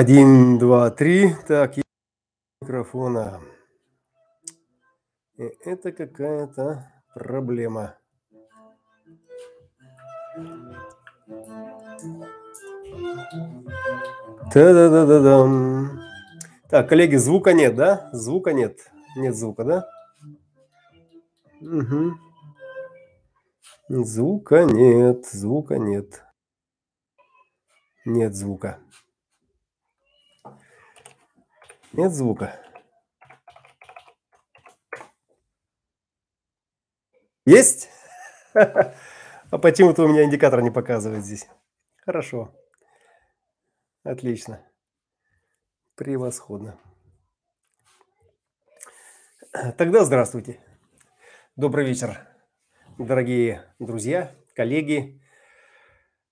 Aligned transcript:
Один, 0.00 0.58
два, 0.58 0.90
три. 0.90 1.34
Так, 1.46 1.74
микрофона. 2.62 3.38
И 5.36 5.42
это 5.62 5.92
какая-то 5.92 6.90
проблема. 7.14 7.98
Та-да-да-да-дам. 14.50 16.00
Так, 16.70 16.88
коллеги, 16.88 17.16
звука 17.16 17.52
нет, 17.52 17.76
да? 17.76 18.08
Звука 18.14 18.54
нет. 18.54 18.78
Нет 19.16 19.36
звука, 19.36 19.64
да? 19.64 19.86
Угу. 21.60 22.14
Звука 24.02 24.64
нет, 24.64 25.26
звука 25.26 25.76
нет. 25.76 26.24
Нет 28.06 28.34
звука. 28.34 28.78
Нет 31.92 32.12
звука. 32.12 32.60
Есть? 37.44 37.88
А 39.52 39.58
почему-то 39.58 40.04
у 40.04 40.08
меня 40.08 40.22
индикатор 40.22 40.62
не 40.62 40.70
показывает 40.70 41.24
здесь. 41.24 41.48
Хорошо. 42.04 42.54
Отлично. 44.04 44.64
Превосходно. 45.96 46.78
Тогда 49.76 50.04
здравствуйте. 50.04 50.60
Добрый 51.56 51.84
вечер, 51.84 52.28
дорогие 52.96 53.74
друзья, 53.80 54.36
коллеги, 54.54 55.20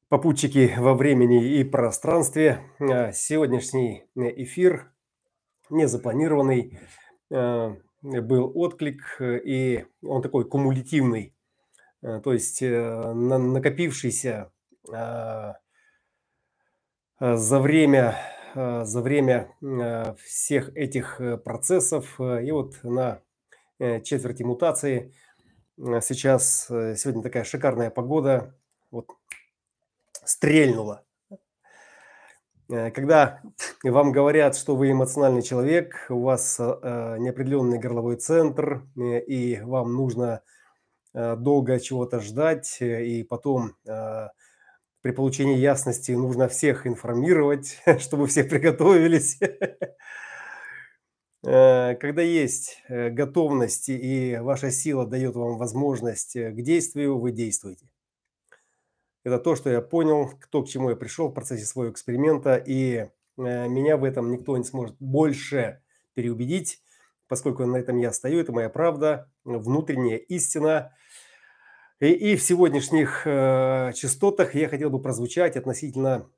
попутчики 0.09 0.73
во 0.79 0.95
времени 0.95 1.59
и 1.59 1.65
пространстве. 1.65 2.61
А, 2.79 3.11
сегодняшний 3.11 4.09
эфир 4.15 4.93
незапланированный 5.71 6.79
э, 7.31 7.75
был 8.03 8.53
отклик, 8.55 9.17
и 9.21 9.85
он 10.03 10.23
такой 10.23 10.49
кумулятивный, 10.49 11.35
э, 12.03 12.21
то 12.23 12.33
есть 12.33 12.63
э, 12.63 13.13
накопившийся 13.13 14.51
за 17.21 17.61
время, 17.61 18.17
за 18.55 19.03
время 19.03 19.55
всех 20.25 20.75
этих 20.75 21.21
процессов. 21.45 22.19
И 22.19 22.51
вот 22.51 22.83
на 22.85 23.21
четверти 23.79 24.45
мутации 24.45 25.13
сейчас, 25.77 26.69
сегодня 26.69 27.23
такая 27.23 27.45
шикарная 27.45 27.91
погода, 27.91 28.57
вот 28.91 29.11
стрельнула 30.25 31.03
Э, 31.03 31.08
когда 32.69 33.41
вам 33.83 34.13
говорят, 34.13 34.57
что 34.57 34.77
вы 34.77 34.93
эмоциональный 34.93 35.43
человек, 35.43 36.07
у 36.11 36.23
вас 36.23 36.59
э, 36.61 37.17
неопределенный 37.19 37.79
горловой 37.79 38.17
центр, 38.17 38.83
э, 38.97 39.21
и 39.21 39.61
вам 39.61 39.95
нужно 39.95 40.43
долго 41.15 41.81
чего-то 41.81 42.21
ждать, 42.21 42.77
и 42.81 43.25
потом 43.25 43.73
при 45.01 45.11
получении 45.11 45.57
ясности 45.57 46.13
нужно 46.13 46.49
всех 46.49 46.87
информировать, 46.87 47.81
чтобы 47.99 48.27
все 48.27 48.45
приготовились. 48.45 49.41
Когда 51.43 52.23
есть 52.23 52.83
готовность 52.89 53.89
и 53.89 54.39
ваша 54.41 54.71
сила 54.71 55.07
дает 55.07 55.35
вам 55.35 55.57
возможность 55.57 56.35
к 56.35 56.63
действию, 56.63 57.19
вы 57.19 57.33
действуете. 57.33 57.89
Это 59.29 59.39
то, 59.39 59.57
что 59.57 59.69
я 59.69 59.83
понял, 59.83 60.33
то, 60.51 60.63
к 60.63 60.69
чему 60.69 60.89
я 60.89 60.97
пришел 60.97 61.29
в 61.29 61.35
процессе 61.35 61.67
своего 61.67 61.93
эксперимента, 61.93 62.57
и 62.57 62.95
э, 62.97 63.09
меня 63.37 63.99
в 63.99 64.05
этом 64.05 64.33
никто 64.33 64.57
не 64.57 64.65
сможет 64.65 64.97
больше 65.01 65.83
переубедить, 66.15 66.81
поскольку 67.27 67.67
на 67.67 67.77
этом 67.77 67.99
я 67.99 68.11
стою, 68.13 68.41
это 68.41 68.53
моя 68.53 68.71
правда, 68.71 69.31
внутренняя 69.45 70.17
истина. 70.17 70.95
И, 72.01 72.07
и 72.07 72.37
в 72.37 72.43
сегодняшних 72.43 73.27
э, 73.27 73.93
частотах 73.95 74.55
я 74.55 74.67
хотел 74.67 74.89
бы 74.89 74.99
прозвучать 74.99 75.59
относительно 75.59 76.31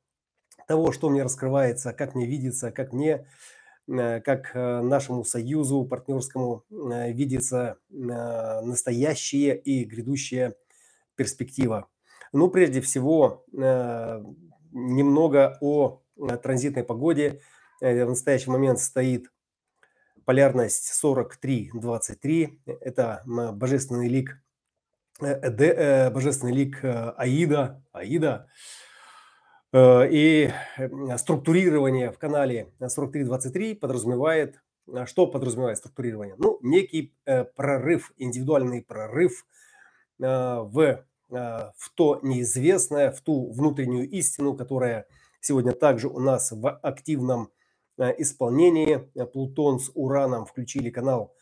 того, 0.66 0.90
что 0.90 1.10
мне 1.10 1.22
раскрывается, 1.22 1.92
как 1.92 2.16
мне 2.16 2.26
видится, 2.26 2.72
как 2.72 2.92
мне, 2.92 3.24
э, 3.86 4.20
как 4.20 4.50
э, 4.54 4.80
нашему 4.80 5.22
союзу 5.22 5.84
партнерскому 5.84 6.64
э, 6.68 7.12
видится 7.12 7.78
э, 7.88 7.94
настоящая 7.94 9.54
и 9.54 9.84
грядущая 9.84 10.56
перспектива. 11.14 11.88
Ну, 12.32 12.48
прежде 12.48 12.80
всего, 12.80 13.44
э, 13.52 14.22
немного 14.70 15.58
о 15.60 16.02
э, 16.16 16.36
транзитной 16.36 16.84
погоде. 16.84 17.40
Э, 17.80 18.04
в 18.04 18.10
настоящий 18.10 18.50
момент 18.50 18.78
стоит 18.78 19.32
полярность 20.24 20.92
43-23. 21.02 22.60
Это 22.80 23.22
божественный 23.26 24.08
лик, 24.08 24.40
божественный 25.18 26.52
лик 26.52 26.84
Аида, 26.84 27.82
Аида. 27.92 28.46
И 29.74 30.50
структурирование 31.16 32.12
в 32.12 32.18
канале 32.18 32.72
43-23 32.80 33.76
подразумевает, 33.76 34.62
что 35.06 35.26
подразумевает 35.26 35.78
структурирование? 35.78 36.36
Ну, 36.38 36.58
некий 36.62 37.14
прорыв, 37.56 38.12
индивидуальный 38.18 38.82
прорыв 38.82 39.46
в 40.18 41.04
в 41.30 41.92
то 41.94 42.18
неизвестное, 42.22 43.12
в 43.12 43.20
ту 43.20 43.52
внутреннюю 43.52 44.08
истину, 44.10 44.54
которая 44.54 45.06
сегодня 45.40 45.72
также 45.72 46.08
у 46.08 46.20
нас 46.20 46.52
в 46.52 46.68
активном 46.68 47.50
э, 47.98 48.14
исполнении. 48.18 49.10
Э, 49.14 49.24
Плутон 49.26 49.80
с 49.80 49.90
Ураном 49.94 50.46
включили 50.46 50.90
канал 50.90 51.34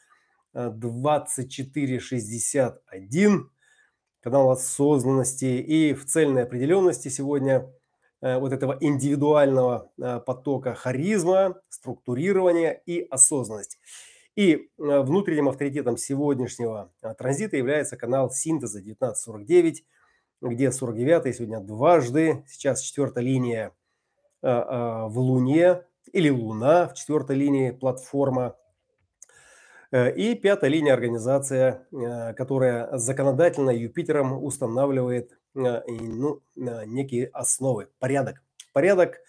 2461, 0.54 3.50
канал 4.20 4.50
осознанности 4.50 5.44
и 5.44 5.92
в 5.92 6.06
цельной 6.06 6.44
определенности 6.44 7.08
сегодня 7.08 7.70
вот 8.22 8.52
этого 8.52 8.78
индивидуального 8.80 9.92
потока 10.26 10.74
харизма, 10.74 11.60
структурирования 11.68 12.80
и 12.86 13.02
осознанность. 13.02 13.78
И 14.38 14.54
э, 14.54 15.00
внутренним 15.00 15.48
авторитетом 15.48 15.96
сегодняшнего 15.96 16.92
э, 17.02 17.12
транзита 17.14 17.56
является 17.56 17.96
канал 17.96 18.30
синтеза 18.30 18.78
1949, 18.78 19.84
где 20.42 20.70
49 20.70 21.34
сегодня 21.34 21.58
дважды, 21.58 22.44
сейчас 22.46 22.80
четвертая 22.82 23.24
линия 23.24 23.72
э, 24.42 24.48
в 24.48 25.18
Луне 25.18 25.82
или 26.12 26.30
Луна 26.30 26.86
в 26.86 26.94
четвертой 26.94 27.34
линии 27.34 27.72
платформа. 27.72 28.54
И 29.90 30.38
пятая 30.40 30.70
линия 30.70 30.92
организация, 30.92 31.88
которая 32.36 32.96
законодательно 32.98 33.70
Юпитером 33.70 34.44
устанавливает 34.44 35.36
ну, 35.54 36.42
некие 36.54 37.26
основы, 37.32 37.88
порядок. 37.98 38.42
Порядок– 38.72 39.18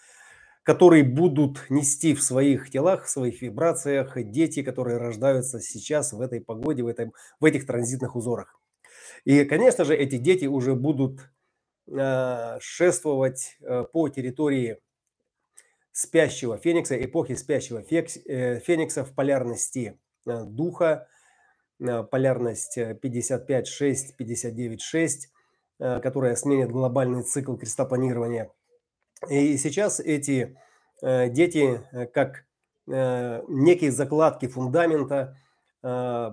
которые 0.62 1.04
будут 1.04 1.70
нести 1.70 2.14
в 2.14 2.22
своих 2.22 2.70
телах, 2.70 3.04
в 3.04 3.10
своих 3.10 3.40
вибрациях 3.42 4.12
дети, 4.30 4.62
которые 4.62 4.98
рождаются 4.98 5.60
сейчас 5.60 6.12
в 6.12 6.20
этой 6.20 6.40
погоде, 6.40 6.82
в, 6.82 6.86
этом, 6.86 7.12
в 7.40 7.44
этих 7.44 7.66
транзитных 7.66 8.14
узорах. 8.14 8.60
И, 9.24 9.44
конечно 9.44 9.84
же, 9.84 9.96
эти 9.96 10.16
дети 10.16 10.46
уже 10.46 10.74
будут 10.74 11.30
э, 11.90 12.58
шествовать 12.60 13.56
э, 13.60 13.84
по 13.90 14.08
территории 14.08 14.78
спящего 15.92 16.58
феникса, 16.58 17.02
эпохи 17.02 17.34
спящего 17.34 17.82
фекс, 17.82 18.18
э, 18.26 18.60
феникса 18.60 19.04
в 19.04 19.14
полярности 19.14 19.98
э, 20.26 20.44
духа, 20.44 21.08
э, 21.80 22.02
полярность 22.02 22.78
55-6, 22.78 24.14
59-6, 24.18 25.08
э, 25.78 26.00
которая 26.00 26.36
сменит 26.36 26.70
глобальный 26.70 27.22
цикл 27.22 27.56
крестопланирования– 27.56 28.50
и 29.28 29.56
сейчас 29.58 30.00
эти 30.00 30.56
э, 31.02 31.28
дети, 31.28 31.82
э, 31.92 32.06
как 32.06 32.44
э, 32.88 33.42
некие 33.48 33.92
закладки 33.92 34.46
фундамента, 34.46 35.36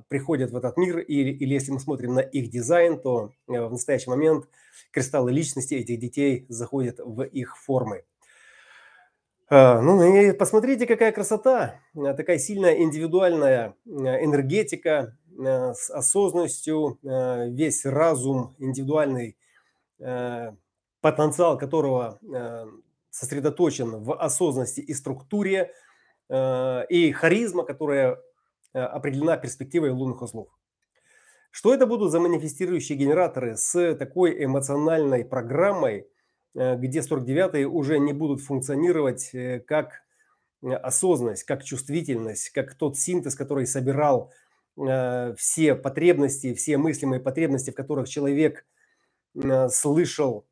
приходят 0.10 0.51
в 0.51 0.57
этот 0.57 0.75
мир, 0.75 0.98
или, 0.98 1.30
или 1.30 1.54
если 1.54 1.72
мы 1.72 1.80
смотрим 1.80 2.16
на 2.16 2.19
их 2.19 2.50
дизайн, 2.50 3.00
то 3.00 3.31
в 3.48 3.72
настоящий 3.72 4.10
момент 4.10 4.50
кристаллы 4.92 5.31
личности 5.31 5.74
этих 5.75 6.00
детей 6.00 6.45
заходят 6.50 7.00
в 7.00 7.24
их 7.24 7.57
формы. 7.57 8.04
Ну 9.50 10.04
и 10.04 10.34
посмотрите, 10.34 10.86
какая 10.86 11.13
красота, 11.13 11.80
такая 11.95 12.39
сильная 12.39 12.75
индивидуальная 12.75 13.75
энергетика 13.86 15.16
с 15.39 15.89
осознанностью, 15.92 17.00
весь 17.01 17.86
разум 17.86 18.54
индивидуальный, 18.60 19.38
потенциал 21.01 21.57
которого 21.57 22.19
сосредоточен 23.17 24.03
в 24.03 24.13
осознанности 24.13 24.79
и 24.79 24.94
структуре, 24.94 25.73
э, 26.29 26.85
и 26.89 27.11
харизма, 27.11 27.63
которая 27.63 28.17
э, 28.73 28.79
определена 28.79 29.38
перспективой 29.38 29.89
лунных 29.89 30.21
узлов. 30.21 30.49
Что 31.49 31.73
это 31.73 31.88
будут 31.88 32.11
за 32.11 32.19
манифестирующие 32.19 32.97
генераторы 32.97 33.57
с 33.57 33.95
такой 33.95 34.44
эмоциональной 34.44 35.25
программой, 35.25 36.07
э, 36.53 36.75
где 36.75 37.00
49-е 37.00 37.67
уже 37.67 37.97
не 38.00 38.13
будут 38.13 38.41
функционировать 38.41 39.31
как 39.67 40.03
осознанность, 40.61 41.43
как 41.43 41.63
чувствительность, 41.63 42.50
как 42.50 42.73
тот 42.73 42.97
синтез, 42.97 43.35
который 43.35 43.67
собирал 43.67 44.31
все 44.75 45.75
потребности, 45.75 46.53
все 46.55 46.77
мыслимые 46.77 47.19
потребности, 47.19 47.69
в 47.69 47.75
которых 47.75 48.09
человек 48.09 48.65
слышал 49.69 50.47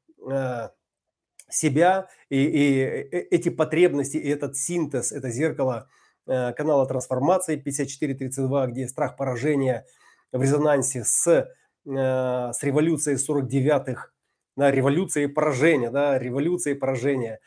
себя 1.49 2.07
и, 2.29 2.43
и 2.43 2.79
э, 2.79 3.19
эти 3.31 3.49
потребности, 3.49 4.17
и 4.17 4.29
этот 4.29 4.57
синтез, 4.57 5.11
это 5.11 5.29
зеркало 5.29 5.87
э, 6.27 6.53
канала 6.53 6.85
трансформации 6.85 7.55
5432, 7.55 8.67
где 8.67 8.87
страх 8.87 9.15
поражения 9.15 9.85
в 10.31 10.41
резонансе 10.41 11.03
с, 11.03 11.27
э, 11.27 11.43
с 11.85 12.63
революцией 12.63 13.17
49-х, 13.17 14.09
да, 14.55 14.71
революцией 14.71 15.27
поражения, 15.27 15.91
да, 15.91 16.17
революцией 16.17 16.75
поражения, 16.75 17.39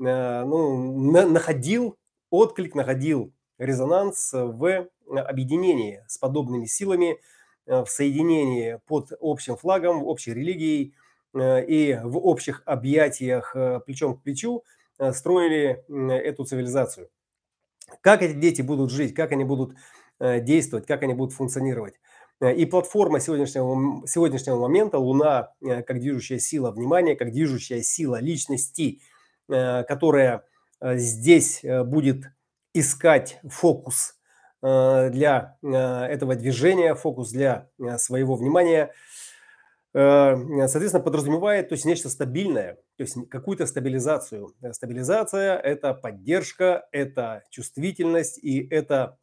ну, 0.00 1.10
на, 1.10 1.26
находил 1.26 1.96
отклик, 2.30 2.76
находил 2.76 3.32
резонанс 3.58 4.30
в 4.32 4.88
объединении 5.08 6.04
с 6.06 6.18
подобными 6.18 6.66
силами, 6.66 7.18
в 7.66 7.86
соединении 7.86 8.80
под 8.86 9.12
общим 9.20 9.56
флагом, 9.56 10.04
общей 10.04 10.34
религией– 10.34 10.94
Э, 10.97 10.97
и 11.34 11.98
в 12.02 12.16
общих 12.16 12.62
объятиях 12.64 13.54
э, 13.54 13.80
плечом 13.84 14.16
к 14.16 14.22
плечу 14.22 14.64
э, 14.98 15.12
строили 15.12 15.84
эту 16.12 16.44
цивилизацию. 16.44 17.10
Как 18.00 18.22
эти 18.22 18.34
дети 18.34 18.62
будут 18.62 18.90
жить, 18.90 19.14
как 19.14 19.32
они 19.32 19.44
будут 19.44 19.74
действовать, 20.20 20.84
как 20.84 21.04
они 21.04 21.14
будут 21.14 21.32
функционировать. 21.32 21.94
И 22.42 22.66
платформа 22.66 23.20
сегодняшнего, 23.20 24.04
сегодняшнего 24.06 24.60
момента, 24.60 24.98
Луна 24.98 25.54
как 25.60 26.00
движущая 26.00 26.40
сила 26.40 26.72
внимания, 26.72 27.14
как 27.14 27.30
движущая 27.30 27.82
сила 27.82 28.20
личности, 28.20 29.00
которая 29.46 30.44
здесь 30.82 31.62
будет 31.84 32.24
искать 32.74 33.38
фокус 33.48 34.18
для 34.60 35.56
этого 35.62 36.34
движения, 36.34 36.96
фокус 36.96 37.30
для 37.30 37.70
своего 37.96 38.34
внимания– 38.34 38.92
Э, 39.07 39.07
соответственно, 39.92 41.02
подразумевает 41.02 41.68
то 41.68 41.74
есть 41.74 41.84
нечто 41.84 42.08
стабильное, 42.10 42.74
то 42.96 43.02
есть 43.02 43.16
какую-то 43.30 43.66
стабилизацию. 43.66 44.54
Э, 44.60 44.72
стабилизация– 44.72 45.56
это 45.64 45.94
поддержка, 45.94 46.86
это 46.92 47.42
чувствительность 47.50 48.38
и 48.38 48.66
это 48.68 49.18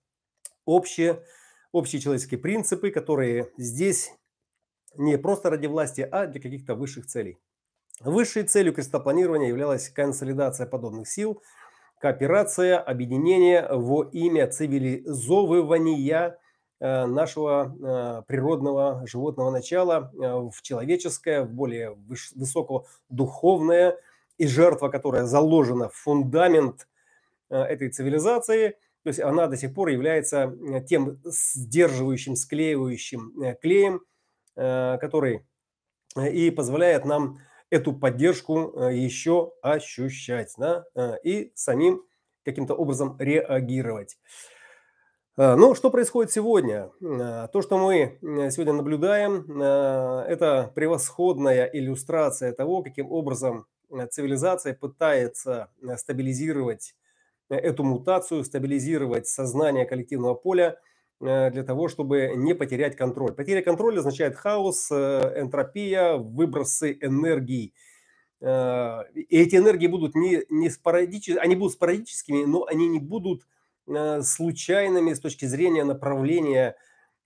общие, 0.66 1.24
общие 1.72 2.02
человеческие 2.02 2.40
принципы, 2.40 2.90
которые 2.90 3.52
здесь 3.58 4.12
не 4.96 5.18
просто 5.18 5.50
ради 5.50 5.68
власти, 5.68 6.02
а 6.02 6.26
для 6.26 6.42
каких-то 6.42 6.76
высших 6.76 7.06
целей. 7.06 7.38
Высшей 8.02 8.44
целью 8.44 8.74
крестопланирования 8.74 9.50
являлась 9.50 9.90
консолидация 9.90 10.66
подобных 10.66 11.08
сил, 11.08 11.42
кооперация, 12.00 12.80
объединение 12.80 13.68
во 13.70 14.04
имя 14.12 14.48
цивилизовывания 14.48 15.98
Э, 15.98 16.38
нашего 17.08 17.76
э, 17.76 18.24
природного 18.28 19.06
животного 19.08 19.50
начала 19.50 20.12
э, 20.14 20.50
в 20.52 20.62
человеческое, 20.62 21.44
в 21.44 21.50
более 21.50 21.92
высокого 22.36 22.86
духовное, 23.10 23.98
и 24.38 24.48
жертва, 24.48 24.90
которая 24.90 25.24
заложена 25.24 25.88
в 25.88 25.96
фундамент 25.96 26.90
этой 27.50 27.90
цивилизации, 27.90 28.72
то 29.04 29.08
есть 29.08 29.22
она 29.22 29.48
до 29.48 29.56
сих 29.56 29.74
пор 29.74 29.88
является 29.88 30.54
тем 30.90 31.22
сдерживающим, 31.24 32.36
склеивающим 32.36 33.56
клеем, 33.62 34.02
который 34.56 35.46
и 36.18 36.50
позволяет 36.50 37.06
нам 37.06 37.38
эту 37.70 37.94
поддержку 37.94 38.78
еще 38.90 39.54
ощущать 39.62 40.54
да, 40.58 40.86
и 41.24 41.54
самим 41.56 42.04
каким-то 42.44 42.74
образом 42.74 43.16
реагировать. 43.18 44.18
Ну, 45.38 45.76
что 45.76 45.92
происходит 45.92 46.32
сегодня? 46.32 46.92
А, 47.04 47.50
то, 47.50 47.62
что 47.62 47.78
мы 47.78 48.18
сегодня 48.22 48.72
наблюдаем, 48.72 49.62
это 49.62 50.72
превосходная 50.74 51.66
иллюстрация 51.66 52.54
того, 52.54 52.82
каким 52.84 53.12
образом 53.12 53.66
цивилизация 54.12 54.74
пытается 54.74 55.68
стабилизировать 55.98 56.96
эту 57.50 57.84
мутацию, 57.84 58.46
стабилизировать 58.46 59.28
сознание 59.28 59.86
коллективного 59.86 60.36
поля 60.36 60.80
для 61.20 61.64
того, 61.64 61.90
чтобы 61.90 62.32
не 62.38 62.56
потерять 62.56 62.96
контроль. 62.96 63.34
Потеря 63.34 63.62
контроля 63.62 64.00
означает 64.00 64.38
хаос, 64.38 64.90
энтропия, 64.90 66.16
выбросы 66.16 66.98
энергии. 67.02 67.74
И 68.42 69.38
эти 69.38 69.58
энергии 69.58 69.88
будут 69.88 70.16
не, 70.16 70.44
не 70.48 70.70
спорадическими, 70.70 71.40
они 71.40 71.58
будут 71.58 71.74
спорадическими, 71.74 72.46
но 72.46 72.66
они 72.68 72.88
не 72.88 73.00
будут 73.00 73.46
Э, 73.46 73.55
случайными 73.88 75.14
с 75.14 75.20
точки 75.20 75.46
зрения 75.46 75.84
направления 75.84 76.76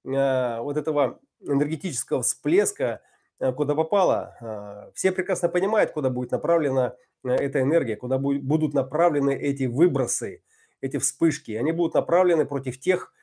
э, 0.05 0.59
вот 0.59 0.77
этого 0.77 1.19
энергетического 1.41 2.21
всплеска, 2.21 3.01
э, 3.39 3.51
куда 3.53 3.75
попало. 3.75 4.91
Все 4.93 5.11
прекрасно 5.11 5.49
понимают, 5.49 5.91
куда 5.91 6.09
будет 6.09 6.31
направлена 6.31 6.95
эта 7.23 7.61
энергия, 7.61 7.95
куда 7.95 8.17
будут 8.17 8.73
направлены 8.73 9.35
эти 9.35 9.65
выбросы, 9.65 10.41
эти 10.81 10.97
вспышки. 10.97 11.51
Они 11.51 11.71
будут 11.71 11.93
направлены 11.93 12.45
против 12.45 12.79
тех, 12.79 13.13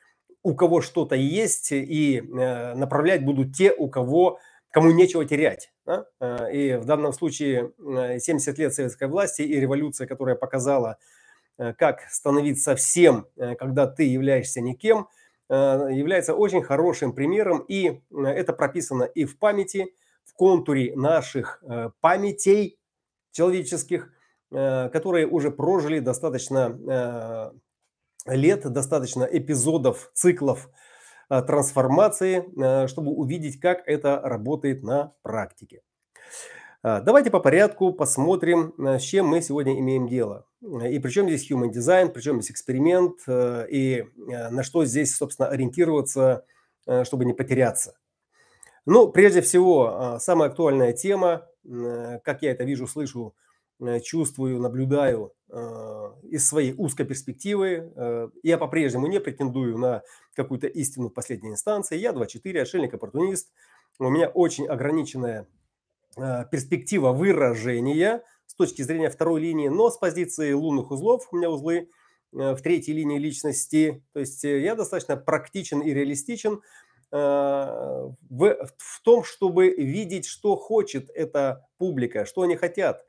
у 0.43 0.55
кого 0.55 0.81
что-то 0.81 1.15
есть, 1.15 1.71
и 1.71 2.21
направлять 2.21 3.25
будут 3.25 3.55
те, 3.55 3.73
у 3.73 3.89
кого 3.89 4.39
кому 4.71 4.91
нечего 4.91 5.25
терять. 5.25 5.73
Да? 5.85 6.05
И 6.51 6.75
в 6.75 6.85
данном 6.85 7.11
случае 7.13 7.71
70 7.79 8.57
лет 8.59 8.73
советской 8.73 9.07
власти 9.07 9.41
и 9.41 9.59
революция, 9.59 10.05
которая 10.05 10.35
показала, 10.35 10.97
Э, 10.99 11.16
как 11.57 12.01
становиться 12.09 12.75
всем, 12.75 13.27
э, 13.35 13.55
когда 13.55 13.87
ты 13.87 14.03
являешься 14.03 14.61
никем, 14.61 15.07
э, 15.49 15.53
является 15.91 16.35
очень 16.35 16.61
хорошим 16.61 17.13
примером. 17.13 17.59
И 17.67 18.01
это 18.11 18.53
прописано 18.53 19.03
и 19.03 19.25
в 19.25 19.39
памяти, 19.39 19.93
в 20.25 20.33
контуре 20.33 20.95
наших 20.95 21.63
памятей 22.01 22.77
человеческих, 23.31 24.11
которые 24.51 25.25
уже 25.25 25.51
прожили 25.51 25.99
достаточно 25.99 27.53
лет, 28.25 28.71
достаточно 28.71 29.23
эпизодов, 29.23 30.11
циклов 30.13 30.69
трансформации, 31.29 32.87
чтобы 32.87 33.11
увидеть, 33.11 33.59
как 33.59 33.87
это 33.87 34.19
работает 34.21 34.83
на 34.83 35.13
практике. 35.23 35.81
Давайте 36.83 37.31
по 37.31 37.39
порядку 37.39 37.91
посмотрим, 37.91 38.73
с 38.77 39.01
чем 39.01 39.27
мы 39.27 39.41
сегодня 39.41 39.79
имеем 39.79 40.07
дело. 40.07 40.47
И 40.61 40.99
причем 40.99 41.27
здесь 41.27 41.49
human 41.49 41.71
design, 41.71 42.09
причем 42.09 42.41
здесь 42.41 42.51
эксперимент, 42.51 43.19
э, 43.27 43.67
и 43.69 43.99
э, 43.99 44.49
на 44.49 44.63
что 44.63 44.85
здесь, 44.85 45.15
собственно, 45.15 45.49
ориентироваться, 45.49 46.45
э, 46.87 47.03
чтобы 47.03 47.25
не 47.25 47.33
потеряться. 47.33 47.95
Ну, 48.85 49.09
прежде 49.09 49.41
всего, 49.41 50.17
самая 50.19 50.49
актуальная 50.49 50.93
тема, 50.93 51.45
как 52.23 52.41
я 52.41 52.51
это 52.51 52.63
вижу, 52.63 52.87
слышу, 52.87 53.35
чувствую, 54.01 54.61
наблюдаю 54.61 55.33
из 56.23 56.47
своей 56.47 56.73
узкой 56.73 57.05
перспективы. 57.05 58.31
Я 58.43 58.57
по-прежнему 58.57 59.07
не 59.07 59.19
претендую 59.19 59.77
на 59.77 60.03
какую-то 60.35 60.67
истину 60.67 61.09
в 61.09 61.13
последней 61.13 61.49
инстанции. 61.49 61.97
Я 61.97 62.11
2.4, 62.11 62.61
отшельник-оппортунист. 62.61 63.51
У 63.99 64.09
меня 64.09 64.29
очень 64.29 64.67
ограниченная 64.67 65.47
перспектива 66.51 67.11
выражения– 67.11 68.23
с 68.47 68.55
точки 68.55 68.81
зрения 68.81 69.09
второй 69.09 69.41
линии, 69.41 69.67
но 69.67 69.89
с 69.91 69.97
позиции 69.97 70.53
лунных 70.53 70.89
узлов 70.89 71.27
у 71.31 71.37
меня 71.37 71.49
узлы 71.49 71.89
э, 72.33 72.55
в 72.55 72.61
третьей 72.61 72.95
линии 72.95 73.19
личности. 73.19 74.03
То 74.13 74.21
есть 74.21 74.43
э, 74.45 74.61
я 74.61 74.75
достаточно 74.75 75.17
практичен 75.17 75.81
и 75.81 75.93
реалистичен 75.93 76.61
э, 77.11 77.17
в, 77.17 78.67
в 78.77 79.01
том, 79.03 79.23
чтобы 79.23 79.69
видеть, 79.69 80.25
что 80.25 80.55
хочет 80.55 81.09
эта 81.13 81.67
публика, 81.77 82.25
что 82.25 82.41
они 82.41 82.55
хотят. 82.55 83.05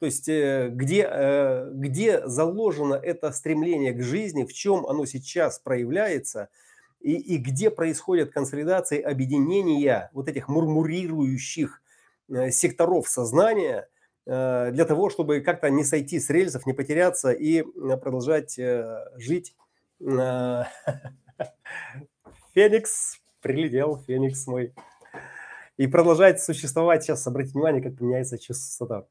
То 0.00 0.06
есть 0.06 0.26
где, 0.26 1.68
где 1.70 2.26
заложено 2.26 2.94
это 2.94 3.30
стремление 3.30 3.92
к 3.92 4.02
жизни, 4.02 4.44
в 4.44 4.52
чем 4.52 4.84
оно 4.84 5.06
сейчас 5.06 5.60
проявляется 5.60 6.48
и, 6.98 7.12
и 7.12 7.36
где 7.36 7.70
происходят 7.70 8.32
консолидации, 8.32 9.00
объединения 9.00 10.10
вот 10.12 10.28
этих 10.28 10.48
мурмурирующих 10.48 11.80
э, 11.80 11.81
секторов 12.50 13.08
сознания 13.08 13.88
э, 14.26 14.70
для 14.72 14.84
того, 14.84 15.10
чтобы 15.10 15.40
как-то 15.40 15.70
не 15.70 15.84
сойти 15.84 16.20
с 16.20 16.30
рельсов, 16.30 16.66
не 16.66 16.72
потеряться 16.72 17.30
и 17.30 17.62
продолжать 17.62 18.58
жить. 19.16 19.56
Феникс 22.54 23.20
прилетел, 23.40 24.02
Феникс 24.06 24.46
мой. 24.46 24.74
И 25.76 25.86
продолжает 25.86 26.40
существовать. 26.40 27.02
Сейчас 27.04 27.26
обратите 27.26 27.54
внимание, 27.54 27.82
как 27.82 28.00
меняется 28.00 28.38
частота. 28.38 29.06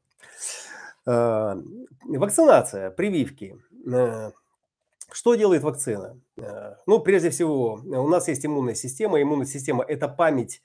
Вакцинация, 1.04 2.90
прививки. 2.90 3.56
Что 5.12 5.34
делает 5.34 5.62
вакцина? 5.62 6.18
Э, 6.38 6.76
ну, 6.86 6.98
прежде 6.98 7.28
всего, 7.28 7.74
у 7.74 8.08
нас 8.08 8.28
есть 8.28 8.46
иммунная 8.46 8.74
система. 8.74 9.20
Иммунная 9.20 9.46
система– 9.46 9.84
это 9.88 10.08
память 10.08 10.62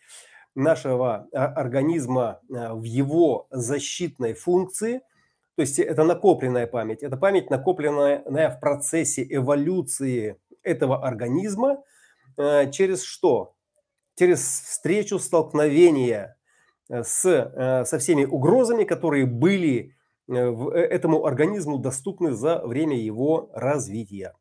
нашего 0.58 1.28
а, 1.34 1.46
организма 1.46 2.42
э, 2.50 2.74
в 2.74 2.84
его 2.84 3.48
защитной 3.52 4.34
функции. 4.34 5.00
То 5.56 5.62
есть 5.62 5.80
это 5.80 6.04
накопленная 6.04 6.68
память. 6.68 7.04
Это 7.04 7.18
память, 7.18 7.50
накопленная 7.50 8.24
в 8.26 8.60
процессе 8.60 9.26
эволюции 9.30 10.40
этого 10.64 11.06
организма 11.06 11.84
э, 12.38 12.70
через 12.72 13.04
что? 13.04 13.54
Через 14.16 14.40
встречу, 14.40 15.20
столкновение 15.20 16.36
с, 16.90 17.22
со 17.86 18.00
всеми 18.00 18.26
угрозами, 18.26 18.84
которые 18.84 19.28
были 19.28 19.96
Э, 20.30 20.34
э, 20.34 20.80
этому 20.80 21.26
организму 21.26 21.78
доступны 21.78 22.34
за 22.34 22.60
время 22.66 22.98
его 22.98 23.50
развития. 23.54 24.34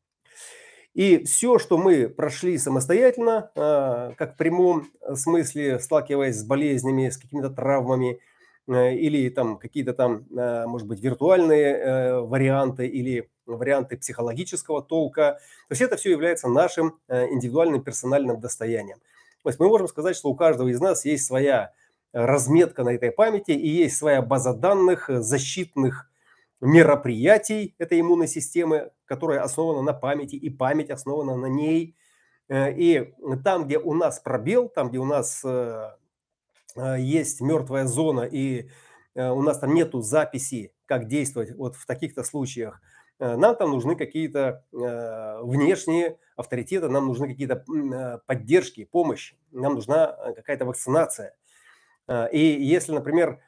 И 0.96 1.24
все, 1.24 1.58
что 1.58 1.76
мы 1.76 2.08
прошли 2.08 2.56
самостоятельно, 2.56 3.50
а, 3.54 4.12
как 4.16 4.34
в 4.34 4.36
прямом 4.36 4.88
смысле, 5.14 5.78
сталкиваясь 5.78 6.36
с 6.36 6.44
болезнями, 6.44 7.10
с 7.10 7.18
какими-то 7.18 7.50
травмами, 7.50 8.18
э, 8.66 8.94
или 8.94 9.28
там 9.28 9.58
какие-то 9.58 9.92
там, 9.92 10.26
может 10.30 10.88
быть, 10.88 11.00
виртуальные 11.00 12.22
варианты 12.22 12.86
или 12.86 13.30
варианты 13.44 13.96
психологического 13.96 14.82
толка, 14.82 15.38
то 15.68 15.72
есть 15.72 15.82
это 15.82 15.96
все 15.96 16.10
является 16.10 16.48
нашим 16.48 16.98
индивидуальным 17.08 17.82
персональным 17.82 18.40
достоянием. 18.40 18.98
То 19.44 19.50
есть 19.50 19.60
мы 19.60 19.68
можем 19.68 19.86
сказать, 19.86 20.16
что 20.16 20.30
у 20.30 20.34
каждого 20.34 20.66
из 20.66 20.80
нас 20.80 21.04
есть 21.04 21.26
своя 21.26 21.72
разметка 22.16 22.82
на 22.82 22.94
этой 22.94 23.10
памяти 23.10 23.50
и 23.50 23.68
есть 23.68 23.96
своя 23.96 24.22
база 24.22 24.54
данных 24.54 25.10
э, 25.10 25.20
защитных 25.20 26.10
мероприятий 26.66 27.76
этой 27.78 28.00
иммунной 28.00 28.26
системы, 28.26 28.90
которая 29.04 29.40
основана 29.40 29.82
на 29.82 29.92
памяти, 29.92 30.34
и 30.34 30.50
память 30.50 30.90
основана 30.90 31.36
на 31.36 31.46
ней. 31.46 31.96
Э, 32.48 32.72
и 32.72 33.14
там, 33.44 33.66
где 33.66 33.78
у 33.78 33.94
нас 33.94 34.18
пробел, 34.18 34.68
там, 34.68 34.88
где 34.88 34.98
у 34.98 35.04
нас 35.04 35.42
э, 35.44 35.90
есть 36.98 37.40
мертвая 37.40 37.86
зона, 37.86 38.22
и 38.22 38.68
у 39.14 39.40
нас 39.40 39.58
там 39.60 39.72
нету 39.72 40.02
записи, 40.02 40.74
как 40.84 41.06
действовать 41.06 41.56
вот 41.56 41.74
в 41.74 41.86
таких-то 41.86 42.22
случаях, 42.22 42.82
нам 43.18 43.56
там 43.56 43.70
нужны 43.70 43.96
какие-то 43.96 44.62
внешние 44.70 46.18
авторитеты, 46.36 46.90
нам 46.90 47.06
нужны 47.06 47.26
какие-то 47.26 47.64
поддержки, 48.26 48.84
помощь, 48.84 49.32
нам 49.52 49.72
нужна 49.72 50.08
какая-то 50.34 50.66
вакцинация– 50.66 51.34
и 52.08 52.38
если, 52.38 52.92
например, 52.92 53.30
э, 53.30 53.38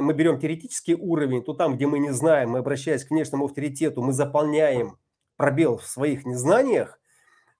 мы 0.00 0.14
берем 0.14 0.38
теоретический 0.38 0.94
уровень, 0.94 1.42
то 1.42 1.52
там, 1.52 1.76
где 1.76 1.86
мы 1.86 1.98
не 1.98 2.10
знаем, 2.10 2.50
мы, 2.50 2.60
обращаясь 2.60 3.04
к 3.04 3.10
внешнему 3.10 3.44
авторитету, 3.44 4.02
мы 4.02 4.12
заполняем 4.12 4.98
пробел 5.36 5.78
в 5.78 5.86
своих 5.86 6.24
незнаниях, 6.24 6.98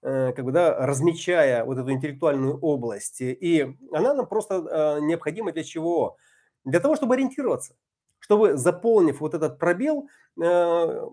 э, 0.03 0.33
как 0.33 0.45
бы, 0.45 0.53
да, 0.53 0.87
размечая 0.87 1.65
вот 1.65 1.77
эту 1.77 1.91
интеллектуальную 1.91 2.59
область. 2.59 3.21
И 3.21 3.77
она 3.93 4.15
нам 4.15 4.27
просто 4.27 4.55
а, 4.57 5.01
необходима 5.01 5.53
для 5.53 5.65
чего? 5.65 6.17
Для 6.65 6.81
того, 6.81 6.97
чтобы 6.97 7.15
ориентироваться, 7.15 7.77
чтобы, 8.21 8.57
заполнив 8.57 9.21
вот 9.21 9.35
этот 9.35 9.59
пробел, 9.59 10.09
э, 10.43 11.07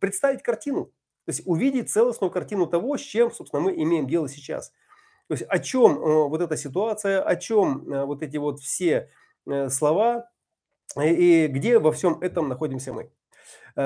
представить 0.00 0.42
картину, 0.42 0.86
то 1.24 1.30
есть 1.30 1.42
увидеть 1.44 1.90
целостную 1.90 2.30
картину 2.30 2.66
того, 2.66 2.96
с 2.96 3.00
чем, 3.00 3.32
собственно, 3.32 3.62
мы 3.62 3.72
имеем 3.74 4.06
дело 4.06 4.28
сейчас– 4.28 4.72
то 5.28 5.34
есть 5.34 5.44
о 5.48 5.58
чем 5.58 5.98
э, 5.98 6.28
вот 6.28 6.40
эта 6.40 6.56
ситуация, 6.56 7.20
о 7.22 7.36
чем 7.36 7.92
э, 7.92 8.04
вот 8.04 8.22
эти 8.22 8.36
вот 8.36 8.60
все 8.60 8.90
э, 8.94 9.08
слова 9.68 10.28
и 11.00 11.46
где 11.48 11.78
во 11.78 11.92
всем 11.92 12.20
этом 12.20 12.48
находимся 12.48 12.92
мы. 12.92 13.10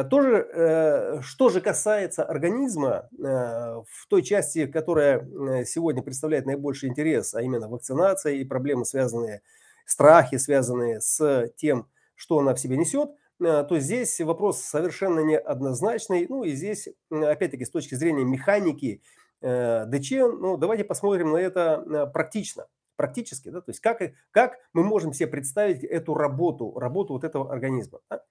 Тоже, 0.08 1.20
что 1.22 1.48
же 1.48 1.60
касается 1.60 2.22
организма, 2.22 3.08
в 3.18 4.06
той 4.08 4.22
части, 4.22 4.66
которая 4.66 5.64
сегодня 5.64 6.02
представляет 6.02 6.46
наибольший 6.46 6.88
интерес, 6.88 7.34
а 7.34 7.42
именно 7.42 7.68
вакцинация 7.68 8.34
и 8.34 8.44
проблемы, 8.44 8.84
связанные, 8.84 9.42
страхи, 9.86 10.36
связанные 10.36 11.00
с 11.00 11.50
тем, 11.56 11.88
что 12.14 12.38
она 12.38 12.54
в 12.54 12.60
себе 12.60 12.76
несет, 12.76 13.10
то 13.40 13.78
здесь 13.78 14.20
вопрос 14.20 14.60
совершенно 14.60 15.20
неоднозначный. 15.20 16.26
Ну 16.28 16.44
и 16.44 16.52
здесь, 16.52 16.88
опять-таки, 17.10 17.64
с 17.64 17.70
точки 17.70 17.96
зрения 17.96 18.24
механики 18.24 19.02
Э, 19.42 19.86
ДЧ, 19.86 20.12
ну, 20.38 20.56
давайте 20.56 20.84
посмотрим 20.84 21.32
на 21.32 21.38
это 21.38 21.82
э, 21.86 22.06
практично, 22.12 22.66
практически, 23.00 23.48
да, 23.48 23.62
то 23.62 23.70
есть 23.70 23.80
как, 23.80 24.02
как 24.30 24.58
мы 24.74 24.84
можем 24.84 25.14
себе 25.14 25.26
представить 25.26 25.82
эту 25.84 26.12
работу, 26.12 26.78
работу 26.78 27.14
вот 27.14 27.24
этого 27.24 27.50
организма. 27.50 28.00
Да? 28.10 28.22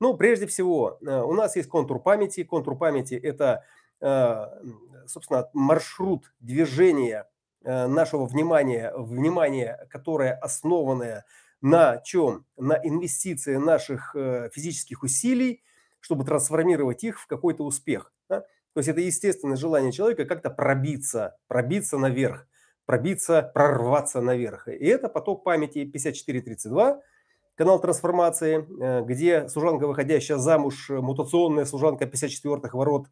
Ну, 0.00 0.16
прежде 0.16 0.48
всего, 0.48 0.98
э, 1.00 1.22
у 1.22 1.32
нас 1.32 1.54
есть 1.54 1.68
контур 1.68 2.02
памяти. 2.02 2.42
Контур 2.42 2.76
памяти– 2.76 3.14
это, 3.22 3.64
собственно, 5.06 5.48
маршрут 5.54 6.34
движения 6.40 7.28
нашего 7.62 8.26
внимания, 8.26 8.92
внимание, 8.96 9.86
которое 9.90 10.34
основанное 10.34 11.24
на 11.62 11.98
чем? 11.98 12.44
На 12.56 12.74
инвестиции 12.74 13.56
наших 13.56 14.14
физических 14.52 15.04
усилий, 15.04 15.62
чтобы 16.00 16.24
трансформировать 16.24 17.04
их 17.04 17.20
в 17.20 17.26
какой-то 17.26 17.64
успех. 17.64 18.12
Да? 18.28 18.40
То 18.40 18.80
есть 18.80 18.88
это 18.88 19.00
естественное 19.00 19.56
желание 19.56 19.92
человека 19.92 20.26
как-то 20.26 20.50
пробиться, 20.50 21.38
пробиться 21.48 21.96
наверх, 21.96 22.46
пробиться, 22.86 23.50
прорваться 23.54 24.20
наверх. 24.20 24.68
И 24.68 24.86
это 24.86 25.08
поток 25.08 25.44
памяти 25.44 25.84
5432, 25.84 27.00
канал 27.56 27.80
трансформации, 27.80 28.66
э, 28.80 29.02
где 29.04 29.48
служанка, 29.48 29.86
выходящая 29.86 30.38
замуж, 30.38 30.88
мутационная 30.88 31.64
служанка 31.64 32.04
54-х 32.04 32.78
ворот, 32.78 33.06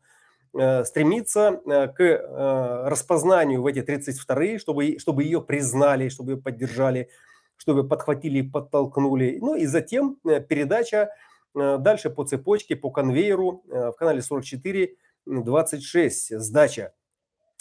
э, 0.54 0.84
стремится 0.84 1.60
э, 1.66 1.88
к 1.88 2.88
распознанию 2.88 3.62
в 3.62 3.66
эти 3.66 3.80
32-е, 3.80 4.58
чтобы, 4.58 4.98
чтобы 4.98 5.24
ее 5.24 5.42
признали, 5.42 6.08
чтобы 6.08 6.32
ее 6.32 6.38
поддержали, 6.38 7.08
чтобы 7.56 7.86
подхватили 7.86 8.38
и 8.38 8.42
подтолкнули. 8.48 9.38
Ну 9.40 9.56
и 9.56 9.66
затем 9.66 10.18
передача 10.22 11.10
дальше 11.54 12.10
по 12.10 12.24
цепочке, 12.24 12.74
по 12.74 12.90
конвейеру 12.90 13.62
в 13.68 13.92
канале 13.92 14.22
44 14.22 14.96
26 15.26 16.40
сдача. 16.40 16.92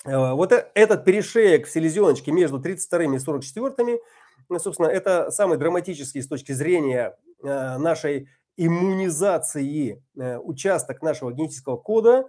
Э, 0.05 0.33
вот 0.33 0.51
э, 0.51 0.69
этот 0.73 1.05
перешеек 1.05 1.67
в 1.67 1.71
селезеночке 1.71 2.31
между 2.31 2.59
32 2.59 3.15
и 3.15 3.19
44, 3.19 3.99
ну, 4.49 4.59
собственно, 4.59 4.87
это 4.87 5.31
самый 5.31 5.57
драматический 5.57 6.21
с 6.21 6.27
точки 6.27 6.51
зрения 6.51 7.17
э, 7.41 7.77
нашей 7.77 8.29
иммунизации 8.55 10.03
участок 10.15 11.01
нашего 11.01 11.33
генетического 11.33 11.75
кода, 11.75 12.27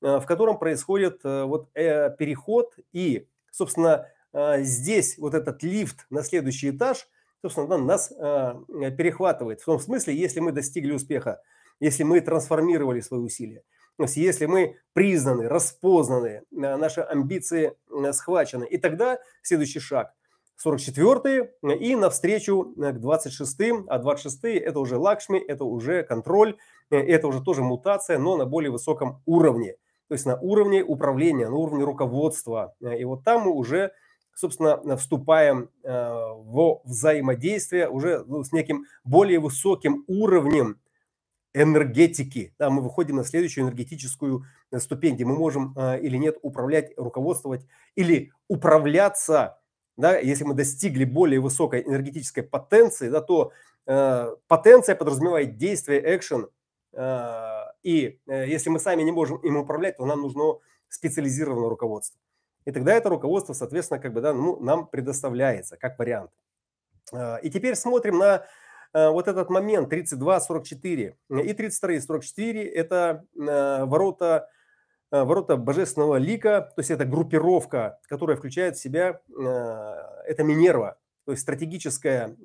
в 0.00 0.22
котором 0.24 0.56
происходит 0.60 1.24
вот 1.24 1.72
переход 1.72 2.76
и, 2.92 3.26
собственно, 3.50 4.06
здесь 4.32 5.18
вот 5.18 5.34
этот 5.34 5.64
лифт 5.64 6.06
на 6.10 6.22
следующий 6.22 6.70
этаж, 6.70 7.08
собственно, 7.42 7.76
нас 7.76 8.10
перехватывает. 8.10 9.62
В 9.62 9.64
том 9.64 9.80
смысле, 9.80 10.14
если 10.14 10.38
мы 10.38 10.52
достигли 10.52 10.92
успеха, 10.92 11.42
если 11.80 12.04
мы 12.04 12.20
трансформировали 12.20 13.00
свои 13.00 13.18
усилия. 13.18 13.64
То 13.96 14.04
есть 14.04 14.16
если 14.16 14.46
мы 14.46 14.76
признаны, 14.92 15.48
распознаны, 15.48 16.42
э, 16.50 16.76
наши 16.76 17.00
амбиции 17.00 17.74
э, 17.90 18.12
схвачены, 18.12 18.64
и 18.64 18.76
тогда 18.76 19.18
следующий 19.42 19.80
шаг– 19.80 20.12
44-й 20.64 21.50
и 21.80 21.96
навстречу 21.96 22.74
э, 22.76 22.92
к 22.92 22.96
26-м, 22.96 23.86
а 23.88 23.98
26-е– 23.98 24.58
это 24.60 24.80
уже 24.80 24.98
лакшми, 24.98 25.38
это 25.38 25.64
уже 25.64 26.02
контроль, 26.02 26.56
это 26.90 27.28
уже 27.28 27.40
тоже 27.40 27.62
мутация, 27.62 28.18
но 28.18 28.36
на 28.36 28.46
более 28.46 28.70
высоком 28.70 29.22
уровне, 29.26 29.76
то 30.08 30.14
есть 30.14 30.26
на 30.26 30.36
уровне 30.40 30.82
управления, 30.82 31.48
на 31.48 31.56
уровне 31.56 31.84
руководства. 31.84 32.74
И 32.80 33.04
вот 33.04 33.24
там 33.24 33.42
мы 33.42 33.52
уже, 33.52 33.92
собственно, 34.34 34.96
вступаем 34.96 35.70
в 35.82 36.82
взаимодействие 36.84 37.88
уже 37.88 38.22
ну, 38.26 38.44
с 38.44 38.52
неким 38.52 38.84
более 39.02 39.40
высоким 39.40 40.04
уровнем 40.06 40.78
энергетики. 41.54 42.54
Да, 42.58 42.68
мы 42.68 42.82
выходим 42.82 43.16
на 43.16 43.24
следующую 43.24 43.64
энергетическую 43.64 44.44
э, 44.70 44.78
ступень, 44.80 45.14
где 45.14 45.24
мы 45.24 45.36
можем 45.36 45.72
э, 45.76 46.00
или 46.00 46.16
нет 46.16 46.36
управлять, 46.42 46.92
руководствовать 46.96 47.64
или 47.94 48.32
управляться. 48.48 49.58
Да, 49.96 50.18
если 50.18 50.44
мы 50.44 50.54
достигли 50.54 51.04
более 51.04 51.40
высокой 51.40 51.82
энергетической 51.82 52.42
потенции, 52.42 53.08
да, 53.08 53.20
то 53.20 53.52
э, 53.86 54.34
потенция 54.48 54.96
подразумевает 54.96 55.56
действие, 55.56 56.02
экшен. 56.16 56.48
Э, 56.92 57.66
и 57.84 58.18
э, 58.26 58.48
если 58.48 58.70
мы 58.70 58.80
сами 58.80 59.02
не 59.02 59.12
можем 59.12 59.38
им 59.38 59.56
управлять, 59.56 59.96
то 59.98 60.06
нам 60.06 60.20
нужно 60.20 60.58
специализированное 60.88 61.68
руководство. 61.68 62.20
И 62.64 62.72
тогда 62.72 62.94
это 62.94 63.08
руководство, 63.08 63.52
соответственно, 63.52 64.00
как 64.00 64.12
бы, 64.12 64.20
да, 64.20 64.32
ну, 64.32 64.58
нам 64.60 64.86
предоставляется 64.86 65.76
как 65.76 65.98
вариант. 65.98 66.30
А, 67.12 67.36
и 67.36 67.50
теперь 67.50 67.74
смотрим 67.74 68.18
на 68.18 68.46
вот 68.94 69.26
этот 69.28 69.50
момент 69.50 69.92
32-44. 69.92 71.14
И 71.42 71.52
32 71.52 71.92
и 71.92 72.00
44– 72.00 72.64
это 72.74 73.24
а, 73.36 73.84
ворота, 73.86 74.48
ворота 75.10 75.56
божественного 75.56 76.16
лика, 76.16 76.72
то 76.74 76.80
есть 76.80 76.90
это 76.90 77.04
группировка, 77.04 77.98
которая 78.08 78.36
включает 78.36 78.76
в 78.76 78.80
себя, 78.80 79.20
это 80.26 80.42
Минерва, 80.42 80.96
то 81.24 81.32
есть 81.32 81.42
стратегическая 81.42 82.36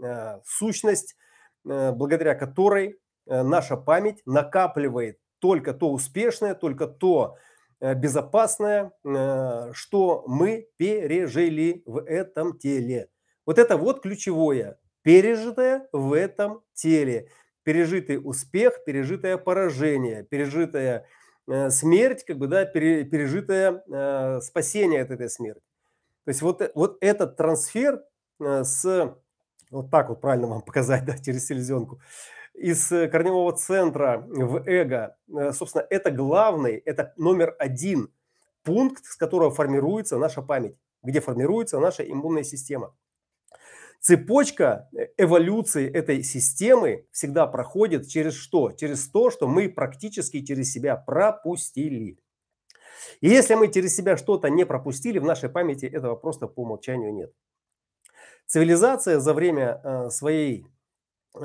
сущность, 0.45 1.15
благодаря 1.63 2.35
которой 2.35 2.99
наша 3.25 3.75
память 3.77 4.21
накапливает 4.25 5.19
только 5.39 5.73
то 5.73 5.91
успешное, 5.91 6.53
только 6.53 6.87
то 6.87 7.37
безопасное, 7.79 8.91
что 9.73 10.23
мы 10.27 10.67
пережили 10.77 11.81
в 11.85 12.03
этом 12.03 12.57
теле. 12.57 13.09
Вот 13.45 13.57
это 13.57 13.77
вот 13.77 14.01
ключевое, 14.01 14.77
пережитое 15.09 15.87
в 15.91 16.13
этом 16.13 16.61
теле. 16.75 17.29
Пережитый 17.63 18.19
успех, 18.23 18.83
пережитое 18.85 19.37
поражение, 19.37 20.21
пережитая 20.23 21.07
э, 21.47 21.71
смерть, 21.71 22.23
как 22.25 22.37
бы, 22.37 22.45
да, 22.45 22.65
пере, 22.65 23.05
пережитое 23.05 23.83
э, 23.87 24.39
спасение 24.41 25.01
от 25.01 25.09
этой 25.09 25.27
смерти. 25.27 25.63
То 26.25 26.29
есть 26.29 26.43
вот, 26.43 26.61
вот 26.75 26.97
этот 27.01 27.37
трансфер 27.37 28.03
э, 28.39 28.63
с, 28.63 29.15
вот 29.71 29.89
так 29.89 30.09
вот 30.09 30.21
правильно 30.21 30.45
вам 30.45 30.61
показать, 30.65 31.05
да, 31.05 31.17
через 31.17 31.47
селезенку, 31.47 31.99
из 32.53 32.87
корневого 32.87 33.53
центра 33.53 34.23
в 34.27 34.61
эго, 34.67 35.17
э, 35.35 35.53
собственно, 35.53 35.87
это 35.89 36.11
главный, 36.11 36.77
это 36.85 37.13
номер 37.17 37.55
один 37.57 38.13
пункт, 38.61 39.05
с 39.05 39.15
которого 39.15 39.49
формируется 39.49 40.19
наша 40.19 40.43
память, 40.43 40.77
где 41.01 41.19
формируется 41.19 41.79
наша 41.79 42.03
иммунная 42.03 42.43
система. 42.43 42.93
Цепочка 43.99 44.87
э, 44.93 45.07
эволюции 45.17 45.89
этой 45.89 46.23
системы 46.23 47.05
всегда 47.11 47.47
проходит 47.47 48.07
через 48.07 48.33
что? 48.33 48.71
Через 48.71 49.09
то, 49.09 49.29
что 49.29 49.47
мы 49.47 49.67
практически 49.67 50.43
через 50.43 50.71
себя 50.71 50.95
пропустили. 50.95 52.17
И 53.19 53.27
если 53.27 53.55
мы 53.55 53.67
через 53.71 53.95
себя 53.95 54.15
что-то 54.15 54.49
не 54.49 54.65
пропустили, 54.65 55.19
в 55.19 55.25
нашей 55.25 55.49
памяти 55.49 55.85
этого 55.85 56.15
просто 56.15 56.47
по 56.47 56.61
умолчанию 56.61 57.13
нет. 57.13 57.33
Цивилизация 58.45 59.19
за 59.19 59.33
время 59.33 59.81
э, 59.83 60.09
своей 60.11 60.65
э, 61.35 61.39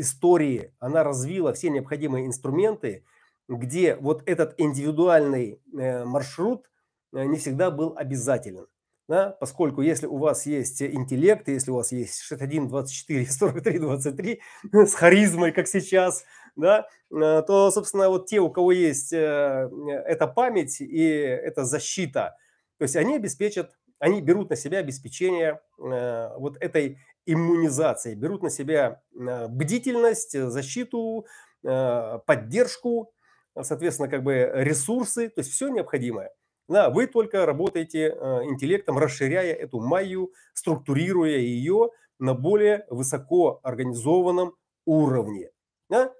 истории, 0.00 0.74
она 0.80 1.04
развила 1.04 1.52
все 1.52 1.70
необходимые 1.70 2.26
инструменты, 2.26 3.04
где 3.48 3.94
вот 3.94 4.22
этот 4.28 4.54
индивидуальный 4.58 5.60
маршрут 5.72 6.70
не 7.10 7.36
всегда 7.36 7.72
был 7.72 7.94
обязателен 7.96 8.68
да, 9.10 9.36
поскольку 9.40 9.82
если 9.82 10.06
у 10.06 10.18
вас 10.18 10.46
есть 10.46 10.80
интеллект, 10.80 11.48
если 11.48 11.72
у 11.72 11.74
вас 11.74 11.90
есть 11.90 12.20
61, 12.20 12.68
24, 12.68 13.26
43, 13.26 13.78
23 13.80 14.40
с 14.72 14.94
харизмой, 14.94 15.50
как 15.50 15.66
сейчас, 15.66 16.24
да, 16.54 16.86
э, 17.10 17.42
то, 17.44 17.72
собственно, 17.72 18.08
вот 18.08 18.26
те, 18.26 18.38
у 18.38 18.50
кого 18.50 18.70
есть 18.70 19.12
э, 19.12 19.68
эта 20.06 20.28
память 20.28 20.80
и 20.80 21.02
эта 21.02 21.64
защита, 21.64 22.36
то 22.78 22.84
есть 22.84 22.94
они 22.94 23.16
обеспечат, 23.16 23.72
они 23.98 24.22
берут 24.22 24.50
на 24.50 24.54
себя 24.54 24.78
обеспечение 24.78 25.60
э, 25.80 26.28
вот 26.38 26.56
этой 26.58 26.98
иммунизации, 27.26 28.14
берут 28.14 28.44
на 28.44 28.50
себя 28.50 29.02
бдительность, 29.12 30.38
защиту, 30.38 31.26
поддержку, 31.62 33.12
соответственно, 33.60 34.08
как 34.08 34.22
бы 34.22 34.50
ресурсы, 34.54 35.28
то 35.30 35.40
есть 35.40 35.50
все 35.50 35.68
необходимое. 35.68 36.30
Да, 36.70 36.88
вы 36.88 37.08
только 37.08 37.46
работаете 37.46 38.14
э, 38.16 38.44
интеллектом, 38.44 38.96
расширяя 38.96 39.52
эту 39.52 39.80
майю, 39.80 40.32
структурируя 40.54 41.36
ее 41.36 41.90
на 42.20 42.34
более 42.34 42.86
высоко 42.88 43.58
организованном 43.64 44.54
уровне. 44.84 45.50
Да? 45.88 46.12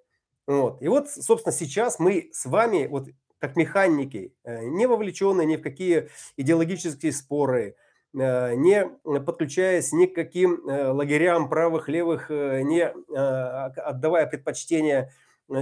Вот. 0.49 0.83
И 0.83 0.89
вот, 0.89 1.09
собственно, 1.09 1.53
сейчас 1.53 2.01
мы 2.01 2.31
с 2.33 2.47
вами, 2.47 2.89
вот 2.89 3.07
как 3.39 3.55
механики, 3.55 4.35
э, 4.43 4.65
не 4.65 4.87
вовлеченные 4.87 5.47
ни 5.47 5.55
в 5.55 5.63
какие 5.63 6.09
идеологические 6.37 7.13
споры, 7.13 7.77
э, 8.13 8.55
не 8.57 8.87
подключаясь 9.21 9.93
ни 9.93 10.07
к 10.07 10.17
каким 10.17 10.63
лагерям 10.65 11.49
правых, 11.49 11.89
левых, 11.89 12.29
не 12.29 12.89
отдавая 12.89 14.27
предпочтение 14.27 15.13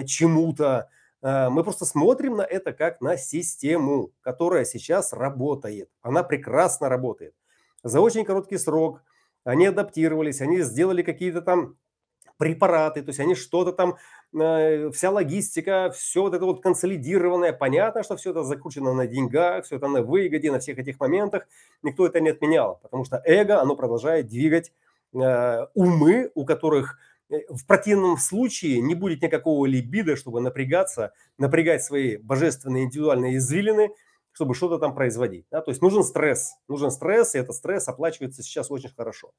чему-то, 0.06 0.88
мы 1.22 1.64
просто 1.64 1.84
смотрим 1.84 2.36
на 2.36 2.42
это 2.42 2.72
как 2.72 3.00
на 3.00 3.16
систему, 3.16 4.12
которая 4.20 4.64
сейчас 4.64 5.12
работает. 5.12 5.90
Она 6.00 6.22
прекрасно 6.22 6.88
работает. 6.88 7.34
За 7.82 8.00
очень 8.00 8.24
короткий 8.24 8.58
срок 8.58 9.02
они 9.44 9.66
адаптировались, 9.66 10.40
они 10.40 10.60
сделали 10.60 11.02
какие-то 11.02 11.40
там 11.40 11.76
препараты, 12.36 13.02
то 13.02 13.08
есть 13.08 13.20
они 13.20 13.34
что-то 13.34 13.72
там, 13.72 13.96
э, 14.38 14.90
вся 14.90 15.10
логистика, 15.10 15.90
все 15.94 16.22
вот 16.22 16.34
это 16.34 16.44
вот 16.44 16.62
консолидированное, 16.62 17.52
понятно, 17.52 18.02
что 18.04 18.16
все 18.16 18.30
это 18.30 18.44
закручено 18.44 18.94
на 18.94 19.06
деньгах, 19.06 19.64
все 19.64 19.76
это 19.76 19.88
на 19.88 20.02
выгоде, 20.02 20.52
на 20.52 20.60
всех 20.60 20.78
этих 20.78 21.00
моментах, 21.00 21.48
никто 21.82 22.06
это 22.06 22.20
не 22.20 22.30
отменял, 22.30 22.78
потому 22.82 23.04
что 23.04 23.20
эго, 23.24 23.60
оно 23.60 23.74
продолжает 23.74 24.28
двигать 24.28 24.72
э, 25.14 25.66
умы, 25.74 26.30
у 26.34 26.44
которых 26.44 26.98
Э, 27.17 27.17
в 27.28 27.66
противном 27.66 28.16
случае 28.16 28.80
не 28.80 28.94
будет 28.94 29.22
никакого 29.22 29.66
либида, 29.66 30.16
чтобы 30.16 30.40
напрягаться, 30.40 31.12
напрягать 31.36 31.84
свои 31.84 32.16
божественные 32.16 32.84
индивидуальные 32.84 33.36
извилины, 33.36 33.90
чтобы 34.32 34.54
что-то 34.54 34.78
там 34.78 34.94
производить. 34.94 35.46
Да? 35.50 35.60
То 35.60 35.70
есть 35.70 35.82
нужен 35.82 36.02
стресс, 36.02 36.54
нужен 36.68 36.90
стресс, 36.90 37.34
и 37.34 37.38
этот 37.38 37.56
стресс 37.56 37.88
оплачивается 37.88 38.42
сейчас 38.42 38.70
очень 38.70 38.90
хорошо. 38.94 39.32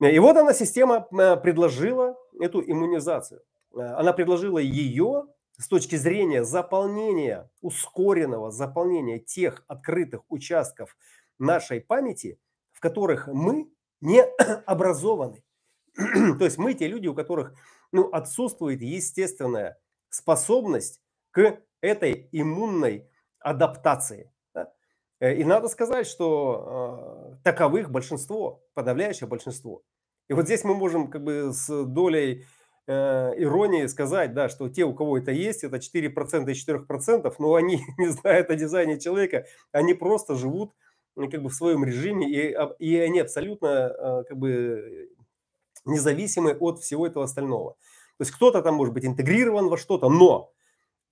И 0.00 0.18
вот 0.18 0.36
она, 0.36 0.54
система, 0.54 1.06
э, 1.12 1.36
предложила 1.36 2.16
эту 2.40 2.62
иммунизацию. 2.62 3.42
Э, 3.74 3.80
она 3.80 4.14
предложила 4.14 4.58
ее 4.58 5.26
с 5.58 5.68
точки 5.68 5.96
зрения 5.96 6.42
заполнения, 6.42 7.50
ускоренного 7.60 8.50
заполнения 8.50 9.18
тех 9.18 9.62
открытых 9.68 10.22
участков 10.30 10.96
нашей 11.38 11.82
памяти, 11.82 12.38
в 12.72 12.80
которых 12.80 13.26
мы 13.26 13.70
не 14.00 14.24
образованы. 14.66 15.44
То 15.96 16.44
есть 16.44 16.58
мы 16.58 16.74
те 16.74 16.88
люди, 16.88 17.06
у 17.06 17.14
которых 17.14 17.54
ну, 17.92 18.08
отсутствует 18.10 18.82
естественная 18.82 19.78
способность 20.08 21.00
к 21.30 21.60
этой 21.80 22.28
иммунной 22.32 23.08
адаптации. 23.38 24.32
Да? 24.54 24.72
Э, 25.20 25.34
и 25.34 25.44
надо 25.44 25.68
сказать, 25.68 26.06
что 26.06 27.32
э, 27.32 27.42
таковых 27.44 27.90
большинство, 27.90 28.64
подавляющее 28.74 29.28
большинство. 29.28 29.82
И 30.28 30.32
вот 30.32 30.44
здесь 30.44 30.64
мы 30.64 30.74
можем 30.74 31.10
как 31.10 31.24
бы 31.24 31.52
с 31.52 31.84
долей 31.84 32.44
э, 32.86 33.32
иронии 33.36 33.86
сказать, 33.86 34.34
да, 34.34 34.48
что 34.48 34.68
те, 34.68 34.84
у 34.84 34.94
кого 34.94 35.18
это 35.18 35.32
есть, 35.32 35.64
это 35.64 35.76
4% 35.76 36.50
из 36.50 36.68
4%, 36.68 37.34
но 37.38 37.54
они 37.54 37.82
не 37.98 38.08
знают 38.08 38.50
о 38.50 38.56
дизайне 38.56 38.98
человека, 39.00 39.46
они 39.72 39.94
просто 39.94 40.34
живут 40.36 40.72
как 41.16 41.42
бы 41.42 41.50
в 41.50 41.54
своем 41.54 41.84
режиме, 41.84 42.30
и, 42.30 42.56
и 42.78 42.96
они 42.96 43.20
абсолютно 43.20 43.66
э, 43.66 44.24
как 44.28 44.38
бы 44.38 45.10
независимы 45.84 46.52
от 46.52 46.80
всего 46.80 47.06
этого 47.06 47.24
остального. 47.24 47.72
То 48.18 48.24
есть 48.24 48.32
кто-то 48.32 48.62
там 48.62 48.74
может 48.74 48.92
быть 48.92 49.04
интегрирован 49.04 49.68
во 49.68 49.78
что-то, 49.78 50.08
но 50.08 50.52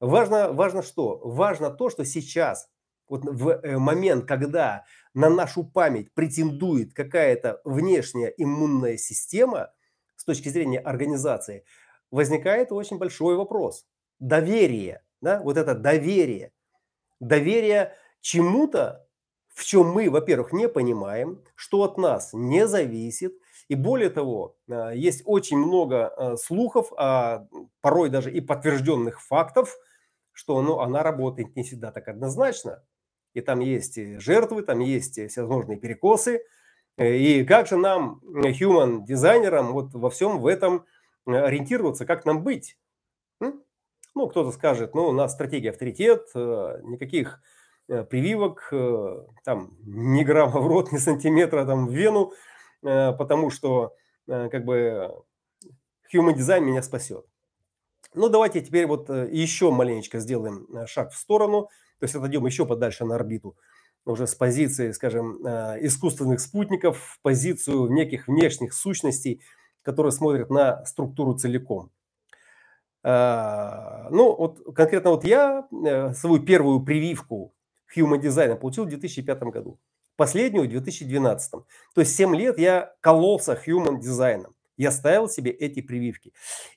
важно, 0.01 0.53
важно 0.53 0.83
что? 0.83 1.21
Важно 1.25 1.71
то, 1.71 1.89
что 1.89 2.05
сейчас, 2.05 2.69
вот 3.09 3.25
в 3.25 3.49
э, 3.49 3.79
момент, 3.79 4.27
когда 4.27 4.85
на 5.15 5.31
нашу 5.31 5.65
память 5.65 6.13
претендует 6.13 6.93
какая-то 6.93 7.61
внешняя 7.65 8.29
иммунная 8.37 8.99
система 8.99 9.73
с 10.17 10.25
точки 10.25 10.51
зрения 10.51 10.81
организации, 10.81 11.65
возникает 12.11 12.73
очень 12.73 12.99
большой 12.99 13.37
вопрос. 13.37 13.87
Доверие, 14.19 15.03
да, 15.21 15.41
вот 15.41 15.57
это 15.57 15.75
доверие. 15.75 16.53
Доверие 17.21 17.95
чему-то, 18.21 19.07
в 19.49 19.65
чем 19.65 19.89
мы, 19.89 20.11
во-первых, 20.11 20.53
не 20.53 20.69
понимаем, 20.69 21.43
что 21.55 21.83
от 21.85 21.97
нас 21.97 22.31
не 22.33 22.67
зависит– 22.69 23.33
и 23.69 23.75
более 23.75 24.09
того, 24.09 24.57
а, 24.69 24.93
есть 24.93 25.23
очень 25.27 25.59
много 25.59 26.09
а, 26.09 26.37
слухов, 26.37 26.93
а 26.97 27.47
порой 27.81 28.09
даже 28.09 28.33
и 28.33 28.41
подтвержденных 28.41 29.21
фактов, 29.21 29.77
что 30.33 30.61
ну, 30.63 30.81
она 30.81 31.03
работает 31.03 31.55
не 31.55 31.63
всегда 31.63 31.93
так 31.93 32.09
однозначно. 32.09 32.83
И 33.35 33.41
там 33.43 33.61
есть 33.61 33.99
жертвы, 34.21 34.63
там 34.63 34.81
есть 34.81 35.15
всевозможные 35.15 35.79
перекосы. 35.79 36.43
Э, 36.97 37.15
и 37.15 37.45
как 37.45 37.67
же 37.67 37.77
нам, 37.77 38.21
human 38.25 39.05
дизайнерам, 39.05 39.73
вот 39.73 39.93
во 39.93 40.09
всем 40.09 40.39
в 40.41 40.47
этом 40.47 40.87
э, 41.27 41.33
ориентироваться, 41.33 42.07
как 42.07 42.25
нам 42.25 42.43
быть? 42.43 42.79
Ну, 43.41 44.27
кто-то 44.27 44.51
скажет, 44.51 44.95
ну, 44.95 45.07
у 45.09 45.13
нас 45.13 45.35
стратегия 45.35 45.71
авторитет, 45.71 46.29
э, 46.35 46.81
никаких 46.85 47.41
прививок, 47.87 48.69
там, 49.45 49.75
ни 49.81 50.23
грамма 50.23 50.61
в 50.61 50.67
рот, 50.67 50.93
ни 50.93 50.99
сантиметра 50.99 51.65
там 51.65 51.87
в 51.87 51.93
вену– 51.93 52.33
Э, 52.43 52.58
потому 52.83 53.51
что 53.51 53.95
э, 54.27 54.49
как 54.51 54.65
бы 54.65 55.13
Human 56.15 56.35
Design 56.35 56.61
меня 56.61 56.83
спасет. 56.83 57.27
Ну, 58.15 58.29
давайте 58.29 58.61
теперь 58.61 58.87
вот 58.87 59.11
э, 59.11 59.29
еще 59.31 59.71
маленечко 59.71 60.19
сделаем 60.19 60.67
шаг 60.87 61.13
в 61.13 61.17
сторону, 61.17 61.69
то 61.99 62.05
есть 62.05 62.15
отойдем 62.15 62.47
еще 62.47 62.67
подальше 62.67 63.05
на 63.05 63.17
орбиту. 63.17 63.57
уже 64.05 64.27
с 64.27 64.35
позиции, 64.35 64.93
скажем, 64.93 65.45
э, 65.45 65.79
искусственных 65.87 66.41
спутников 66.41 66.99
в 66.99 67.21
позицию 67.23 67.91
неких 67.91 68.29
внешних 68.29 68.73
сущностей, 68.73 69.43
которые 69.83 70.13
смотрят 70.13 70.51
на 70.51 70.85
структуру 70.87 71.35
целиком. 71.35 71.91
Э, 73.05 74.09
ну, 74.11 74.35
вот 74.35 74.61
конкретно 74.75 75.11
вот 75.11 75.25
я 75.25 75.69
э, 75.71 76.13
свою 76.15 76.41
первую 76.43 76.81
прививку 76.81 77.55
Human 77.97 78.21
Design 78.21 78.57
получил 78.57 78.85
в 78.85 78.89
2005 78.89 79.43
году, 79.45 79.79
последнюю 80.19 80.67
в 80.67 80.71
2012. 80.71 81.51
То 81.53 82.01
есть 82.01 82.15
7 82.17 82.37
лет 82.37 82.59
я 82.59 82.93
кололся 83.01 83.59
Human 83.67 84.01
Design. 84.01 84.47
Я 84.77 84.91
ставил 84.91 85.29
себе 85.29 85.51
эти 85.51 85.81
прививки. 85.81 86.33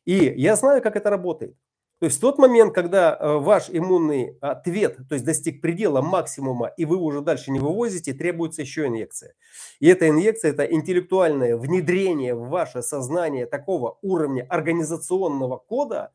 И 0.06 0.34
я 0.38 0.56
знаю, 0.56 0.82
как 0.82 0.96
это 0.96 1.10
работает. 1.10 1.56
То 2.00 2.06
есть 2.06 2.18
в 2.18 2.22
тот 2.22 2.40
момент, 2.40 2.74
когда 2.74 3.16
э, 3.16 3.38
ваш 3.38 3.70
иммунный 3.70 4.38
ответ, 4.42 4.98
то 5.08 5.14
есть 5.14 5.26
достиг 5.26 5.62
предела 5.62 6.02
максимума, 6.02 6.68
и 6.78 6.86
вы 6.86 6.98
уже 6.98 7.22
дальше 7.22 7.52
не 7.52 7.60
вывозите, 7.60 8.14
требуется 8.14 8.62
еще 8.62 8.88
инъекция. 8.88 9.36
И 9.80 9.88
эта 9.88 10.10
инъекция– 10.10 10.52
это 10.52 10.64
интеллектуальное 10.64 11.58
внедрение 11.58 12.34
в 12.34 12.50
ваше 12.50 12.82
сознание 12.82 13.46
такого 13.46 14.00
уровня 14.02 14.48
организационного 14.50 15.58
кода, 15.58 16.12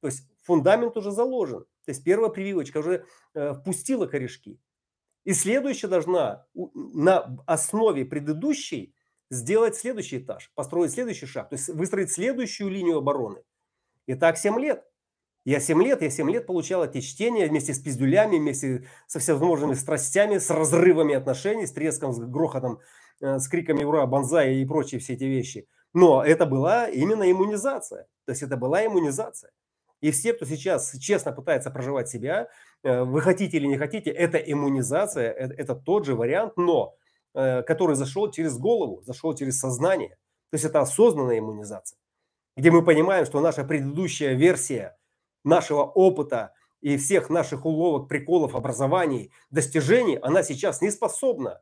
то 0.00 0.08
есть 0.08 0.22
фундамент 0.42 0.96
уже 0.96 1.10
заложен. 1.10 1.60
То 1.84 1.90
есть 1.90 2.02
первая 2.02 2.30
прививочка 2.30 2.78
уже 2.78 3.04
э, 3.34 3.52
впустила 3.52 4.06
корешки. 4.06 4.58
И 5.24 5.34
следующая 5.34 5.88
должна 5.88 6.46
на 6.54 7.38
основе 7.46 8.04
предыдущей 8.04 8.94
сделать 9.30 9.76
следующий 9.76 10.18
этаж, 10.18 10.50
построить 10.54 10.92
следующий 10.92 11.26
шаг, 11.26 11.48
то 11.50 11.54
есть 11.54 11.68
выстроить 11.68 12.10
следующую 12.10 12.70
линию 12.70 12.98
обороны. 12.98 13.42
И 14.06 14.14
так 14.14 14.38
7 14.38 14.58
лет. 14.58 14.84
Я 15.44 15.60
7 15.60 15.82
лет, 15.82 16.02
я 16.02 16.10
7 16.10 16.30
лет 16.30 16.46
получал 16.46 16.84
эти 16.84 17.00
чтения 17.00 17.46
вместе 17.46 17.72
с 17.72 17.78
пиздюлями, 17.78 18.38
вместе 18.38 18.86
со 19.06 19.20
всевозможными 19.20 19.74
страстями, 19.74 20.38
с 20.38 20.50
разрывами 20.50 21.14
отношений, 21.14 21.66
с 21.66 21.72
треском, 21.72 22.12
с 22.12 22.18
грохотом, 22.18 22.80
э, 23.20 23.38
с 23.38 23.48
криками 23.48 23.84
«Ура!», 23.84 24.06
«Бонзай» 24.06 24.56
и 24.56 24.66
прочие 24.66 25.00
все 25.00 25.14
эти 25.14 25.24
вещи. 25.24 25.66
Но 25.94 26.22
это 26.22 26.44
была 26.44 26.88
именно 26.88 27.30
иммунизация. 27.30 28.06
То 28.26 28.32
есть 28.32 28.42
это 28.42 28.56
была 28.56 28.84
иммунизация. 28.84 29.50
И 30.00 30.10
все, 30.10 30.32
кто 30.32 30.44
сейчас 30.44 30.92
честно 30.98 31.32
пытается 31.32 31.70
проживать 31.70 32.08
себя, 32.08 32.48
вы 32.82 33.20
хотите 33.20 33.56
или 33.56 33.66
не 33.66 33.76
хотите, 33.76 34.10
это 34.10 34.38
иммунизация, 34.38 35.30
это, 35.30 35.54
это 35.54 35.74
тот 35.74 36.06
же 36.06 36.14
вариант, 36.14 36.54
но 36.56 36.94
э, 37.34 37.62
который 37.62 37.96
зашел 37.96 38.30
через 38.30 38.58
голову, 38.58 39.02
зашел 39.02 39.34
через 39.34 39.58
сознание. 39.58 40.16
То 40.50 40.54
есть 40.54 40.64
это 40.64 40.80
осознанная 40.80 41.38
иммунизация, 41.38 41.98
где 42.56 42.70
мы 42.70 42.84
понимаем, 42.84 43.26
что 43.26 43.40
наша 43.40 43.64
предыдущая 43.64 44.34
версия– 44.34 44.96
нашего 45.44 45.82
опыта 45.82 46.52
и 46.80 46.96
всех 46.96 47.30
наших 47.30 47.66
уловок, 47.66 48.08
приколов, 48.08 48.54
образований, 48.54 49.32
достижений, 49.50 50.16
она 50.16 50.42
сейчас 50.42 50.80
не 50.80 50.90
способна 50.90 51.60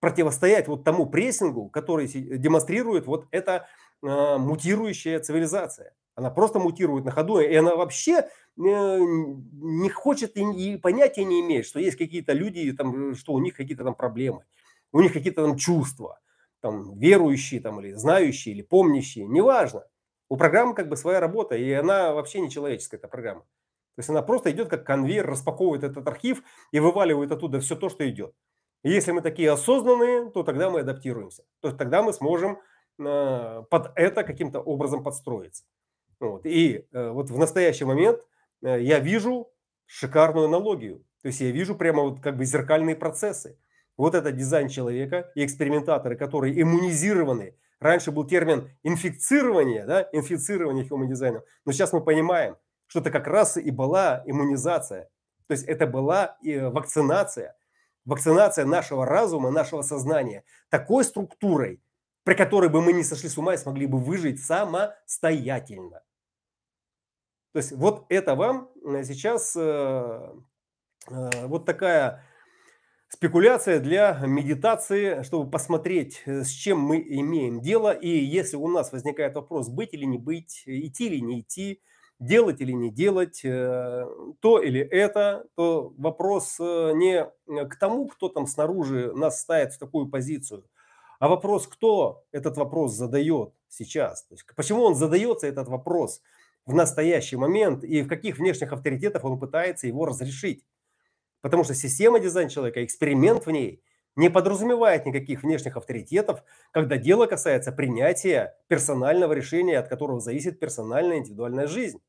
противостоять 0.00 0.68
вот 0.68 0.84
тому 0.84 1.06
прессингу, 1.06 1.68
который 1.68 2.06
демонстрирует 2.06 3.06
вот 3.06 3.26
эта 3.30 3.66
э, 4.02 4.36
мутирующая 4.36 5.20
цивилизация. 5.20 5.94
Она 6.14 6.30
просто 6.30 6.58
мутирует 6.58 7.04
на 7.04 7.10
ходу, 7.10 7.40
и 7.40 7.54
она 7.54 7.76
вообще 7.76 8.12
э, 8.12 8.28
не 8.58 9.88
хочет 9.88 10.36
и, 10.36 10.42
и 10.42 10.76
понятия 10.76 11.24
не 11.24 11.40
имеет, 11.40 11.64
что 11.64 11.78
есть 11.78 11.96
какие-то 11.96 12.32
люди, 12.32 12.72
там, 12.72 13.14
что 13.14 13.32
у 13.32 13.38
них 13.38 13.54
какие-то 13.54 13.84
там 13.84 13.94
проблемы, 13.94 14.44
у 14.92 15.00
них 15.00 15.12
какие-то 15.12 15.46
там 15.46 15.56
чувства, 15.56 16.18
там, 16.60 16.98
верующие 16.98 17.60
там, 17.60 17.80
или 17.80 17.92
знающие, 17.92 18.54
или 18.54 18.62
помнящие, 18.62 19.26
неважно. 19.26 19.84
У 20.28 20.36
программы 20.36 20.74
как 20.74 20.88
бы 20.88 20.96
своя 20.96 21.20
работа, 21.20 21.56
и 21.56 21.70
она 21.72 22.12
вообще 22.12 22.40
не 22.40 22.50
человеческая, 22.50 22.98
эта 22.98 23.08
программа. 23.08 23.40
То 23.40 24.00
есть 24.00 24.10
она 24.10 24.22
просто 24.22 24.50
идет 24.50 24.68
как 24.68 24.84
конвейер, 24.84 25.26
распаковывает 25.26 25.82
этот 25.82 26.06
архив 26.06 26.42
и 26.70 26.80
вываливает 26.80 27.32
оттуда 27.32 27.60
все 27.60 27.76
то, 27.76 27.88
что 27.88 28.08
идет. 28.08 28.34
И 28.84 28.90
если 28.90 29.12
мы 29.12 29.22
такие 29.22 29.50
осознанные, 29.50 30.30
то 30.30 30.42
тогда 30.42 30.70
мы 30.70 30.80
адаптируемся. 30.80 31.44
То 31.60 31.68
есть 31.68 31.78
тогда 31.78 32.02
мы 32.02 32.12
сможем 32.12 32.60
э, 32.98 33.62
под 33.70 33.92
это 33.96 34.22
каким-то 34.22 34.60
образом 34.60 35.02
подстроиться. 35.02 35.64
Вот. 36.20 36.46
И 36.46 36.86
э, 36.92 37.10
вот 37.10 37.30
в 37.30 37.38
настоящий 37.38 37.84
момент 37.84 38.20
э, 38.20 38.22
я 38.62 38.98
вижу 38.98 39.50
шикарную 39.86 40.46
аналогию. 40.46 41.04
То 41.22 41.28
есть 41.28 41.40
я 41.40 41.50
вижу 41.50 41.74
прямо 41.74 42.02
вот 42.02 42.20
как 42.20 42.36
бы 42.36 42.44
зеркальные 42.44 42.96
процессы. 42.96 43.58
Вот 43.96 44.14
это 44.14 44.30
дизайн 44.32 44.68
человека 44.68 45.30
и 45.34 45.44
экспериментаторы, 45.44 46.16
которые 46.16 46.60
иммунизированы 46.60 47.56
Раньше 47.80 48.10
был 48.10 48.26
термин 48.26 48.70
инфицирование, 48.82 49.84
да, 49.86 50.08
инфицирование 50.12 50.84
human 50.84 51.06
дизайном. 51.06 51.42
Но 51.64 51.72
сейчас 51.72 51.92
мы 51.92 52.00
понимаем, 52.00 52.56
что 52.86 53.00
это 53.00 53.10
как 53.10 53.26
раз 53.26 53.56
и 53.56 53.70
была 53.70 54.22
иммунизация. 54.26 55.08
То 55.46 55.52
есть 55.52 55.64
это 55.64 55.86
была 55.86 56.36
и 56.42 56.58
вакцинация. 56.58 57.56
Вакцинация 58.04 58.64
нашего 58.64 59.06
разума, 59.06 59.50
нашего 59.50 59.82
сознания 59.82 60.44
такой 60.70 61.04
структурой, 61.04 61.80
при 62.24 62.34
которой 62.34 62.68
бы 62.68 62.82
мы 62.82 62.92
не 62.92 63.04
сошли 63.04 63.28
с 63.28 63.38
ума 63.38 63.54
и 63.54 63.58
смогли 63.58 63.86
бы 63.86 63.98
выжить 63.98 64.44
самостоятельно. 64.44 66.02
То 67.52 67.58
есть 67.58 67.72
вот 67.72 68.04
это 68.08 68.34
вам 68.34 68.70
э, 68.84 69.04
сейчас 69.04 69.56
э, 69.56 69.60
э, 71.10 71.46
вот 71.46 71.64
такая 71.64 72.22
спекуляция 73.08 73.80
для 73.80 74.20
медитации, 74.26 75.22
чтобы 75.22 75.50
посмотреть, 75.50 76.22
с 76.26 76.50
чем 76.50 76.78
мы 76.78 76.98
имеем 77.00 77.60
дело. 77.62 77.92
И 77.92 78.08
если 78.08 78.56
у 78.56 78.68
нас 78.68 78.92
возникает 78.92 79.34
вопрос, 79.34 79.70
быть 79.70 79.94
или 79.94 80.04
не 80.04 80.18
быть, 80.18 80.62
идти 80.66 81.06
или 81.06 81.20
не 81.20 81.40
идти, 81.40 81.80
делать 82.20 82.60
или 82.60 82.72
не 82.72 82.90
делать, 82.90 83.40
то 83.42 84.60
или 84.60 84.80
это, 84.80 85.46
то 85.54 85.94
вопрос 85.96 86.58
не 86.58 87.24
к 87.46 87.76
тому, 87.76 88.08
кто 88.08 88.28
там 88.28 88.46
снаружи 88.46 89.10
нас 89.14 89.40
ставит 89.40 89.72
в 89.72 89.78
такую 89.78 90.08
позицию, 90.10 90.64
а 91.18 91.28
вопрос, 91.28 91.66
кто 91.66 92.24
этот 92.30 92.58
вопрос 92.58 92.92
задает 92.92 93.54
сейчас. 93.68 94.24
То 94.24 94.34
есть, 94.34 94.44
почему 94.54 94.82
он 94.82 94.94
задается, 94.94 95.46
этот 95.46 95.68
вопрос, 95.68 96.20
в 96.68 96.74
настоящий 96.74 97.36
момент 97.36 97.82
и 97.82 98.02
в 98.02 98.08
каких 98.08 98.38
внешних 98.38 98.72
авторитетах 98.72 99.24
он 99.24 99.40
пытается 99.40 99.86
его 99.86 100.04
разрешить. 100.04 100.66
Потому 101.40 101.64
что 101.64 101.74
система 101.74 102.20
дизайн 102.20 102.50
человека, 102.50 102.84
эксперимент 102.84 103.46
в 103.46 103.50
ней 103.50 103.82
не 104.16 104.28
подразумевает 104.28 105.06
никаких 105.06 105.42
внешних 105.42 105.78
авторитетов, 105.78 106.42
когда 106.70 106.98
дело 106.98 107.24
касается 107.24 107.72
принятия 107.72 108.54
персонального 108.66 109.32
решения, 109.32 109.78
от 109.78 109.88
которого 109.88 110.20
зависит 110.20 110.60
персональная 110.60 111.18
индивидуальная 111.18 111.68
жизнь. 111.68 112.02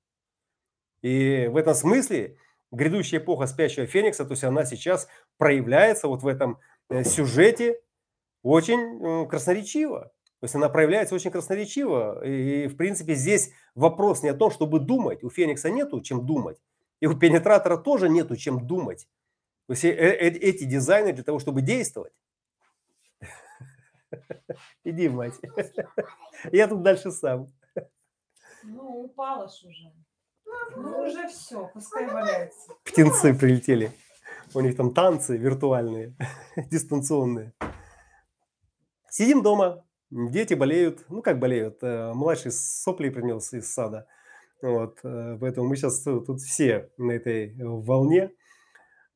И 1.01 1.47
в 1.49 1.55
этом 1.55 1.73
смысле 1.73 2.37
грядущая 2.71 3.21
эпоха 3.21 3.47
спящего 3.47 3.85
Феникса, 3.85 4.25
то 4.25 4.31
есть 4.31 4.43
она 4.43 4.65
сейчас 4.65 5.07
проявляется 5.37 6.09
вот 6.09 6.21
в 6.21 6.27
этом 6.27 6.59
э, 6.89 7.05
сюжете 7.05 7.79
очень 8.43 9.25
красноречиво. 9.29 10.11
То 10.39 10.45
есть 10.45 10.55
она 10.55 10.69
проявляется 10.69 11.15
очень 11.15 11.31
красноречиво. 11.31 12.25
И, 12.25 12.67
в 12.67 12.77
принципе, 12.77 13.15
здесь 13.15 13.51
вопрос 13.75 14.23
не 14.23 14.29
о 14.29 14.33
том, 14.33 14.51
чтобы 14.51 14.79
думать. 14.79 15.23
У 15.23 15.29
Феникса 15.29 15.69
нету 15.69 15.99
чем 16.01 16.25
думать. 16.25 16.61
И 17.01 17.07
у 17.07 17.17
пенетратора 17.17 17.77
тоже 17.77 18.09
нету 18.09 18.37
чем 18.37 18.65
думать. 18.65 19.07
То 19.67 19.73
есть 19.73 19.83
э, 19.83 19.89
э, 19.89 20.29
эти 20.29 20.63
дизайны 20.63 21.11
для 21.13 21.23
того, 21.23 21.39
чтобы 21.39 21.61
действовать. 21.61 22.13
Иди, 24.83 25.09
мать. 25.09 25.35
Я 26.51 26.67
тут 26.67 26.83
дальше 26.83 27.11
сам. 27.11 27.47
Ну, 28.63 29.03
упала 29.03 29.47
ж 29.49 29.63
уже. 29.65 29.93
Ну, 30.75 31.03
уже 31.03 31.27
все, 31.27 31.69
пускай 31.73 32.07
валяется. 32.07 32.73
Птенцы 32.83 33.33
прилетели. 33.33 33.91
У 34.53 34.61
них 34.61 34.75
там 34.75 34.93
танцы 34.93 35.37
виртуальные, 35.37 36.15
дистанционные. 36.71 37.53
Сидим 39.09 39.43
дома, 39.43 39.85
дети 40.11 40.53
болеют. 40.53 41.05
Ну, 41.09 41.21
как 41.21 41.39
болеют? 41.39 41.79
Э, 41.81 42.13
младший 42.13 42.51
сопли 42.51 43.09
принес 43.09 43.53
из 43.53 43.71
сада. 43.71 44.07
Вот, 44.61 44.99
поэтому 45.01 45.69
мы 45.69 45.77
сейчас 45.77 46.01
тут 46.01 46.41
все 46.41 46.89
на 46.97 47.13
этой 47.13 47.55
волне. 47.57 48.31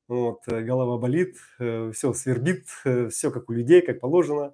Вот, 0.08 0.42
э, 0.48 0.62
голова 0.62 0.98
болит, 0.98 1.38
э, 1.60 1.92
все 1.94 2.14
свербит, 2.14 2.66
э, 2.86 3.08
все 3.10 3.32
как 3.32 3.50
у 3.50 3.54
людей, 3.54 3.82
как 3.82 4.00
положено. 4.00 4.54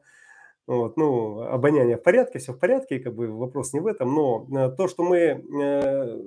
Вот, 0.68 0.98
ну, 0.98 1.42
обоняние 1.42 1.98
в 1.98 2.04
порядке, 2.04 2.38
все 2.38 2.54
в 2.54 2.60
порядке, 2.60 3.00
как 3.00 3.16
бы 3.16 3.28
вопрос 3.28 3.74
не 3.74 3.80
в 3.80 3.88
этом, 3.88 4.14
но 4.14 4.70
то, 4.78 4.88
что 4.88 5.04
мы 5.04 5.18
э, 5.18 5.42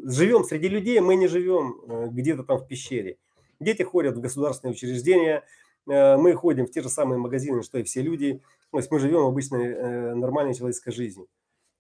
живем 0.05 0.43
среди 0.43 0.67
людей, 0.67 0.99
мы 0.99 1.15
не 1.15 1.29
живем 1.29 1.81
э, 1.89 2.09
где-то 2.11 2.43
там 2.43 2.59
в 2.59 2.67
пещере. 2.67 3.19
Дети 3.61 3.83
ходят 3.85 4.17
в 4.17 4.21
государственные 4.21 4.73
учреждения, 4.73 5.45
э, 5.89 6.17
мы 6.17 6.35
ходим 6.35 6.67
в 6.67 6.73
те 6.73 6.83
же 6.83 6.89
самые 6.89 7.21
магазины, 7.21 7.63
что 7.63 7.79
и 7.79 7.85
все 7.85 8.03
люди. 8.03 8.43
То 8.73 8.79
есть 8.79 8.91
мы 8.91 8.99
живем 8.99 9.27
обычной 9.27 9.67
э, 9.67 10.15
нормальной 10.15 10.55
человеческой 10.55 10.93
жизнью. 10.93 11.29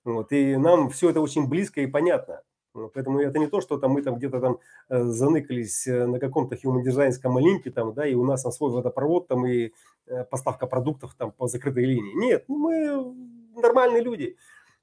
Вот, 0.04 0.32
и 0.32 0.56
нам 0.56 0.90
все 0.90 1.10
это 1.10 1.20
очень 1.20 1.48
близко 1.48 1.80
и 1.80 1.86
понятно. 1.86 2.42
Поэтому 2.72 3.20
это 3.20 3.38
не 3.38 3.46
то, 3.46 3.60
что 3.60 3.78
там 3.78 3.92
мы 3.92 4.02
там 4.02 4.16
где-то 4.16 4.40
там 4.40 4.58
э, 4.88 5.02
заныкались 5.04 5.86
э, 5.86 6.06
на 6.06 6.18
каком-то 6.18 6.54
human 6.54 6.82
дизайнском 6.82 7.36
олимпе 7.36 7.70
там, 7.70 7.92
да, 7.92 8.06
и 8.06 8.14
у 8.14 8.24
нас 8.24 8.42
там 8.42 8.52
свой 8.52 8.70
водопровод 8.70 9.28
там 9.28 9.46
и 9.46 9.72
э, 10.06 10.24
поставка 10.24 10.66
продуктов 10.66 11.14
там 11.14 11.32
по 11.32 11.48
закрытой 11.48 11.84
линии. 11.84 12.14
Нет, 12.14 12.44
мы 12.48 13.14
нормальные 13.54 14.02
люди. 14.02 14.36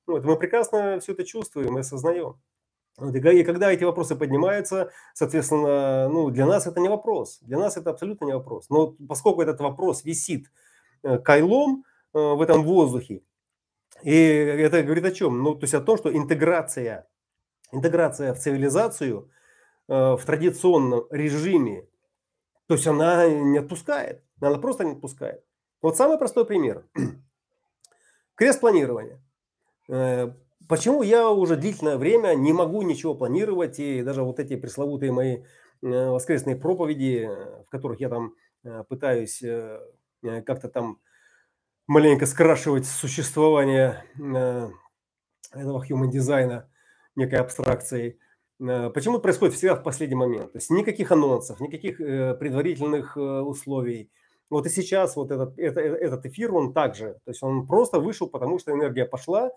Вот, 0.06 0.24
мы 0.24 0.38
прекрасно 0.38 1.00
все 1.00 1.14
это 1.14 1.24
чувствуем 1.24 1.78
и 1.78 1.82
осознаем. 1.82 2.36
И 3.02 3.44
когда 3.44 3.72
эти 3.72 3.86
вопросы 3.86 4.16
поднимаются, 4.16 4.92
соответственно, 5.14 6.10
ну, 6.10 6.30
для 6.32 6.46
нас 6.46 6.68
это 6.68 6.82
не 6.82 6.90
вопрос. 6.90 7.40
Для 7.42 7.58
нас 7.58 7.78
это 7.78 7.92
абсолютно 7.92 8.26
не 8.26 8.34
вопрос. 8.34 8.70
Но 8.70 8.96
поскольку 9.08 9.42
этот 9.42 9.62
вопрос 9.62 10.04
висит 10.04 10.52
кайлом 11.24 11.86
в 12.14 12.42
этом 12.42 12.64
воздухе, 12.64 13.22
и 14.04 14.14
это 14.14 14.82
говорит 14.84 15.06
о 15.06 15.12
чем? 15.12 15.44
Ну, 15.44 15.56
то 15.56 15.64
есть 15.64 15.74
о 15.74 15.82
том, 15.82 15.98
что 15.98 16.16
интеграция, 16.16 17.08
интеграция 17.72 18.34
в 18.34 18.40
цивилизацию 18.40 19.30
э, 19.88 19.94
в 19.94 20.22
традиционном 20.26 21.06
режиме, 21.12 21.88
то 22.68 22.76
есть 22.76 22.88
она 22.88 23.28
не 23.28 23.58
отпускает. 23.58 24.24
Она 24.40 24.58
просто 24.58 24.86
не 24.86 24.94
отпускает. 24.94 25.44
Вот 25.82 25.98
самый 25.98 26.18
простой 26.18 26.46
пример. 26.46 26.86
Крест 28.36 28.60
планирования. 28.60 29.22
Почему 30.68 31.02
я 31.02 31.32
уже 31.32 31.56
длительное 31.56 31.98
время 31.98 32.36
не 32.36 32.54
могу 32.54 32.84
ничего 32.84 33.16
планировать, 33.16 33.80
и 33.80 34.04
даже 34.04 34.22
вот 34.22 34.40
эти 34.40 34.56
пресловутые 34.56 35.12
мои 35.12 35.38
э, 35.82 36.10
воскресные 36.10 36.56
проповеди, 36.56 37.28
э, 37.28 37.64
в 37.64 37.70
которых 37.70 38.00
я 38.00 38.08
там 38.08 38.36
э, 38.64 38.84
пытаюсь 38.88 39.44
как-то 40.22 40.68
там 40.68 41.00
маленько 41.90 42.28
скрашивать 42.28 42.86
существование 42.86 44.04
этого 44.16 45.84
human 45.84 46.10
дизайна 46.10 46.70
некой 47.16 47.40
абстракцией. 47.40 48.20
Почему 48.60 49.18
происходит 49.18 49.56
всегда 49.56 49.76
в 49.76 49.82
последний 49.82 50.16
момент? 50.16 50.52
То 50.52 50.60
есть 50.60 50.70
никаких 50.70 51.12
анонсов, 51.12 51.60
никаких 51.60 51.98
предварительных 51.98 53.18
условий. 53.18 54.12
Вот 54.52 54.68
и 54.68 54.70
сейчас 54.70 55.16
вот 55.16 55.32
этот, 55.32 55.58
этот, 55.58 56.26
эфир, 56.28 56.54
он 56.54 56.74
также, 56.74 57.14
то 57.26 57.32
есть 57.32 57.42
он 57.42 57.66
просто 57.66 58.00
вышел, 58.00 58.30
потому 58.30 58.60
что 58.60 58.72
энергия 58.72 59.06
пошла, 59.06 59.50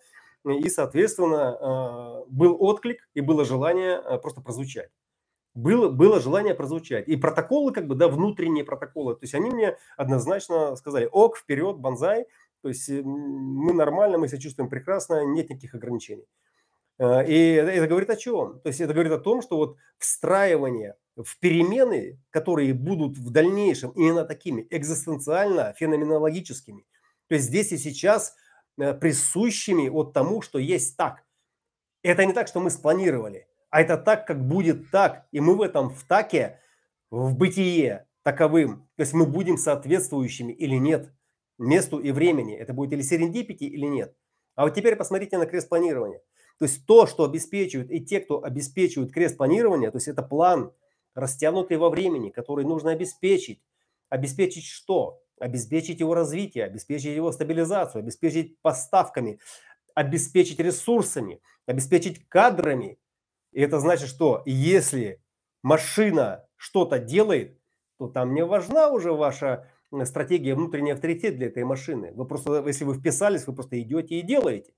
и, 0.46 0.70
соответственно, 0.70 2.24
был 2.28 2.56
отклик 2.58 3.06
и 3.12 3.20
было 3.20 3.44
желание 3.44 4.00
просто 4.22 4.40
прозвучать. 4.40 4.88
Было, 5.54 5.88
было 5.88 6.20
желание 6.20 6.54
прозвучать. 6.54 7.08
И 7.08 7.16
протоколы, 7.16 7.72
как 7.72 7.86
бы, 7.86 7.94
да, 7.94 8.08
внутренние 8.08 8.64
протоколы, 8.64 9.14
то 9.14 9.22
есть 9.22 9.34
они 9.34 9.50
мне 9.50 9.76
однозначно 9.96 10.76
сказали, 10.76 11.08
ок, 11.10 11.36
вперед, 11.36 11.76
банзай, 11.76 12.26
то 12.62 12.68
есть 12.68 12.88
мы 12.88 13.72
нормально, 13.74 14.18
мы 14.18 14.28
себя 14.28 14.38
чувствуем 14.38 14.70
прекрасно, 14.70 15.24
нет 15.24 15.50
никаких 15.50 15.74
ограничений. 15.74 16.26
А, 16.98 17.22
и 17.22 17.34
это 17.34 17.86
говорит 17.86 18.08
о 18.08 18.16
чем? 18.16 18.60
То 18.60 18.68
есть 18.68 18.80
это 18.80 18.94
говорит 18.94 19.12
о 19.12 19.18
том, 19.18 19.42
что 19.42 19.56
вот 19.56 19.76
встраивание 19.98 20.96
в 21.16 21.38
перемены, 21.38 22.18
которые 22.30 22.72
будут 22.72 23.18
в 23.18 23.30
дальнейшем 23.30 23.90
именно 23.90 24.24
такими 24.24 24.66
экзистенциально 24.70 25.74
феноменологическими. 25.74 26.86
То 27.28 27.34
есть 27.34 27.46
здесь 27.48 27.72
и 27.72 27.78
сейчас 27.78 28.34
Э, 28.78 28.94
присущими 28.94 29.88
вот 29.88 30.12
тому, 30.14 30.40
что 30.40 30.58
есть 30.58 30.96
так. 30.96 31.24
Это 32.02 32.24
не 32.24 32.32
так, 32.32 32.48
что 32.48 32.58
мы 32.60 32.70
спланировали, 32.70 33.46
а 33.72 33.80
это 33.80 33.96
так, 33.96 34.26
как 34.26 34.46
будет 34.46 34.90
так. 34.90 35.26
И 35.32 35.40
мы 35.40 35.56
в 35.56 35.62
этом 35.62 35.90
в 35.90 36.04
таке, 36.04 36.60
в 37.10 37.34
бытие 37.34 38.06
таковым. 38.22 38.88
То 38.96 39.00
есть 39.02 39.12
мы 39.12 39.26
будем 39.26 39.56
соответствующими 39.56 40.52
или 40.52 40.76
нет 40.76 41.12
месту 41.58 41.98
и 41.98 42.12
времени. 42.12 42.54
Это 42.54 42.72
будет 42.72 42.92
или 42.92 43.02
серендипити, 43.02 43.64
или 43.64 43.86
нет. 43.86 44.14
А 44.54 44.62
вот 44.64 44.74
теперь 44.74 44.94
посмотрите 44.94 45.38
на 45.38 45.46
крест 45.46 45.68
планирования. 45.68 46.20
То 46.60 46.66
есть 46.66 46.86
то, 46.86 47.06
что 47.06 47.24
обеспечивают 47.24 47.90
и 47.90 48.00
те, 48.00 48.20
кто 48.20 48.44
обеспечивают 48.44 49.12
крест 49.12 49.36
планирования, 49.36 49.90
то 49.90 49.96
есть 49.96 50.06
это 50.06 50.22
план, 50.22 50.72
растянутый 51.14 51.78
во 51.78 51.90
времени, 51.90 52.30
который 52.30 52.64
нужно 52.64 52.92
обеспечить. 52.92 53.60
Обеспечить 54.08 54.66
что? 54.66 55.22
обеспечить 55.42 56.00
его 56.00 56.14
развитие, 56.14 56.64
обеспечить 56.64 57.16
его 57.16 57.32
стабилизацию, 57.32 58.00
обеспечить 58.00 58.60
поставками, 58.60 59.40
обеспечить 59.94 60.60
ресурсами, 60.60 61.40
обеспечить 61.66 62.28
кадрами. 62.28 62.98
И 63.52 63.60
это 63.60 63.78
значит, 63.80 64.08
что 64.08 64.42
если 64.46 65.22
машина 65.62 66.44
что-то 66.56 66.98
делает, 66.98 67.58
то 67.98 68.08
там 68.08 68.34
не 68.34 68.44
важна 68.44 68.88
уже 68.88 69.12
ваша 69.12 69.68
стратегия, 70.04 70.54
внутренний 70.54 70.92
авторитет 70.92 71.36
для 71.36 71.48
этой 71.48 71.64
машины. 71.64 72.12
Вы 72.14 72.24
просто, 72.24 72.64
если 72.66 72.84
вы 72.84 72.94
вписались, 72.94 73.46
вы 73.46 73.54
просто 73.54 73.80
идете 73.80 74.16
и 74.16 74.22
делаете. 74.22 74.72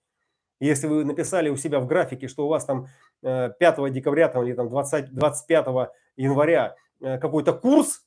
Если 0.61 0.87
вы 0.87 1.05
написали 1.05 1.49
у 1.49 1.57
себя 1.57 1.81
в 1.81 1.87
графике, 1.87 2.29
что 2.29 2.47
у 2.47 2.49
вас 2.49 2.65
там 2.65 2.87
5 3.23 3.55
э, 3.61 3.91
декабря 3.91 4.29
там, 4.29 4.45
или 4.45 4.55
там 4.55 4.69
20, 4.69 5.13
25 5.13 5.67
января 6.17 6.77
э, 7.01 7.19
какой-то 7.19 7.53
курс, 7.53 8.05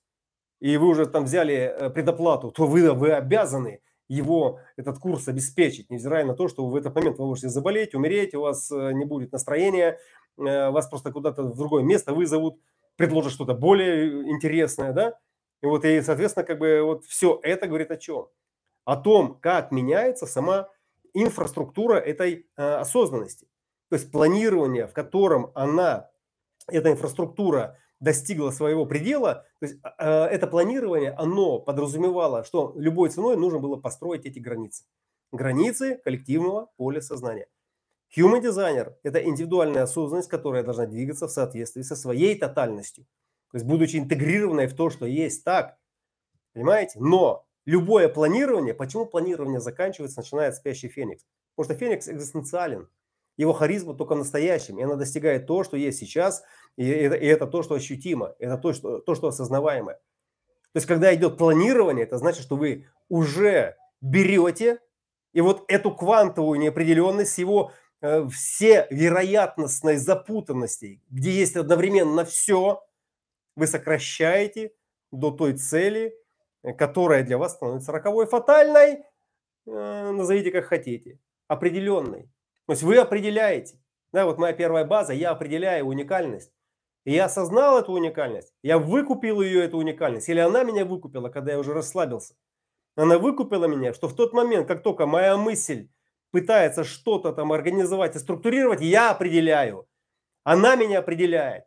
и 0.60 0.76
вы 0.78 0.88
уже 0.88 1.06
там 1.06 1.26
взяли 1.26 1.56
э, 1.56 1.90
предоплату, 1.90 2.52
то 2.52 2.66
вы, 2.66 2.94
вы 2.94 3.12
обязаны 3.12 3.82
его, 4.08 4.60
этот 4.78 5.00
курс 5.00 5.28
обеспечить, 5.28 5.90
невзирая 5.90 6.24
на 6.24 6.34
то, 6.34 6.48
что 6.48 6.66
в 6.68 6.76
этот 6.76 6.96
момент 6.96 7.18
вы 7.18 7.26
можете 7.26 7.50
заболеть, 7.50 7.94
умереть, 7.94 8.34
у 8.34 8.42
вас 8.42 8.72
э, 8.72 8.94
не 8.94 9.06
будет 9.06 9.32
настроения, 9.32 9.92
э, 9.92 9.98
вас 10.38 10.88
просто 10.88 11.12
куда-то 11.12 11.44
в 11.44 11.58
другое 11.58 11.84
место 11.84 12.14
вызовут, 12.14 12.60
предложат 12.96 13.34
что-то 13.34 13.54
более 13.54 14.30
интересное, 14.30 14.94
да? 14.94 15.20
И 15.62 15.66
вот, 15.66 15.86
и, 15.86 16.02
соответственно, 16.02 16.46
как 16.46 16.60
бы 16.60 16.82
вот 16.84 17.06
все 17.06 17.40
это 17.44 17.68
говорит 17.68 17.92
о 17.92 17.98
чем? 17.98 18.28
О 18.86 18.96
том, 18.96 19.40
как 19.40 19.72
меняется 19.72 20.26
сама 20.28 20.70
инфраструктура 21.14 21.96
этой 21.96 22.48
э, 22.56 22.64
осознанности. 22.76 23.48
То 23.90 23.96
есть 23.96 24.12
планирование, 24.12 24.88
в 24.88 24.94
котором 24.94 25.52
она, 25.56 26.10
эта 26.68 26.92
инфраструктура 26.92 27.78
достигла 28.00 28.52
своего 28.52 28.86
предела, 28.86 29.46
то 29.60 29.66
есть 29.66 29.80
а, 29.82 29.96
а, 29.98 30.28
это 30.28 30.46
планирование, 30.46 31.12
оно 31.12 31.60
подразумевало, 31.60 32.44
что 32.44 32.74
любой 32.76 33.10
ценой 33.10 33.38
нужно 33.38 33.60
было 33.60 33.78
построить 33.78 34.26
эти 34.26 34.40
границы. 34.40 34.84
Границы 35.32 36.00
коллективного 36.04 36.70
поля 36.78 37.02
сознания. 37.02 37.48
Human 38.16 38.42
Designer– 38.42 38.94
это 39.04 39.24
индивидуальная 39.24 39.84
осознанность, 39.84 40.30
которая 40.30 40.64
должна 40.64 40.86
двигаться 40.86 41.28
в 41.28 41.32
соответствии 41.32 41.82
со 41.82 41.96
своей 41.96 42.38
тотальностью. 42.38 43.06
То 43.52 43.58
есть, 43.58 43.66
будучи 43.66 43.98
интегрированной 43.98 44.68
в 44.68 44.76
то, 44.76 44.90
что 44.90 45.06
есть 45.06 45.44
так. 45.44 45.78
Понимаете? 46.54 47.00
Но 47.00 47.46
любое 47.66 48.10
планирование, 48.10 48.74
почему 48.74 49.06
планирование 49.06 49.60
заканчивается, 49.60 50.20
начинает 50.20 50.56
спящий 50.56 50.88
феникс? 50.88 51.26
Потому 51.56 51.74
что 51.74 51.80
феникс 51.80 52.08
экзистенциален. 52.08 52.90
Его 53.38 53.54
харизма 53.54 53.94
только 53.94 54.16
настоящим, 54.16 54.80
и 54.80 54.84
она 54.84 54.96
достигает 54.96 55.46
то, 55.46 55.64
что 55.64 55.78
есть 55.78 56.00
сейчас, 56.00 56.44
и 56.76 56.88
это, 56.88 57.16
и 57.16 57.26
это 57.28 57.46
то, 57.46 57.62
что 57.62 57.76
ощутимо, 57.76 58.36
это 58.40 58.58
то 58.58 58.74
что, 58.74 59.00
то, 59.00 59.14
что 59.14 59.28
осознаваемое. 59.28 59.96
То 60.74 60.78
есть, 60.78 60.88
когда 60.88 61.14
идет 61.14 61.38
планирование, 61.38 62.06
это 62.06 62.18
значит, 62.18 62.42
что 62.42 62.56
вы 62.56 62.88
уже 63.10 63.78
берете 64.02 64.80
и 65.34 65.42
вот 65.42 65.66
эту 65.68 65.94
квантовую 65.94 66.60
неопределенность, 66.60 67.38
его 67.38 67.72
э, 67.72 67.74
все 68.30 68.88
вероятностной 68.90 69.98
запутанности, 69.98 71.02
где 71.10 71.32
есть 71.32 71.56
одновременно 71.56 72.26
все, 72.26 72.88
вы 73.56 73.68
сокращаете 73.68 74.72
до 75.12 75.32
той 75.32 75.54
цели, 75.54 76.16
э, 76.64 76.74
которая 76.74 77.24
для 77.24 77.38
вас 77.38 77.54
становится 77.54 77.92
роковой, 77.92 78.28
фатальной, 78.28 79.04
э, 79.66 80.12
назовите 80.12 80.52
как 80.52 80.66
хотите, 80.66 81.20
определенной. 81.48 82.30
То 82.68 82.74
есть 82.74 82.84
вы 82.84 82.98
определяете. 82.98 83.80
Да, 84.14 84.26
вот 84.26 84.38
моя 84.38 84.54
первая 84.54 84.86
база, 84.86 85.14
я 85.14 85.32
определяю 85.32 85.86
уникальность. 85.86 86.52
И 87.04 87.14
я 87.14 87.26
осознал 87.26 87.80
эту 87.80 87.94
уникальность. 87.94 88.54
Я 88.62 88.78
выкупил 88.78 89.42
ее, 89.42 89.64
эту 89.64 89.78
уникальность. 89.78 90.28
Или 90.30 90.40
она 90.40 90.64
меня 90.64 90.86
выкупила, 90.86 91.30
когда 91.30 91.54
я 91.54 91.60
уже 91.60 91.74
расслабился. 91.74 92.36
Она 92.96 93.18
выкупила 93.18 93.66
меня, 93.66 93.94
что 93.94 94.08
в 94.08 94.16
тот 94.16 94.34
момент, 94.34 94.68
как 94.68 94.84
только 94.84 95.06
моя 95.06 95.38
мысль 95.38 95.88
пытается 96.32 96.84
что-то 96.84 97.34
там 97.34 97.52
организовать 97.52 98.16
и 98.16 98.20
структурировать, 98.20 98.82
я 98.82 99.12
определяю. 99.12 99.88
Она 100.44 100.76
меня 100.76 101.00
определяет. 101.00 101.66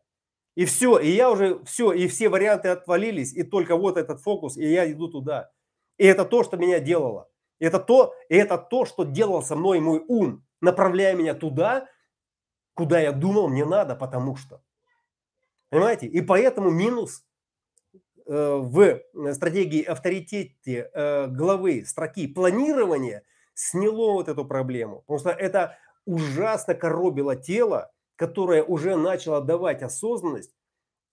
И 0.57 0.65
все, 0.65 0.99
и 0.99 1.11
я 1.11 1.31
уже 1.31 1.63
все, 1.65 1.93
и 1.93 2.09
все 2.09 2.29
варианты 2.29 2.69
отвалились, 2.69 3.33
и 3.35 3.43
только 3.43 3.77
вот 3.77 3.97
этот 3.97 4.21
фокус, 4.21 4.57
и 4.57 4.67
я 4.67 4.91
иду 4.91 5.09
туда. 5.09 5.51
И 5.97 6.05
это 6.05 6.25
то, 6.25 6.43
что 6.45 6.57
меня 6.57 6.81
делало. 6.81 7.29
Это 7.59 7.79
то, 7.79 8.15
и 8.29 8.37
это 8.37 8.59
то, 8.59 8.85
что 8.85 9.05
делал 9.05 9.43
со 9.43 9.55
мной 9.55 9.81
мой 9.81 10.03
ум 10.09 10.45
направляя 10.61 11.15
меня 11.15 11.35
туда, 11.35 11.89
куда 12.75 13.01
я 13.01 13.13
думал 13.13 13.49
мне 13.49 13.65
надо, 13.65 13.97
потому 13.97 14.37
что. 14.37 14.63
Понимаете? 15.69 16.07
И 16.07 16.21
поэтому 16.21 16.71
минус 16.71 17.25
э, 18.27 18.57
в 18.57 19.01
стратегии 19.33 19.83
авторитете 19.83 20.91
э, 20.93 21.27
главы 21.29 21.85
строки 21.85 22.27
планирования 22.27 23.25
сняло 23.61 24.13
вот 24.13 24.29
эту 24.29 24.45
проблему. 24.45 25.03
Потому 25.07 25.19
что 25.19 25.31
это 25.31 25.77
ужасно 26.07 26.75
коробило 26.75 27.37
тело, 27.37 27.93
которое 28.17 28.63
уже 28.63 28.97
начало 28.97 29.43
давать 29.43 29.83
осознанность, 29.83 30.55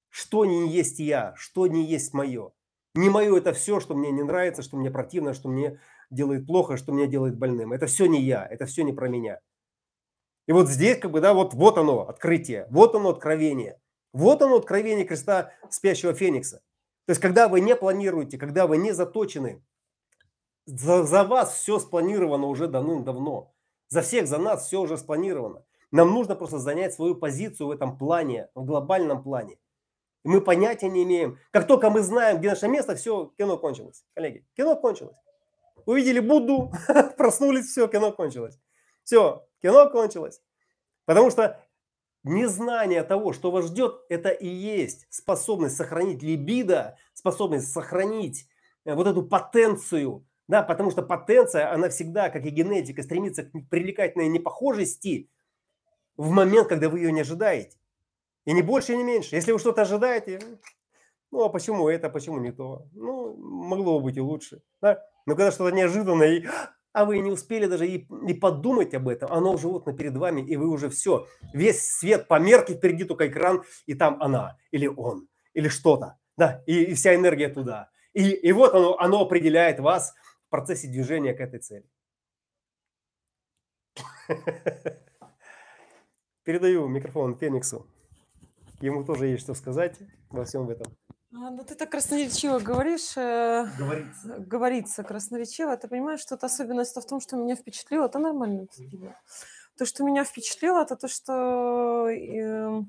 что 0.10 0.46
не 0.46 0.70
есть 0.70 1.00
я, 1.00 1.34
что 1.36 1.68
не 1.68 1.84
есть 1.84 2.14
мое. 2.14 2.52
Не 2.96 3.10
мое 3.10 3.38
это 3.38 3.54
все, 3.54 3.80
что 3.80 3.96
мне 3.96 4.12
не 4.12 4.24
нравится, 4.24 4.62
что 4.62 4.78
мне 4.78 4.90
противно, 4.90 5.34
что 5.34 5.50
мне 5.50 5.80
делает 6.10 6.48
плохо, 6.48 6.78
что 6.78 6.94
меня 6.94 7.06
делает 7.06 7.38
больным. 7.38 7.74
Это 7.74 7.86
все 7.86 8.06
не 8.06 8.22
я, 8.22 8.48
это 8.48 8.66
все 8.66 8.84
не 8.84 8.94
про 8.94 9.10
меня. 9.10 9.40
И 10.48 10.54
вот 10.54 10.70
здесь, 10.70 10.98
как 10.98 11.12
бы, 11.12 11.20
да, 11.20 11.34
вот, 11.34 11.54
вот 11.54 11.78
оно, 11.78 12.08
открытие, 12.08 12.68
вот 12.70 12.96
оно, 12.96 13.10
откровение. 13.10 13.80
Вот 14.14 14.42
оно, 14.42 14.56
откровение 14.56 15.06
креста 15.06 15.52
спящего 15.70 16.14
феникса. 16.14 16.62
То 17.06 17.12
есть, 17.12 17.22
когда 17.22 17.50
вы 17.50 17.60
не 17.60 17.76
планируете, 17.76 18.38
когда 18.38 18.68
вы 18.68 18.78
не 18.78 18.94
заточены, 18.94 19.62
за, 20.68 21.04
за 21.04 21.24
вас 21.24 21.56
все 21.56 21.80
спланировано 21.80 22.48
уже 22.48 22.68
давным-давно. 22.68 23.54
За 23.88 24.02
всех, 24.02 24.28
за 24.28 24.38
нас 24.38 24.68
все 24.68 24.82
уже 24.82 24.98
спланировано. 24.98 25.64
Нам 25.92 26.14
нужно 26.14 26.36
просто 26.36 26.60
занять 26.60 26.94
свою 26.94 27.16
позицию 27.16 27.68
в 27.68 27.72
этом 27.72 27.98
плане, 27.98 28.50
в 28.54 28.66
глобальном 28.66 29.24
плане. 29.24 29.58
Мы 30.26 30.42
понятия 30.42 30.90
не 30.90 31.04
имеем. 31.04 31.40
Как 31.52 31.68
только 31.68 31.90
мы 31.90 32.02
знаем, 32.02 32.40
где 32.40 32.50
наше 32.50 32.68
место, 32.68 32.96
все, 32.98 33.32
кино 33.38 33.58
кончилось. 33.58 34.04
Коллеги, 34.14 34.46
кино 34.58 34.76
кончилось. 34.76 35.16
Увидели 35.86 36.20
Будду, 36.20 36.74
проснулись, 37.18 37.68
все, 37.68 37.88
кино 37.88 38.12
кончилось. 38.12 38.60
Все, 39.04 39.48
кино 39.62 39.90
кончилось. 39.90 40.42
Потому 41.06 41.32
что 41.32 41.64
незнание 42.24 43.04
того, 43.04 43.32
что 43.32 43.52
вас 43.52 43.68
ждет, 43.68 44.02
это 44.10 44.30
и 44.30 44.48
есть 44.48 45.08
способность 45.10 45.78
сохранить 45.78 46.22
либидо, 46.22 46.98
способность 47.14 47.72
сохранить 47.72 48.50
э, 48.84 48.94
вот 48.94 49.08
эту 49.08 49.24
потенцию. 49.24 50.27
Да, 50.48 50.64
потому 50.64 50.92
что 50.92 51.02
потенция, 51.02 51.74
она 51.74 51.90
всегда, 51.90 52.30
как 52.30 52.46
и 52.46 52.50
генетика, 52.50 53.04
стремится 53.04 53.44
к 53.44 53.52
привлекательной 53.70 54.30
непохожести 54.30 55.30
в 56.16 56.30
момент, 56.30 56.70
когда 56.70 56.90
вы 56.90 57.00
ее 57.00 57.12
не 57.12 57.22
ожидаете. 57.22 57.78
И 58.46 58.54
не 58.54 58.62
больше, 58.62 58.94
и 58.94 58.98
не 58.98 59.04
меньше. 59.04 59.36
Если 59.36 59.52
вы 59.52 59.60
что-то 59.60 59.82
ожидаете, 59.82 60.40
ну 61.32 61.44
а 61.44 61.50
почему 61.50 61.90
это, 61.90 62.10
почему 62.10 62.40
не 62.40 62.54
то? 62.54 62.86
Ну, 62.94 63.36
могло 63.36 64.00
бы 64.00 64.06
быть 64.06 64.18
и 64.18 64.22
лучше. 64.22 64.62
Да? 64.82 65.04
Но 65.26 65.36
когда 65.36 65.52
что-то 65.52 65.76
неожиданное, 65.76 66.30
и, 66.30 66.46
а 66.94 67.04
вы 67.04 67.20
не 67.20 67.30
успели 67.30 67.66
даже 67.66 67.86
и, 67.86 68.08
и 68.28 68.34
подумать 68.34 68.94
об 68.94 69.10
этом, 69.10 69.32
оно 69.34 69.52
уже 69.52 69.68
вот 69.68 69.84
перед 69.98 70.16
вами, 70.16 70.42
и 70.42 70.56
вы 70.56 70.70
уже 70.70 70.90
все, 70.90 71.28
весь 71.54 71.84
свет 71.86 72.30
померк, 72.30 72.70
и 72.70 72.76
впереди 72.76 73.04
только 73.04 73.28
экран, 73.28 73.64
и 73.86 73.94
там 73.94 74.24
она, 74.24 74.58
или 74.72 74.88
он, 74.88 75.28
или 75.54 75.68
что-то, 75.68 76.18
да, 76.38 76.64
и, 76.66 76.86
и 76.86 76.94
вся 76.94 77.14
энергия 77.16 77.50
туда. 77.50 77.90
И, 78.14 78.30
и 78.30 78.52
вот 78.54 78.74
оно, 78.74 78.98
оно 78.98 79.22
определяет 79.22 79.80
вас 79.80 80.16
в 80.48 80.50
процессе 80.50 80.88
движения 80.88 81.34
к 81.34 81.42
этой 81.42 81.60
цели. 81.60 81.86
Передаю 86.44 86.88
микрофон 86.88 87.38
Фениксу. 87.38 87.86
Ему 88.80 89.04
тоже 89.04 89.28
есть 89.28 89.44
что 89.44 89.54
сказать 89.54 89.98
во 90.30 90.46
всем 90.46 90.70
этом. 90.70 90.96
А, 91.34 91.50
ну, 91.52 91.64
ты 91.66 91.76
так 91.76 91.92
красноречиво 91.92 92.60
говоришь. 92.60 93.18
Э, 93.18 93.68
Говорится. 93.78 94.36
говорится 94.40 95.04
красноречиво. 95.04 95.76
Ты 95.76 95.90
понимаешь, 95.90 96.22
что 96.22 96.36
особенность 96.36 96.96
в 96.96 97.06
том, 97.06 97.20
что 97.20 97.36
меня 97.36 97.56
впечатлило. 97.56 98.06
Это 98.06 98.20
нормально. 98.20 98.68
То, 99.78 99.86
что 99.86 100.04
меня 100.06 100.24
впечатлило, 100.24 100.84
это 100.84 100.96
то, 100.96 101.08
что 101.08 102.08
э, 102.10 102.82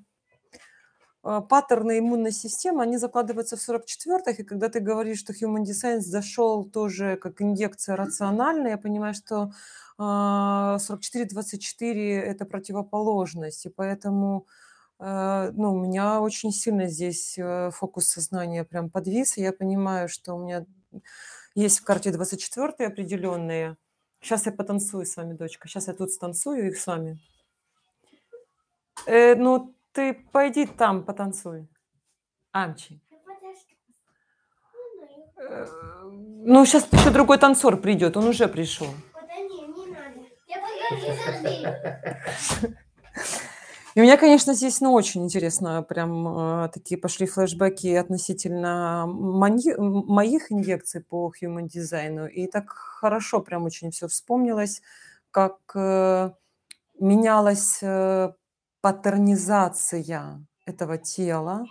паттерны 1.22 1.98
иммунной 1.98 2.32
системы, 2.32 2.82
они 2.82 2.96
закладываются 2.96 3.56
в 3.56 3.60
44-х, 3.60 4.30
и 4.30 4.44
когда 4.44 4.68
ты 4.68 4.80
говоришь, 4.80 5.18
что 5.18 5.32
Human 5.32 5.64
Design 5.64 6.00
зашел 6.00 6.64
тоже 6.64 7.16
как 7.16 7.42
инъекция 7.42 7.96
рациональная, 7.96 8.72
я 8.72 8.78
понимаю, 8.78 9.14
что 9.14 9.50
э, 9.98 10.02
44-24– 10.02 12.20
это 12.20 12.44
противоположность, 12.44 13.66
и 13.66 13.68
поэтому 13.68 14.46
Э, 14.98 15.50
ну, 15.54 15.74
у 15.74 15.78
меня 15.78 16.20
очень 16.20 16.52
сильно 16.52 16.88
здесь 16.88 17.38
э, 17.38 17.70
фокус 17.70 18.08
сознания 18.08 18.64
прям 18.64 18.90
подвис, 18.90 19.38
и 19.38 19.42
я 19.42 19.52
понимаю, 19.52 20.08
что 20.08 20.34
у 20.34 20.44
меня 20.44 20.66
есть 21.54 21.80
в 21.80 21.84
карте 21.84 22.10
24 22.10 22.88
определенные. 22.88 23.76
Сейчас 24.20 24.46
я 24.46 24.52
потанцую 24.52 25.06
с 25.06 25.16
вами, 25.16 25.34
дочка. 25.34 25.68
Сейчас 25.68 25.86
я 25.86 25.94
тут 25.94 26.10
станцую 26.10 26.68
их 26.68 26.78
с 26.78 26.86
вами. 26.86 27.18
Э, 29.06 29.36
ну, 29.36 29.74
ты 29.92 30.14
пойди 30.14 30.66
там 30.66 31.04
потанцуй. 31.04 31.68
Амчи. 32.52 33.00
Э, 35.40 35.66
ну, 36.44 36.64
сейчас 36.64 36.88
еще 36.92 37.10
другой 37.10 37.38
танцор 37.38 37.76
придет, 37.76 38.16
он 38.16 38.26
уже 38.26 38.48
пришел. 38.48 38.88
И 43.94 44.00
у 44.00 44.04
меня, 44.04 44.16
конечно, 44.16 44.54
здесь, 44.54 44.80
ну, 44.80 44.92
очень 44.92 45.24
интересно, 45.24 45.82
прям 45.82 46.64
э, 46.64 46.68
такие 46.68 47.00
пошли 47.00 47.26
флешбеки 47.26 47.88
относительно 47.94 49.06
мои, 49.08 49.74
моих 49.76 50.52
инъекций 50.52 51.00
по 51.02 51.32
human 51.32 51.66
дизайну. 51.66 52.28
И 52.28 52.46
так 52.46 52.70
хорошо 52.70 53.40
прям 53.40 53.64
очень 53.64 53.90
все 53.90 54.06
вспомнилось, 54.06 54.82
как 55.32 55.58
э, 55.74 56.30
менялась 57.00 57.82
э, 57.82 58.32
паттернизация 58.80 60.46
этого 60.66 60.98
тела, 60.98 61.64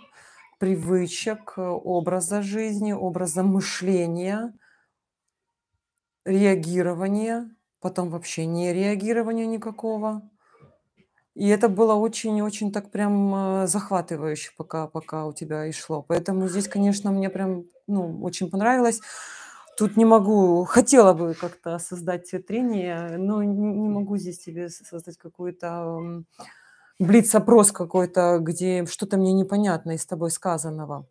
привычек, 0.58 1.54
образа 1.56 2.42
жизни, 2.42 2.92
образа 2.92 3.42
мышления, 3.42 4.52
реагирования, 6.24 7.50
потом 7.80 8.10
вообще 8.10 8.46
не 8.46 8.72
реагирования 8.72 9.46
никакого. 9.46 10.28
И 11.34 11.46
это 11.48 11.68
было 11.68 11.94
очень-очень 11.94 12.72
так 12.72 12.90
прям 12.90 13.62
э, 13.62 13.66
захватывающе, 13.68 14.50
пока, 14.56 14.88
пока 14.88 15.24
у 15.24 15.32
тебя 15.32 15.66
и 15.66 15.72
шло. 15.72 16.02
Поэтому 16.02 16.48
здесь, 16.48 16.66
конечно, 16.66 17.12
мне 17.12 17.30
прям 17.30 17.64
ну, 17.86 18.20
очень 18.22 18.50
понравилось. 18.50 19.00
Тут 19.76 19.96
не 19.96 20.04
могу, 20.04 20.64
хотела 20.64 21.12
бы 21.14 21.34
как-то 21.34 21.78
создать 21.78 22.28
трение, 22.48 23.16
но 23.18 23.44
не 23.44 23.88
могу 23.88 24.16
здесь 24.16 24.40
тебе 24.40 24.68
создать 24.68 25.16
какой-то 25.16 26.24
блиц-опрос 26.98 27.72
какой-то, 27.72 28.38
где 28.40 28.86
что-то 28.86 29.16
мне 29.16 29.32
непонятно 29.32 29.92
из 29.92 30.04
тобой 30.06 30.30
сказанного. 30.30 31.06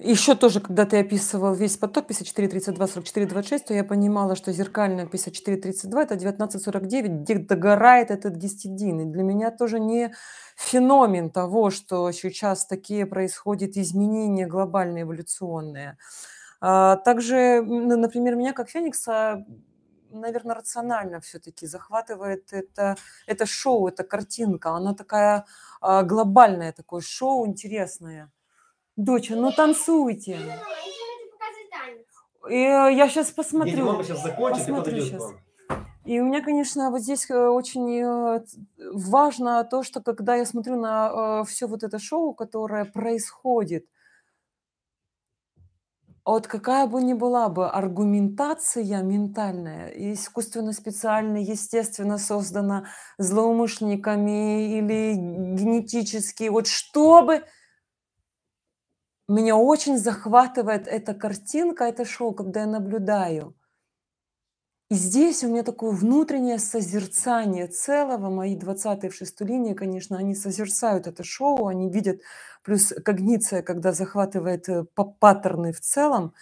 Еще 0.00 0.34
тоже, 0.34 0.60
когда 0.60 0.86
ты 0.86 0.98
описывал 0.98 1.54
весь 1.54 1.76
поток 1.76 2.08
54, 2.08 2.48
32, 2.48 2.86
44, 2.88 3.26
26, 3.26 3.66
то 3.66 3.74
я 3.74 3.84
понимала, 3.84 4.34
что 4.34 4.52
зеркальная 4.52 5.06
54, 5.06 5.56
32– 5.56 6.02
это 6.04 6.16
19, 6.16 6.62
49, 6.62 7.10
где 7.10 7.38
догорает 7.38 8.10
этот 8.10 8.34
гистидин. 8.34 9.00
И 9.00 9.04
для 9.04 9.22
меня 9.22 9.52
тоже 9.52 9.78
не 9.78 10.12
феномен 10.56 11.30
того, 11.30 11.70
что 11.70 12.10
сейчас 12.10 12.66
такие 12.66 13.06
происходят 13.06 13.76
изменения 13.76 14.46
глобальные, 14.46 15.04
эволюционные. 15.04 15.96
А, 16.60 16.96
также, 16.96 17.62
например, 17.62 18.34
меня 18.34 18.52
как 18.52 18.70
Феникса 18.70 19.46
наверное, 20.20 20.54
рационально 20.54 21.20
все-таки 21.20 21.66
захватывает 21.66 22.52
это, 22.52 22.96
это 23.26 23.46
шоу, 23.46 23.88
эта 23.88 24.04
картинка. 24.04 24.70
Она 24.70 24.94
такая 24.94 25.46
а, 25.80 26.02
глобальная, 26.02 26.72
такое 26.72 27.00
шоу 27.00 27.46
интересное. 27.46 28.30
Доча, 28.96 29.34
ну 29.34 29.50
танцуйте. 29.52 30.38
И 32.48 32.54
э, 32.54 32.92
я 32.92 33.08
сейчас 33.08 33.30
посмотрю. 33.30 33.86
мама 33.86 34.04
сейчас 34.04 34.22
закончит 34.22 34.66
посмотрю 34.66 34.96
и 34.98 35.00
сейчас. 35.00 35.32
И 36.04 36.20
у 36.20 36.26
меня, 36.26 36.42
конечно, 36.42 36.90
вот 36.90 37.00
здесь 37.00 37.28
э, 37.30 37.48
очень 37.48 38.00
э, 38.00 38.44
важно 38.92 39.64
то, 39.64 39.82
что 39.82 40.02
когда 40.02 40.36
я 40.36 40.44
смотрю 40.44 40.78
на 40.78 41.44
все 41.44 41.66
вот 41.66 41.82
это 41.82 41.98
шоу, 41.98 42.34
которое 42.34 42.84
происходит, 42.84 43.86
вот 46.24 46.46
какая 46.46 46.86
бы 46.86 47.02
ни 47.02 47.12
была 47.12 47.48
бы 47.48 47.68
аргументация 47.68 49.02
ментальная, 49.02 49.88
искусственно, 49.88 50.72
специально, 50.72 51.36
естественно 51.36 52.18
создана 52.18 52.86
злоумышленниками 53.18 54.78
или 54.78 55.14
генетически, 55.14 56.48
вот 56.48 56.66
чтобы 56.66 57.44
меня 59.28 59.56
очень 59.56 59.98
захватывает 59.98 60.86
эта 60.86 61.14
картинка, 61.14 61.84
это 61.84 62.04
шоу, 62.04 62.32
когда 62.34 62.60
я 62.60 62.66
наблюдаю. 62.66 63.54
И 64.94 64.96
здесь 64.96 65.42
у 65.42 65.48
меня 65.48 65.64
такое 65.64 65.90
внутреннее 65.90 66.60
созерцание 66.60 67.66
целого. 67.66 68.30
Мои 68.30 68.56
20-е 68.56 69.10
в 69.10 69.14
шестую 69.16 69.48
линии, 69.48 69.74
конечно, 69.74 70.16
они 70.16 70.36
созерцают 70.36 71.08
это 71.08 71.24
шоу, 71.24 71.66
они 71.66 71.90
видят, 71.90 72.20
плюс 72.62 72.94
когниция, 73.04 73.62
когда 73.62 73.92
захватывает 73.92 74.68
э, 74.68 74.84
паттерны 74.94 75.72
в 75.72 75.80
целом. 75.80 76.32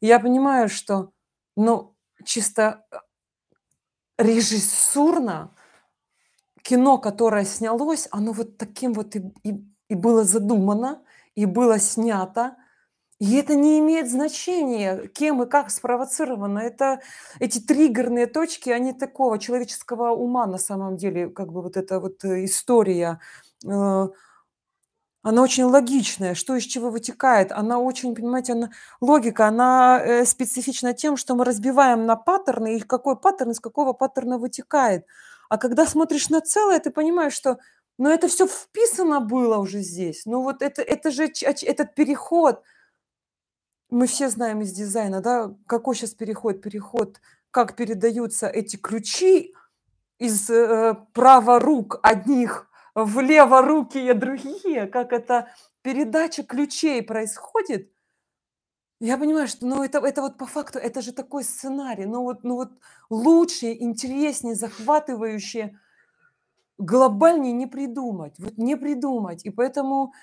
И 0.00 0.08
я 0.08 0.20
понимаю, 0.20 0.68
что, 0.68 1.12
ну, 1.56 1.94
чисто 2.22 2.84
э, 2.90 2.96
режиссурно 4.18 5.54
кино, 6.60 6.98
которое 6.98 7.46
снялось, 7.46 8.08
оно 8.10 8.32
вот 8.32 8.58
таким 8.58 8.92
вот 8.92 9.16
и, 9.16 9.22
и, 9.42 9.64
и 9.88 9.94
было 9.94 10.24
задумано, 10.24 11.00
и 11.34 11.46
было 11.46 11.78
снято. 11.78 12.56
И 13.22 13.36
это 13.36 13.54
не 13.54 13.78
имеет 13.78 14.10
значения, 14.10 15.06
кем 15.06 15.44
и 15.44 15.46
как 15.46 15.70
спровоцировано. 15.70 16.58
Это, 16.58 17.00
эти 17.38 17.60
триггерные 17.60 18.26
точки, 18.26 18.68
они 18.68 18.92
такого 18.92 19.38
человеческого 19.38 20.10
ума 20.10 20.44
на 20.46 20.58
самом 20.58 20.96
деле, 20.96 21.28
как 21.28 21.52
бы 21.52 21.62
вот 21.62 21.76
эта 21.76 22.00
вот 22.00 22.24
э, 22.24 22.44
история, 22.44 23.20
э, 23.64 24.08
она 25.22 25.42
очень 25.42 25.62
логичная, 25.62 26.34
что 26.34 26.56
из 26.56 26.64
чего 26.64 26.90
вытекает. 26.90 27.52
Она 27.52 27.78
очень, 27.78 28.16
понимаете, 28.16 28.54
она, 28.54 28.70
логика, 29.00 29.46
она 29.46 30.00
э, 30.04 30.24
специфична 30.24 30.92
тем, 30.92 31.16
что 31.16 31.36
мы 31.36 31.44
разбиваем 31.44 32.06
на 32.06 32.16
паттерны, 32.16 32.76
и 32.76 32.80
какой 32.80 33.16
паттерн 33.16 33.52
из 33.52 33.60
какого 33.60 33.92
паттерна 33.92 34.38
вытекает. 34.38 35.06
А 35.48 35.58
когда 35.58 35.86
смотришь 35.86 36.28
на 36.28 36.40
целое, 36.40 36.80
ты 36.80 36.90
понимаешь, 36.90 37.34
что 37.34 37.58
но 37.98 38.10
это 38.10 38.26
все 38.26 38.48
вписано 38.48 39.20
было 39.20 39.58
уже 39.58 39.78
здесь. 39.80 40.22
Ну 40.24 40.42
вот 40.42 40.62
это, 40.62 40.82
это 40.82 41.12
же 41.12 41.30
этот 41.62 41.94
переход, 41.94 42.62
мы 43.92 44.06
все 44.06 44.30
знаем 44.30 44.62
из 44.62 44.72
дизайна, 44.72 45.20
да, 45.20 45.54
какой 45.66 45.94
сейчас 45.94 46.14
переход? 46.14 46.62
Переход 46.62 47.20
как 47.50 47.76
передаются 47.76 48.48
эти 48.48 48.76
ключи 48.76 49.54
из 50.18 50.48
э, 50.48 50.96
праворук 51.12 52.00
одних 52.02 52.70
в 52.94 53.20
леворукие 53.20 54.14
другие, 54.14 54.86
как 54.86 55.12
это 55.12 55.48
передача 55.82 56.42
ключей 56.42 57.02
происходит, 57.02 57.92
я 58.98 59.18
понимаю, 59.18 59.48
что 59.48 59.66
ну, 59.66 59.82
это, 59.82 59.98
это 59.98 60.22
вот 60.22 60.38
по 60.38 60.46
факту, 60.46 60.78
это 60.78 61.02
же 61.02 61.12
такой 61.12 61.44
сценарий, 61.44 62.06
ну 62.06 62.22
вот, 62.22 62.44
ну 62.44 62.54
вот 62.54 62.70
лучше, 63.10 63.72
интереснее, 63.72 64.54
захватывающее, 64.54 65.78
глобальнее 66.78 67.52
не 67.52 67.66
придумать, 67.66 68.38
вот 68.38 68.56
не 68.56 68.76
придумать. 68.76 69.44
И 69.44 69.50
поэтому 69.50 70.14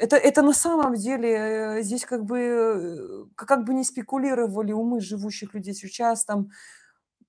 это, 0.00 0.16
это 0.16 0.42
на 0.42 0.52
самом 0.52 0.94
деле 0.94 1.78
э, 1.78 1.82
здесь 1.82 2.04
как 2.04 2.24
бы, 2.24 2.38
э, 2.38 3.24
как 3.34 3.64
бы 3.64 3.74
не 3.74 3.84
спекулировали 3.84 4.72
умы 4.72 5.00
живущих 5.00 5.54
людей 5.54 5.74
сейчас, 5.74 6.24
там, 6.24 6.50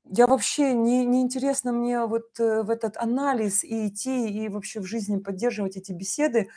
я 0.05 0.27
вообще 0.27 0.73
не, 0.73 1.05
не 1.05 1.21
интересно 1.21 1.71
мне 1.71 2.05
вот 2.05 2.39
э, 2.39 2.63
в 2.63 2.69
этот 2.69 2.97
анализ 2.97 3.63
и 3.63 3.87
идти, 3.87 4.29
и 4.29 4.49
вообще 4.49 4.79
в 4.79 4.85
жизни 4.85 5.17
поддерживать 5.17 5.77
эти 5.77 5.91
беседы, 5.91 6.49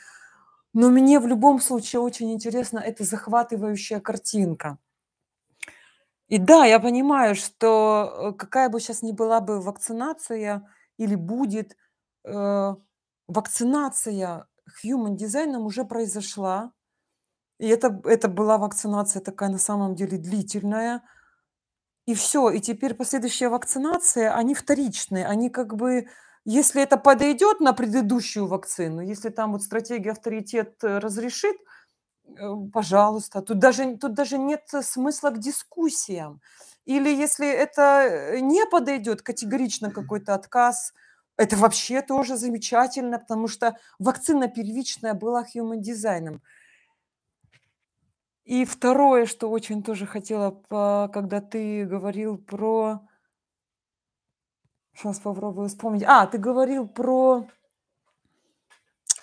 но 0.73 0.89
мне 0.89 1.19
в 1.19 1.27
любом 1.27 1.59
случае 1.59 2.01
очень 2.01 2.31
интересна 2.31 2.79
эта 2.79 3.03
захватывающая 3.03 3.99
картинка. 3.99 4.77
И 6.29 6.37
да, 6.37 6.65
я 6.65 6.79
понимаю, 6.79 7.35
что 7.35 8.33
какая 8.37 8.69
бы 8.69 8.79
сейчас 8.79 9.01
ни 9.01 9.11
была 9.11 9.41
бы 9.41 9.59
вакцинация 9.59 10.65
или 10.97 11.15
будет, 11.15 11.75
э, 12.23 12.75
вакцинация 13.27 14.47
human 14.83 15.15
дизайном 15.15 15.65
уже 15.65 15.83
произошла. 15.83 16.71
И 17.59 17.67
это, 17.67 18.01
это 18.05 18.27
была 18.27 18.57
вакцинация 18.57 19.21
такая 19.21 19.49
на 19.49 19.57
самом 19.57 19.95
деле 19.95 20.17
длительная. 20.17 21.03
И 22.07 22.15
все. 22.15 22.49
И 22.49 22.59
теперь 22.59 22.95
последующая 22.95 23.49
вакцинация, 23.49 24.35
они 24.35 24.55
вторичные. 24.55 25.27
Они 25.27 25.49
как 25.49 25.75
бы, 25.75 26.07
если 26.45 26.81
это 26.81 26.97
подойдет 26.97 27.59
на 27.59 27.73
предыдущую 27.73 28.47
вакцину, 28.47 29.01
если 29.01 29.29
там 29.29 29.51
вот 29.51 29.61
стратегия 29.61 30.11
авторитет 30.11 30.83
э, 30.83 30.97
разрешит, 30.97 31.57
э, 32.27 32.49
пожалуйста. 32.73 33.41
Тут 33.41 33.59
даже, 33.59 33.97
тут 33.97 34.13
даже 34.13 34.37
нет 34.37 34.63
смысла 34.81 35.29
к 35.29 35.39
дискуссиям. 35.39 36.41
Или 36.85 37.09
если 37.09 37.47
это 37.47 38.07
э, 38.07 38.39
не 38.39 38.65
подойдет, 38.65 39.21
категорично 39.21 39.91
какой-то 39.91 40.33
отказ– 40.33 40.93
это 41.41 41.57
вообще 41.57 42.03
тоже 42.03 42.37
замечательно, 42.37 43.17
потому 43.17 43.47
что 43.47 43.75
вакцина 43.97 44.47
первичная 44.47 45.15
была 45.15 45.43
human 45.43 45.77
дизайном. 45.77 46.41
И 48.43 48.63
второе, 48.63 49.25
что 49.25 49.49
очень 49.49 49.81
тоже 49.81 50.05
хотела, 50.05 50.51
когда 51.07 51.41
ты 51.41 51.85
говорил 51.85 52.37
про... 52.37 53.01
Сейчас 54.93 55.19
попробую 55.19 55.69
вспомнить. 55.69 56.03
А, 56.05 56.27
ты 56.27 56.37
говорил 56.37 56.87
про, 56.87 57.47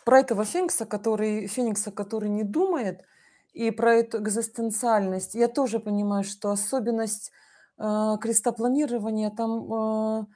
про 0.05 0.21
этого 0.21 0.45
феникса, 0.45 0.87
который, 0.87 1.47
феникса, 1.47 1.93
который 1.93 2.31
не 2.31 2.43
думает, 2.43 3.05
и 3.53 3.71
про 3.71 3.95
эту 3.95 4.21
экзистенциальность. 4.21 5.35
Я 5.35 5.47
тоже 5.47 5.79
понимаю, 5.79 6.25
что 6.25 6.51
особенность 6.51 7.31
э, 7.79 8.17
крестопланирования 8.21 9.31
там... 9.31 9.73
Э, 9.73 10.27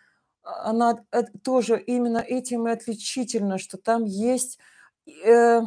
она 0.42 1.04
э, 1.12 1.22
тоже 1.42 1.80
именно 1.80 2.18
этим 2.18 2.68
и 2.68 2.72
отличительна, 2.72 3.58
что 3.58 3.78
там 3.78 4.04
есть 4.04 4.58
э, 5.24 5.62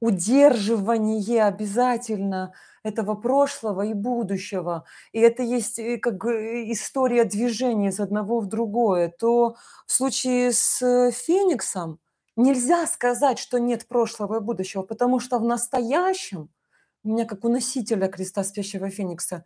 удерживание 0.00 1.44
обязательно 1.44 2.52
этого 2.82 3.14
прошлого 3.14 3.82
и 3.82 3.94
будущего, 3.94 4.84
и 5.12 5.20
это 5.20 5.42
есть 5.42 5.78
э, 5.78 5.98
как 5.98 6.24
история 6.24 7.24
движения 7.24 7.88
из 7.88 8.00
одного 8.00 8.40
в 8.40 8.46
другое, 8.46 9.08
то 9.08 9.56
в 9.86 9.92
случае 9.92 10.52
с 10.52 11.10
Фениксом 11.12 11.98
нельзя 12.36 12.86
сказать, 12.86 13.38
что 13.38 13.58
нет 13.58 13.86
прошлого 13.86 14.36
и 14.36 14.40
будущего, 14.40 14.82
потому 14.82 15.20
что 15.20 15.38
в 15.38 15.44
настоящем, 15.44 16.50
у 17.02 17.08
меня 17.10 17.26
как 17.26 17.44
у 17.44 17.48
носителя 17.48 18.08
креста 18.08 18.44
спящего 18.44 18.90
Феникса, 18.90 19.44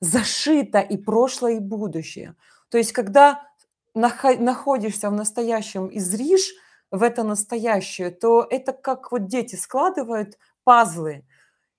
зашито 0.00 0.80
и 0.80 0.96
прошлое, 0.96 1.56
и 1.56 1.58
будущее. 1.58 2.34
То 2.70 2.78
есть, 2.78 2.92
когда 2.92 3.49
находишься 3.94 5.10
в 5.10 5.14
настоящем 5.14 5.86
и 5.86 5.98
зришь 5.98 6.52
в 6.90 7.02
это 7.02 7.22
настоящее, 7.22 8.10
то 8.10 8.46
это 8.48 8.72
как 8.72 9.12
вот 9.12 9.26
дети 9.26 9.56
складывают 9.56 10.38
пазлы. 10.64 11.24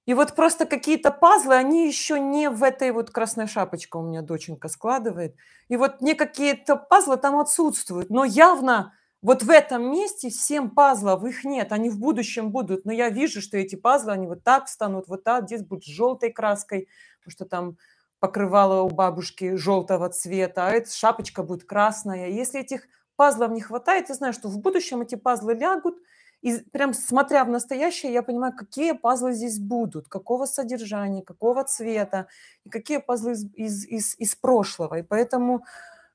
И 0.05 0.13
вот 0.13 0.35
просто 0.35 0.65
какие-то 0.65 1.11
пазлы, 1.11 1.55
они 1.55 1.87
еще 1.87 2.19
не 2.19 2.49
в 2.49 2.63
этой 2.63 2.91
вот 2.91 3.11
красной 3.11 3.47
шапочке 3.47 3.97
у 3.97 4.01
меня 4.01 4.21
доченька 4.21 4.67
складывает. 4.67 5.35
И 5.69 5.77
вот 5.77 6.01
не 6.01 6.15
какие-то 6.15 6.75
пазлы 6.75 7.17
там 7.17 7.39
отсутствуют. 7.39 8.09
Но 8.09 8.23
явно 8.25 8.93
вот 9.21 9.43
в 9.43 9.49
этом 9.51 9.91
месте 9.91 10.29
всем 10.29 10.71
пазлов 10.71 11.23
их 11.23 11.43
нет. 11.43 11.71
Они 11.71 11.89
в 11.89 11.99
будущем 11.99 12.49
будут. 12.51 12.85
Но 12.85 12.91
я 12.91 13.09
вижу, 13.09 13.41
что 13.41 13.57
эти 13.57 13.75
пазлы, 13.75 14.13
они 14.13 14.25
вот 14.25 14.43
так 14.43 14.65
встанут, 14.65 15.07
вот 15.07 15.23
так. 15.23 15.45
Здесь 15.45 15.63
будет 15.63 15.83
с 15.83 15.87
желтой 15.87 16.31
краской, 16.31 16.87
потому 17.19 17.31
что 17.31 17.45
там 17.45 17.77
покрывало 18.21 18.83
у 18.83 18.89
бабушки 18.89 19.55
желтого 19.55 20.07
цвета, 20.09 20.67
а 20.67 20.71
эта 20.71 20.91
шапочка 20.91 21.41
будет 21.41 21.63
красная. 21.63 22.29
Если 22.29 22.61
этих 22.61 22.87
пазлов 23.15 23.51
не 23.51 23.61
хватает, 23.61 24.09
я 24.09 24.15
знаю, 24.15 24.31
что 24.31 24.47
в 24.47 24.59
будущем 24.59 25.01
эти 25.01 25.15
пазлы 25.15 25.55
лягут, 25.55 25.97
и 26.41 26.59
прям 26.71 26.93
смотря 26.93 27.43
в 27.43 27.49
настоящее, 27.49 28.13
я 28.13 28.21
понимаю, 28.21 28.53
какие 28.55 28.91
пазлы 28.91 29.33
здесь 29.33 29.59
будут, 29.59 30.07
какого 30.07 30.45
содержания, 30.45 31.23
какого 31.23 31.63
цвета, 31.63 32.27
и 32.63 32.69
какие 32.69 32.99
пазлы 32.99 33.31
из, 33.31 33.45
из, 33.55 33.85
из, 33.87 34.15
из 34.19 34.35
прошлого. 34.35 34.99
И 34.99 35.01
поэтому 35.01 35.65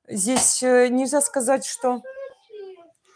здесь 0.07 0.63
э, 0.63 0.87
нельзя 0.87 1.19
сказать, 1.19 1.65
что 1.65 2.01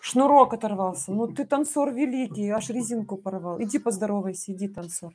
шнурок 0.01 0.53
оторвался. 0.53 1.13
Ну, 1.13 1.27
ты 1.27 1.45
танцор 1.45 1.93
великий, 1.93 2.49
аж 2.49 2.69
резинку 2.69 3.15
порвал. 3.15 3.61
Иди 3.61 3.79
поздоровайся, 3.79 4.51
иди 4.51 4.67
танцор. 4.67 5.13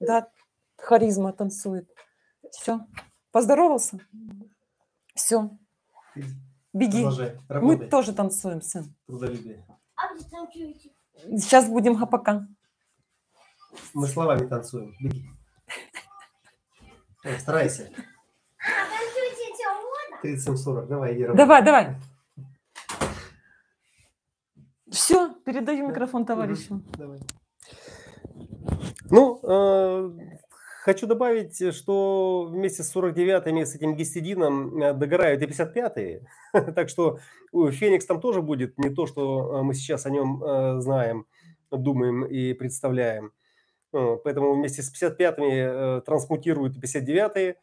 Да, 0.00 0.28
харизма 0.78 1.34
танцует. 1.34 1.86
Все. 2.52 2.80
Поздоровался? 3.30 4.00
Все. 5.14 5.50
Беги. 6.72 7.06
Мы 7.48 7.76
тоже 7.88 8.12
танцуем, 8.12 8.62
сын. 8.62 8.94
Трудолюбие. 9.06 9.66
А? 9.96 10.16
Сейчас 11.36 11.68
будем 11.68 11.96
хапака. 11.96 12.46
Мы 13.94 14.06
словами 14.06 14.46
танцуем. 14.46 14.94
Беги. 15.00 15.28
Ой, 17.24 17.38
старайся. 17.38 17.90
А, 18.58 18.86
танцуете 18.90 19.38
37-40. 20.22 20.86
Давай, 20.86 21.14
иди 21.14 21.24
работай. 21.24 21.46
Давай, 21.46 21.64
давай. 21.64 21.96
Все, 24.90 25.34
передаю 25.44 25.88
микрофон 25.88 26.24
товарищу. 26.24 26.82
Давай. 26.96 27.20
Ну, 29.10 29.40
э, 29.42 30.37
Хочу 30.88 31.06
добавить, 31.06 31.60
э, 31.60 31.70
что 31.70 32.48
вместе 32.50 32.82
с 32.82 32.96
49-ми, 32.96 33.66
с 33.66 33.74
этим 33.74 33.94
гистидином 33.94 34.82
э, 34.82 34.94
догорают 34.94 35.42
и 35.42 35.44
55-е. 35.44 36.26
так 36.74 36.88
что 36.88 37.18
Феникс 37.52 38.06
там 38.06 38.22
тоже 38.22 38.40
будет 38.40 38.78
не 38.78 38.88
то, 38.88 39.06
что 39.06 39.58
э, 39.58 39.62
мы 39.64 39.74
сейчас 39.74 40.06
о 40.06 40.10
нем 40.10 40.42
знаем, 40.80 41.26
думаем 41.70 42.24
и 42.24 42.54
представляем. 42.54 43.32
Поэтому 43.92 44.54
вместе 44.54 44.80
с 44.80 44.90
55-ми 44.90 46.00
трансмутируют 46.06 46.78
59-е. 46.78 47.56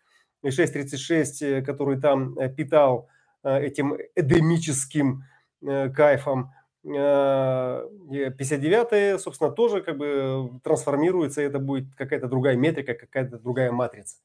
И 0.44 0.48
6.36, 0.48 1.64
который 1.64 2.00
там 2.00 2.36
питал 2.56 3.10
этим 3.42 3.98
эдемическим 4.14 5.24
кайфом– 5.64 6.52
59 6.86 9.20
собственно, 9.20 9.52
тоже 9.52 9.82
как 9.82 9.98
бы 9.98 10.52
трансформируется, 10.64 11.42
и 11.42 11.46
это 11.46 11.60
будет 11.60 11.96
какая-то 11.96 12.28
другая 12.28 12.56
метрика, 12.56 12.94
какая-то 12.94 13.40
другая 13.40 13.72
матрица. 13.72 14.18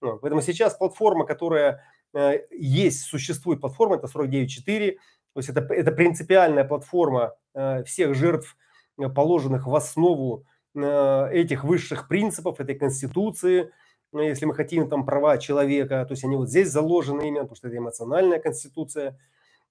Поэтому 0.00 0.40
сейчас 0.40 0.74
платформа, 0.74 1.26
которая 1.26 1.84
э, 2.14 2.40
есть, 2.50 3.02
существует 3.02 3.60
платформа, 3.60 3.96
это 3.96 4.06
49.4, 4.06 4.92
то 4.92 4.98
есть 5.36 5.48
это, 5.48 5.60
это 5.74 5.92
принципиальная 5.92 6.64
платформа 6.64 7.34
э, 7.54 7.82
всех 7.84 8.14
жертв, 8.14 8.56
положенных 9.14 9.66
в 9.66 9.76
основу 9.76 10.44
этих 10.74 11.64
высших 11.64 12.08
принципов, 12.08 12.60
этой 12.60 12.74
конституции, 12.74 13.70
если 14.12 14.44
мы 14.44 14.54
хотим 14.54 14.88
там 14.88 15.06
права 15.06 15.38
человека, 15.38 16.04
то 16.04 16.12
есть 16.12 16.24
они 16.24 16.36
вот 16.36 16.48
здесь 16.48 16.68
заложены 16.68 17.28
именно, 17.28 17.42
потому 17.42 17.56
что 17.56 17.68
это 17.68 17.78
эмоциональная 17.78 18.38
конституция, 18.38 19.18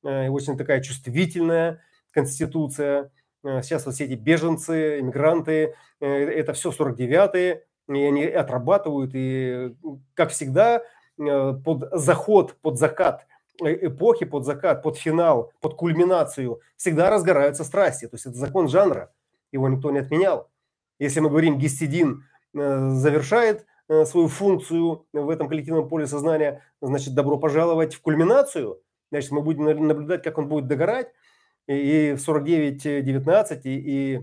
очень 0.01 0.57
такая 0.57 0.81
чувствительная, 0.81 1.81
Конституция, 2.11 3.11
э, 3.43 3.61
сейчас 3.61 3.85
вот 3.85 3.95
все 3.95 4.05
эти 4.05 4.13
беженцы, 4.13 4.99
иммигранты, 4.99 5.75
э, 5.99 6.07
это 6.07 6.53
все 6.53 6.71
49-е, 6.71 7.63
и 7.89 8.01
они 8.03 8.25
отрабатывают, 8.25 9.11
и, 9.13 9.75
как 10.13 10.31
всегда, 10.31 10.83
э, 11.17 11.53
под 11.63 11.89
заход, 11.91 12.55
под 12.61 12.77
закат 12.77 13.25
эпохи, 13.59 14.25
под 14.25 14.45
закат, 14.45 14.83
под 14.83 14.97
финал, 14.97 15.51
под 15.61 15.73
кульминацию 15.73 16.61
всегда 16.75 17.09
разгораются 17.09 17.63
страсти. 17.63 18.05
То 18.05 18.15
есть 18.15 18.27
это 18.27 18.35
закон 18.35 18.67
жанра, 18.67 19.11
его 19.51 19.67
никто 19.67 19.89
не 19.89 19.97
отменял. 19.99 20.51
Если 20.99 21.21
мы 21.21 21.29
говорим, 21.29 21.57
Гистидин 21.57 22.23
завершает 22.53 23.65
свою 23.87 24.27
функцию 24.27 25.07
в 25.11 25.29
этом 25.31 25.47
коллективном 25.47 25.89
поле 25.89 26.05
сознания, 26.05 26.61
значит, 26.81 27.15
добро 27.15 27.39
пожаловать 27.39 27.95
в 27.95 28.01
кульминацию. 28.01 28.79
Значит, 29.11 29.31
мы 29.31 29.41
будем 29.41 29.63
наблюдать, 29.87 30.23
как 30.23 30.37
он 30.37 30.47
будет 30.47 30.67
догорать. 30.67 31.11
И 31.67 32.13
в 32.13 32.27
49-19, 32.27 33.61
и 33.65 34.19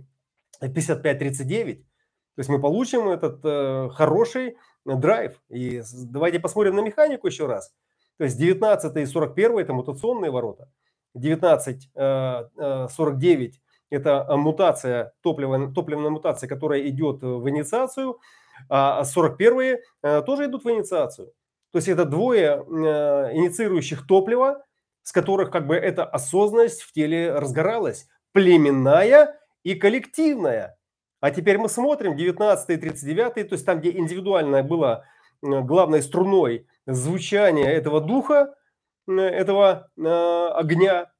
55-39. 0.62 1.74
То 1.74 2.40
есть 2.40 2.50
мы 2.50 2.60
получим 2.60 3.08
этот 3.08 3.40
э, 3.44 3.90
хороший 3.92 4.56
драйв. 4.84 5.40
И 5.50 5.82
давайте 6.06 6.40
посмотрим 6.40 6.76
на 6.76 6.80
механику 6.80 7.26
еще 7.26 7.46
раз. 7.46 7.72
То 8.18 8.24
есть 8.24 8.38
19 8.38 8.96
и 8.96 9.06
41 9.06 9.58
это 9.58 9.72
мутационные 9.72 10.30
ворота. 10.30 10.70
19, 11.14 11.90
49 11.94 13.60
это 13.90 14.36
мутация, 14.36 15.12
топливная, 15.22 15.72
топливная 15.72 16.10
мутация, 16.10 16.48
которая 16.48 16.88
идет 16.88 17.22
в 17.22 17.48
инициацию, 17.48 18.18
а 18.68 19.04
41 19.04 19.78
тоже 20.26 20.46
идут 20.46 20.64
в 20.64 20.70
инициацию. 20.70 21.32
То 21.70 21.78
есть 21.78 21.88
это 21.88 22.04
двое 22.04 22.64
инициирующих 22.66 24.06
топлива, 24.06 24.64
с 25.04 25.12
которых 25.12 25.52
как 25.52 25.68
бы 25.68 25.76
эта 25.76 26.04
осознанность 26.04 26.82
в 26.82 26.92
теле 26.92 27.32
разгоралась. 27.32 28.08
Племенная 28.32 29.38
и 29.62 29.76
коллективная. 29.76 30.76
А 31.20 31.30
теперь 31.30 31.58
мы 31.58 31.68
смотрим 31.68 32.16
19 32.16 32.70
и 32.70 32.76
39, 32.76 33.48
то 33.48 33.54
есть 33.54 33.64
там, 33.64 33.78
где 33.78 33.92
индивидуальная 33.92 34.64
была 34.64 35.04
главной 35.40 36.02
струной 36.02 36.66
звучания 36.86 37.70
этого 37.70 38.00
духа, 38.00 38.54
этого 39.06 39.90
э, 39.96 40.48
огня, 40.54 41.12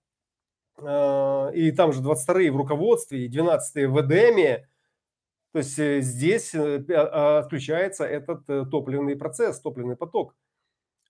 э, 0.78 1.50
и 1.54 1.70
там 1.70 1.92
же 1.92 2.00
22 2.00 2.52
в 2.52 2.56
руководстве, 2.56 3.24
и 3.24 3.28
12 3.28 3.86
в 3.88 4.00
ЭДМе, 4.00 4.66
то 5.54 5.58
есть 5.58 5.78
э, 5.78 6.00
здесь 6.00 6.52
э, 6.52 6.84
а, 6.90 7.38
отключается 7.38 8.04
этот 8.04 8.42
э, 8.50 8.64
топливный 8.68 9.14
процесс, 9.14 9.60
топливный 9.60 9.94
поток. 9.94 10.34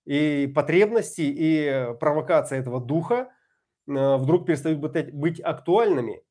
И 0.05 0.51
потребности, 0.53 1.21
и 1.21 1.93
провокация 1.99 2.59
этого 2.59 2.79
духа 2.79 3.29
вдруг 3.87 4.45
перестают 4.45 4.79
быть 4.79 5.39
актуальными. 5.39 6.21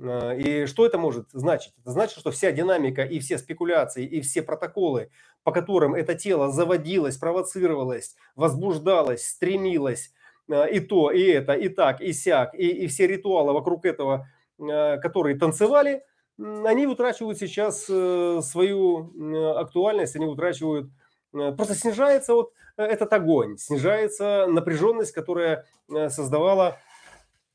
А, 0.00 0.32
и 0.32 0.66
что 0.66 0.86
это 0.86 0.98
может 0.98 1.28
значить? 1.32 1.72
Это 1.80 1.90
значит, 1.90 2.18
что 2.18 2.30
вся 2.30 2.52
динамика 2.52 3.02
и 3.02 3.18
все 3.20 3.38
спекуляции, 3.38 4.04
и 4.04 4.20
все 4.20 4.42
протоколы, 4.42 5.10
по 5.42 5.52
которым 5.52 5.94
это 5.94 6.14
тело 6.14 6.50
заводилось, 6.50 7.16
провоцировалось, 7.16 8.16
возбуждалось, 8.34 9.26
стремилось, 9.26 10.12
а, 10.50 10.64
и 10.64 10.80
то, 10.80 11.10
и 11.10 11.22
это, 11.22 11.52
и 11.52 11.68
так, 11.68 12.00
и 12.00 12.12
сяк, 12.12 12.54
и, 12.54 12.66
и 12.66 12.86
все 12.86 13.06
ритуалы 13.06 13.52
вокруг 13.52 13.84
этого, 13.84 14.28
которые 14.56 15.36
танцевали, 15.36 16.04
они 16.38 16.86
утрачивают 16.86 17.38
сейчас 17.38 17.86
э, 17.88 18.40
свою 18.40 19.56
актуальность, 19.56 20.14
они 20.14 20.26
утрачивают, 20.26 20.90
просто 21.32 21.74
снижается 21.74 22.34
вот 22.34 22.50
э, 22.50 22.63
этот 22.76 23.12
огонь, 23.12 23.56
снижается 23.58 24.46
напряженность, 24.46 25.12
которая 25.12 25.64
э, 25.92 26.08
создавала 26.08 26.78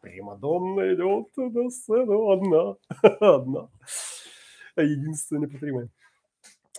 Примадонна 0.01 0.93
идет 0.93 1.28
на 1.36 1.70
сцену 1.70 2.32
одна. 2.32 2.76
одна. 3.20 3.70
Единственная 4.78 5.47
неповторимая. 5.47 5.89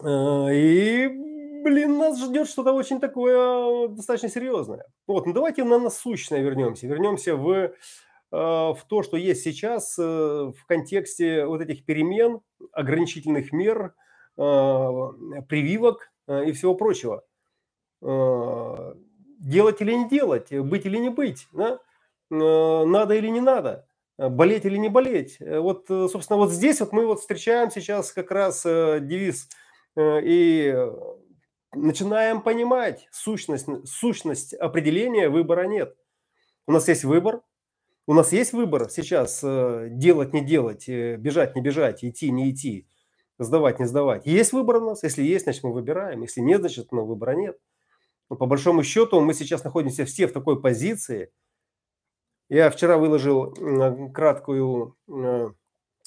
А, 0.03 0.49
и, 0.51 1.07
блин, 1.63 1.99
нас 1.99 2.19
ждет 2.23 2.49
что-то 2.49 2.73
очень 2.73 2.99
такое 2.99 3.89
достаточно 3.89 4.31
серьезное. 4.31 4.85
Вот, 5.07 5.27
ну 5.27 5.35
давайте 5.35 5.65
на 5.65 5.79
насущное 5.79 6.41
вернемся. 6.41 6.87
Вернемся 6.87 7.37
в, 7.37 7.75
а, 8.31 8.73
в 8.73 8.85
то, 8.85 9.03
что 9.03 9.19
есть 9.19 9.43
сейчас 9.43 9.99
э, 9.99 10.03
в 10.03 10.67
контексте 10.67 11.45
вот 11.45 11.61
этих 11.61 11.85
перемен, 11.85 12.41
ограничительных 12.73 13.53
мер, 13.53 13.95
прививок 14.37 16.11
и 16.27 16.53
всего 16.53 16.75
прочего. 16.75 17.25
Делать 18.01 19.81
или 19.81 19.93
не 19.93 20.09
делать, 20.09 20.53
быть 20.53 20.87
или 20.87 20.99
не 20.99 21.09
быть. 21.09 21.49
Да? 21.53 21.81
Э, 22.31 22.85
надо 22.85 23.15
или 23.15 23.29
не 23.29 23.41
надо, 23.41 23.87
э, 24.19 24.29
болеть 24.29 24.65
или 24.65 24.77
не 24.77 24.89
болеть. 24.89 25.37
Э, 25.41 25.59
вот, 25.59 25.87
собственно, 25.89 26.39
вот 26.39 26.53
здесь 26.53 26.81
вот 26.81 26.93
мы 26.93 27.07
вот 27.07 27.21
встречаем 27.21 27.71
сейчас 27.71 28.13
как 28.13 28.31
раз 28.31 28.63
девиз 28.63 29.49
и 29.99 30.89
начинаем 31.75 32.43
понимать 32.43 33.09
сущность, 33.11 33.67
сущность 33.87 34.55
определения 34.55 35.29
выбора 35.29 35.67
нет. 35.67 35.97
У 36.67 36.73
нас 36.73 36.87
есть 36.87 37.03
выбор, 37.03 37.43
у 38.07 38.15
нас 38.15 38.33
есть 38.33 38.53
выбор 38.53 38.89
сейчас 38.89 39.41
делать, 39.43 40.33
не 40.33 40.45
делать, 40.45 40.89
бежать, 40.89 41.57
не 41.57 41.61
бежать, 41.61 42.05
идти, 42.05 42.31
не 42.31 42.51
идти, 42.51 42.87
сдавать, 43.39 43.81
не 43.81 43.87
сдавать. 43.87 44.27
Есть 44.27 44.53
выбор 44.53 44.77
у 44.77 44.91
нас, 44.91 45.03
если 45.03 45.25
есть, 45.25 45.45
значит 45.45 45.65
мы 45.65 45.73
выбираем, 45.73 46.23
если 46.23 46.41
нет, 46.41 46.61
значит 46.61 46.93
ну, 46.93 47.05
выбора 47.05 47.33
нет. 47.33 47.59
По 48.31 48.47
большому 48.47 48.83
счету 48.83 49.21
мы 49.21 49.35
сейчас 49.35 49.65
находимся 49.65 50.05
все 50.05 50.27
в 50.27 50.33
такой 50.33 50.61
позиции– 50.61 51.31
я 52.51 52.69
вчера 52.69 52.99
выложил 52.99 53.55
краткую 54.13 54.97
э, 55.09 55.51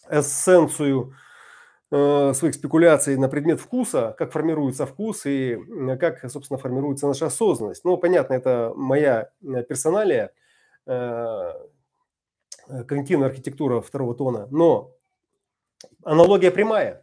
эссенцию 0.10 1.16
э, 1.90 2.34
своих 2.34 2.54
спекуляций 2.54 3.16
на 3.16 3.30
предмет 3.30 3.62
вкуса, 3.62 4.14
как 4.18 4.34
формируется 4.34 4.86
вкус 4.86 5.26
и 5.26 5.58
как, 5.98 6.30
собственно, 6.30 6.58
формируется 6.58 7.08
наша 7.08 7.28
осознанность. 7.28 7.86
Ну, 7.86 7.96
понятно, 7.96 8.34
это 8.34 8.74
моя 8.76 9.30
э, 9.42 9.64
персоналия, 9.64 10.34
когнитивная 12.68 13.30
архитектура 13.30 13.80
второго 13.80 14.14
тона, 14.14 14.48
но 14.52 14.92
аналогия 16.04 16.52
прямая. 16.52 17.03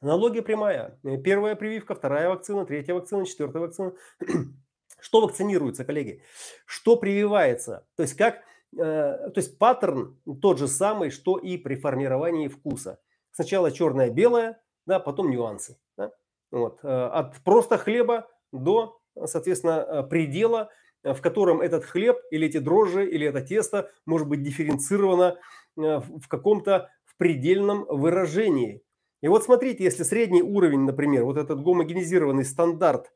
Аналогия 0.00 0.42
прямая. 0.42 0.98
Первая 1.24 1.56
прививка, 1.56 1.94
вторая 1.94 2.28
вакцина, 2.28 2.64
третья 2.66 2.94
вакцина, 2.94 3.26
четвертая 3.26 3.62
вакцина. 3.62 3.92
Что 5.00 5.20
вакцинируется, 5.20 5.84
коллеги? 5.84 6.22
Что 6.66 6.96
прививается? 6.96 7.86
То 7.96 8.02
есть 8.02 8.14
как 8.14 8.42
Э, 8.76 9.30
то 9.30 9.34
есть 9.36 9.58
паттерн 9.58 10.18
тот 10.42 10.58
же 10.58 10.68
самый, 10.68 11.10
что 11.10 11.38
и 11.38 11.56
при 11.56 11.76
формировании 11.76 12.48
вкуса. 12.48 12.98
Сначала 13.32 13.70
черное-белое, 13.70 14.60
да, 14.86 15.00
потом 15.00 15.30
нюансы. 15.30 15.78
Да? 15.96 16.12
Вот. 16.50 16.80
Э, 16.82 17.06
от 17.06 17.36
просто 17.44 17.78
хлеба 17.78 18.28
до, 18.52 19.00
соответственно, 19.24 19.86
э, 19.86 20.02
предела, 20.04 20.70
в 21.02 21.20
котором 21.20 21.60
этот 21.60 21.84
хлеб 21.84 22.18
или 22.30 22.48
эти 22.48 22.58
дрожжи, 22.58 23.08
или 23.08 23.26
это 23.26 23.40
тесто 23.40 23.90
может 24.04 24.28
быть 24.28 24.42
дифференцировано 24.42 25.38
в 25.76 26.26
каком-то 26.26 26.90
в 27.04 27.16
предельном 27.16 27.84
выражении. 27.88 28.82
И 29.20 29.28
вот 29.28 29.44
смотрите, 29.44 29.84
если 29.84 30.04
средний 30.04 30.42
уровень, 30.42 30.80
например, 30.80 31.24
вот 31.24 31.36
этот 31.36 31.62
гомогенизированный 31.62 32.44
стандарт 32.44 33.12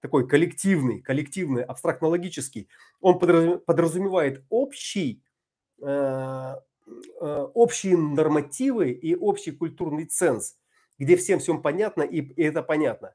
такой 0.00 0.26
коллективный, 0.26 1.00
коллективный, 1.02 1.62
абстрактно-логический, 1.62 2.68
он 3.00 3.18
подразумевает 3.18 4.44
общий, 4.48 5.22
э, 5.82 6.54
э, 7.20 7.46
общие 7.54 7.96
нормативы 7.96 8.90
и 8.90 9.14
общий 9.14 9.52
культурный 9.52 10.06
ценз, 10.06 10.56
где 10.98 11.16
всем 11.16 11.38
всем 11.38 11.62
понятно 11.62 12.02
и, 12.02 12.20
и 12.20 12.42
это 12.42 12.62
понятно. 12.62 13.14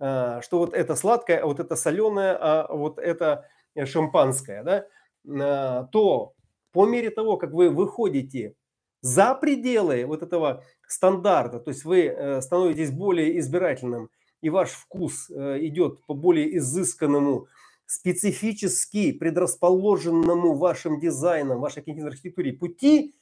Э, 0.00 0.40
что 0.42 0.58
вот 0.58 0.74
это 0.74 0.96
сладкое, 0.96 1.38
а 1.40 1.46
вот 1.46 1.60
это 1.60 1.76
соленое, 1.76 2.36
а 2.38 2.72
вот 2.74 2.98
это 2.98 3.48
шампанское, 3.84 4.62
да, 4.62 4.86
э, 5.24 5.86
то 5.92 6.34
по 6.72 6.86
мере 6.86 7.10
того, 7.10 7.36
как 7.36 7.52
вы 7.52 7.70
выходите 7.70 8.54
за 9.00 9.34
пределы 9.34 10.04
вот 10.06 10.22
этого 10.22 10.64
стандарта, 10.86 11.60
то 11.60 11.70
есть 11.70 11.84
вы 11.84 12.06
э, 12.06 12.40
становитесь 12.40 12.90
более 12.90 13.38
избирательным, 13.38 14.10
и 14.40 14.50
ваш 14.50 14.70
вкус 14.70 15.30
э, 15.30 15.58
идет 15.66 16.04
по 16.06 16.14
более 16.14 16.56
изысканному, 16.58 17.46
специфически 17.86 19.12
предрасположенному 19.12 20.54
вашим 20.54 21.00
дизайном, 21.00 21.60
вашей 21.60 21.82
когнитивной 21.82 22.10
архитектуре 22.10 22.52
пути, 22.52 23.14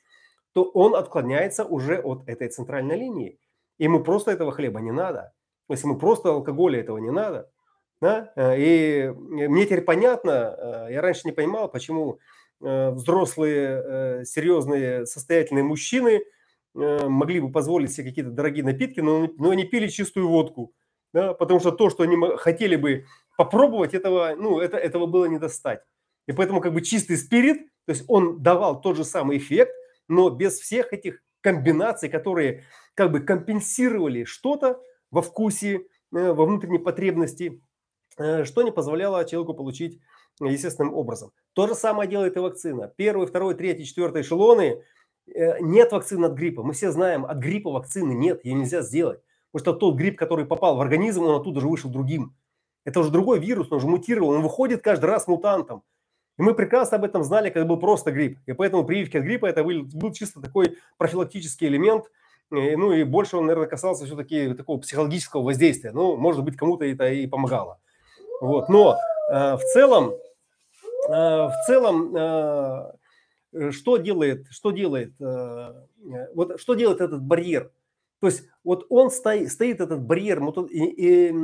то 0.52 0.64
он 0.64 0.96
отклоняется 0.96 1.64
уже 1.64 1.98
от 1.98 2.28
этой 2.28 2.48
центральной 2.48 2.96
линии. 2.96 3.38
Ему 3.78 4.02
просто 4.02 4.32
этого 4.32 4.52
хлеба 4.52 4.80
не 4.80 4.90
надо. 4.90 5.32
Если 5.68 5.86
ему 5.86 5.98
просто 5.98 6.30
алкоголя 6.30 6.80
этого 6.80 6.98
не 6.98 7.10
надо. 7.10 7.50
Да? 8.00 8.32
Э, 8.34 8.58
и 8.58 9.08
мне 9.10 9.66
теперь 9.66 9.82
понятно, 9.82 10.88
я 10.90 11.00
раньше 11.00 11.22
не 11.24 11.32
понимал, 11.32 11.68
почему 11.68 12.18
взрослые, 12.60 14.24
серьезные, 14.24 15.06
состоятельные 15.06 15.64
мужчины 15.64 16.22
могли 16.74 17.40
бы 17.40 17.52
позволить 17.52 17.92
себе 17.92 18.08
какие-то 18.08 18.30
дорогие 18.30 18.64
напитки, 18.64 19.00
но, 19.00 19.28
но 19.36 19.50
они 19.50 19.64
пили 19.64 19.88
чистую 19.88 20.28
водку 20.28 20.72
да, 21.16 21.32
потому 21.32 21.60
что 21.60 21.72
то, 21.72 21.88
что 21.88 22.02
они 22.02 22.16
хотели 22.36 22.76
бы 22.76 23.06
попробовать, 23.38 23.94
этого, 23.94 24.34
ну, 24.36 24.60
это, 24.60 24.76
этого 24.76 25.06
было 25.06 25.24
не 25.24 25.38
достать. 25.38 25.80
И 26.26 26.32
поэтому 26.32 26.60
как 26.60 26.74
бы 26.74 26.82
чистый 26.82 27.16
спирит, 27.16 27.68
то 27.86 27.92
есть 27.92 28.04
он 28.06 28.42
давал 28.42 28.82
тот 28.82 28.96
же 28.96 29.04
самый 29.04 29.38
эффект, 29.38 29.72
но 30.08 30.28
без 30.28 30.58
всех 30.58 30.92
этих 30.92 31.22
комбинаций, 31.40 32.10
которые 32.10 32.64
как 32.92 33.12
бы 33.12 33.20
компенсировали 33.20 34.24
что-то 34.24 34.78
во 35.10 35.22
вкусе, 35.22 35.86
э, 36.14 36.32
во 36.32 36.44
внутренней 36.44 36.80
потребности, 36.80 37.62
э, 38.18 38.44
что 38.44 38.62
не 38.62 38.70
позволяло 38.70 39.24
человеку 39.24 39.54
получить 39.54 39.98
естественным 40.40 40.94
образом. 40.94 41.32
То 41.54 41.66
же 41.66 41.74
самое 41.74 42.08
делает 42.08 42.36
и 42.36 42.40
вакцина. 42.40 42.92
Первый, 42.96 43.26
второй, 43.26 43.54
третий, 43.54 43.84
четвертый 43.84 44.22
эшелоны. 44.22 44.82
Э, 45.34 45.60
нет 45.60 45.92
вакцины 45.92 46.26
от 46.26 46.34
гриппа. 46.34 46.62
Мы 46.62 46.72
все 46.72 46.90
знаем, 46.90 47.24
от 47.24 47.38
гриппа 47.38 47.70
вакцины 47.70 48.12
нет, 48.12 48.44
ее 48.44 48.54
нельзя 48.54 48.82
сделать. 48.82 49.20
Потому 49.52 49.72
что 49.72 49.80
тот 49.80 49.96
грипп, 49.96 50.18
который 50.18 50.44
попал 50.44 50.76
в 50.76 50.80
организм, 50.80 51.24
он 51.24 51.40
оттуда 51.40 51.60
же 51.60 51.68
вышел 51.68 51.90
другим. 51.90 52.34
Это 52.84 53.00
уже 53.00 53.10
другой 53.10 53.40
вирус, 53.40 53.68
он 53.70 53.78
уже 53.78 53.86
мутировал, 53.88 54.30
он 54.30 54.42
выходит 54.42 54.82
каждый 54.82 55.06
раз 55.06 55.26
мутантом. 55.26 55.82
И 56.38 56.42
мы 56.42 56.54
прекрасно 56.54 56.98
об 56.98 57.04
этом 57.04 57.24
знали, 57.24 57.50
когда 57.50 57.66
был 57.66 57.78
просто 57.78 58.12
грипп. 58.12 58.38
И 58.46 58.52
поэтому 58.52 58.84
прививки 58.84 59.16
от 59.16 59.24
гриппа 59.24 59.46
это 59.46 59.64
был, 59.64 59.82
был 59.84 60.12
чисто 60.12 60.40
такой 60.40 60.76
профилактический 60.98 61.66
элемент. 61.66 62.04
И, 62.52 62.76
ну 62.76 62.92
и 62.92 63.02
больше 63.02 63.38
он, 63.38 63.46
наверное, 63.46 63.68
касался 63.68 64.04
все-таки 64.04 64.54
такого 64.54 64.78
психологического 64.78 65.42
воздействия. 65.42 65.92
Ну, 65.92 66.16
может 66.16 66.44
быть, 66.44 66.56
кому-то 66.56 66.84
это 66.84 67.08
и 67.08 67.26
помогало. 67.26 67.80
Вот. 68.40 68.68
Но 68.68 68.96
э, 69.32 69.56
в 69.56 69.62
целом, 69.72 70.10
э, 70.10 70.16
в 71.08 71.54
целом, 71.66 72.16
э, 72.16 73.70
что 73.70 73.96
делает, 73.96 74.46
что 74.50 74.70
делает, 74.70 75.12
э, 75.20 75.74
вот 76.34 76.60
что 76.60 76.74
делает 76.74 77.00
этот 77.00 77.22
барьер? 77.22 77.72
То 78.20 78.28
есть 78.28 78.44
вот 78.64 78.86
он 78.88 79.10
стоит, 79.10 79.50
стоит 79.52 79.80
этот 79.80 80.02
барьер, 80.02 80.42
и, 80.70 80.84
и, 81.28 81.34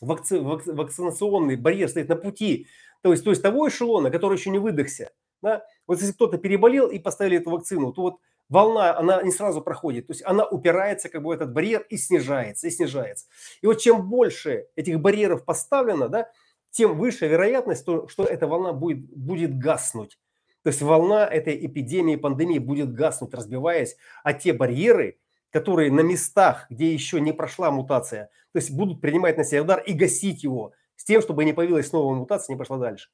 вакци, 0.00 0.40
вакцинационный 0.40 1.56
барьер 1.56 1.88
стоит 1.88 2.08
на 2.08 2.16
пути 2.16 2.66
то 3.04 3.12
есть, 3.12 3.22
то 3.22 3.30
есть 3.30 3.42
того 3.42 3.68
эшелона, 3.68 4.10
который 4.10 4.38
еще 4.38 4.48
не 4.48 4.58
выдохся. 4.58 5.10
Да? 5.42 5.62
Вот 5.86 6.00
если 6.00 6.14
кто-то 6.14 6.38
переболел 6.38 6.86
и 6.86 6.98
поставили 6.98 7.36
эту 7.36 7.50
вакцину, 7.50 7.92
то 7.92 8.00
вот 8.00 8.16
волна, 8.48 8.96
она 8.96 9.22
не 9.22 9.30
сразу 9.30 9.60
проходит. 9.60 10.06
То 10.06 10.14
есть 10.14 10.22
она 10.24 10.46
упирается 10.46 11.10
как 11.10 11.22
бы 11.22 11.28
в 11.28 11.30
этот 11.32 11.52
барьер 11.52 11.82
и 11.90 11.98
снижается, 11.98 12.66
и 12.66 12.70
снижается. 12.70 13.26
И 13.60 13.66
вот 13.66 13.74
чем 13.74 14.08
больше 14.08 14.68
этих 14.74 15.00
барьеров 15.00 15.44
поставлено, 15.44 16.08
да, 16.08 16.30
тем 16.74 16.96
выше 16.98 17.26
вероятность, 17.26 17.84
то, 17.84 18.08
что 18.08 18.24
эта 18.24 18.46
волна 18.46 18.72
будет, 18.72 19.06
будет 19.16 19.58
гаснуть. 19.58 20.18
То 20.62 20.68
есть 20.68 20.82
волна 20.82 21.26
этой 21.26 21.66
эпидемии, 21.66 22.16
пандемии 22.16 22.58
будет 22.58 22.92
гаснуть, 22.92 23.34
разбиваясь, 23.34 23.96
а 24.22 24.32
те 24.32 24.52
барьеры, 24.52 25.18
которые 25.50 25.92
на 25.92 26.00
местах, 26.00 26.66
где 26.70 26.92
еще 26.92 27.20
не 27.20 27.32
прошла 27.32 27.70
мутация, 27.70 28.30
то 28.52 28.58
есть 28.58 28.70
будут 28.70 29.00
принимать 29.00 29.36
на 29.36 29.44
себя 29.44 29.62
удар 29.62 29.80
и 29.80 29.92
гасить 29.92 30.42
его– 30.42 30.72
с 30.96 31.04
тем, 31.04 31.20
чтобы 31.20 31.44
не 31.44 31.52
появилась 31.52 31.92
новая 31.92 32.14
мутация, 32.14 32.54
не 32.54 32.58
пошла 32.58 32.78
дальше. 32.78 33.10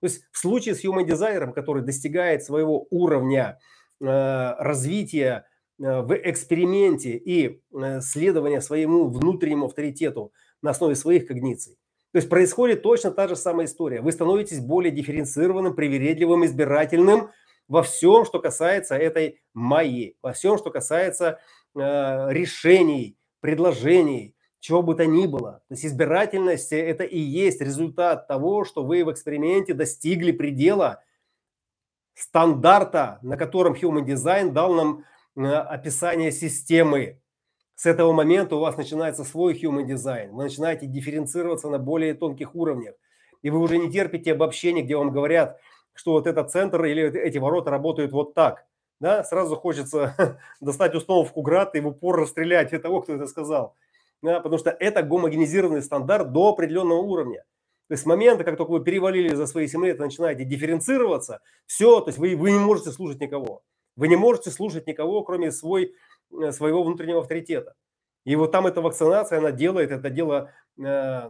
То 0.00 0.06
есть 0.06 0.24
в 0.32 0.38
случае 0.38 0.74
с 0.74 0.84
Human 0.84 1.06
Designer, 1.06 1.52
который 1.52 1.82
достигает 1.82 2.42
своего 2.42 2.86
уровня 2.90 3.58
э, 4.00 4.04
развития 4.58 5.46
э, 5.78 6.00
в 6.02 6.14
эксперименте 6.14 7.16
и 7.16 7.60
э, 7.72 8.00
следования 8.00 8.60
своему 8.60 9.08
внутреннему 9.08 9.66
авторитету 9.66 10.32
на 10.62 10.70
основе 10.70 10.94
своих 10.94 11.26
когниций, 11.26 11.78
то 12.14 12.18
есть 12.18 12.30
происходит 12.30 12.84
точно 12.84 13.10
та 13.10 13.26
же 13.26 13.34
самая 13.34 13.66
история. 13.66 14.00
Вы 14.00 14.12
становитесь 14.12 14.60
более 14.60 14.92
дифференцированным, 14.92 15.74
привередливым, 15.74 16.44
избирательным 16.44 17.32
во 17.66 17.82
всем, 17.82 18.24
что 18.24 18.38
касается 18.38 18.94
этой 18.94 19.42
майи, 19.52 20.16
во 20.22 20.32
всем, 20.32 20.56
что 20.56 20.70
касается 20.70 21.40
э, 21.74 21.80
решений, 22.30 23.18
предложений, 23.40 24.36
чего 24.60 24.80
бы 24.80 24.94
то 24.94 25.04
ни 25.06 25.26
было. 25.26 25.64
То 25.66 25.74
есть 25.74 25.86
избирательность– 25.86 26.72
это 26.72 27.02
и 27.02 27.18
есть 27.18 27.60
результат 27.60 28.28
того, 28.28 28.64
что 28.64 28.84
вы 28.84 29.04
в 29.04 29.10
эксперименте 29.10 29.74
достигли 29.74 30.30
предела 30.30 31.02
стандарта, 32.14 33.18
на 33.22 33.36
котором 33.36 33.72
Human 33.72 34.04
Design 34.04 34.52
дал 34.52 34.72
нам 34.72 35.04
э, 35.34 35.40
описание 35.52 36.30
системы. 36.30 37.20
С 37.74 37.86
этого 37.86 38.12
момента 38.12 38.56
у 38.56 38.60
вас 38.60 38.76
начинается 38.76 39.24
свой 39.24 39.54
Human 39.54 39.84
Design. 39.84 40.30
Вы 40.30 40.44
начинаете 40.44 40.86
дифференцироваться 40.86 41.68
на 41.68 41.78
более 41.78 42.14
тонких 42.14 42.54
уровнях. 42.54 42.94
И 43.42 43.50
вы 43.50 43.58
уже 43.58 43.78
не 43.78 43.90
терпите 43.90 44.32
обобщения, 44.32 44.82
где 44.82 44.96
вам 44.96 45.10
говорят, 45.10 45.58
что 45.94 46.12
вот 46.12 46.26
этот 46.26 46.50
центр 46.50 46.84
или 46.84 47.18
эти 47.18 47.38
ворота 47.38 47.70
работают 47.70 48.12
вот 48.12 48.34
так. 48.34 48.64
Да? 49.00 49.24
Сразу 49.24 49.56
хочется 49.56 50.38
достать 50.60 50.94
установку 50.94 51.42
град 51.42 51.74
и 51.74 51.80
в 51.80 51.88
упор 51.88 52.16
расстрелять 52.16 52.70
того, 52.82 53.02
кто 53.02 53.14
это 53.14 53.26
сказал 53.26 53.74
да, 54.24 54.40
потому 54.40 54.58
что 54.58 54.70
это 54.70 55.02
гомогенизированный 55.02 55.82
стандарт 55.82 56.32
до 56.32 56.48
определенного 56.48 56.98
уровня. 56.98 57.44
То 57.88 57.92
есть 57.92 58.04
с 58.04 58.06
момента, 58.06 58.42
как 58.42 58.56
только 58.56 58.70
вы 58.70 58.82
перевалили 58.82 59.34
за 59.34 59.46
свои 59.46 59.68
7 59.68 59.84
лет 59.84 59.98
начинаете 59.98 60.44
дифференцироваться, 60.44 61.40
все, 61.66 62.00
то 62.00 62.08
есть 62.08 62.18
вы, 62.18 62.34
вы 62.34 62.52
не 62.52 62.58
можете 62.58 62.90
слушать 62.90 63.20
никого. 63.20 63.62
Вы 63.96 64.08
не 64.08 64.16
можете 64.16 64.50
слушать 64.50 64.86
никого, 64.86 65.22
кроме 65.22 65.52
свой, 65.52 65.94
своего 66.50 66.82
внутреннего 66.82 67.20
авторитета. 67.20 67.74
И 68.24 68.36
вот 68.36 68.52
там 68.52 68.66
эта 68.66 68.80
вакцинация, 68.80 69.38
она 69.38 69.52
делает 69.52 69.90
это 69.90 70.10
дело, 70.10 70.50
э, 70.82 71.28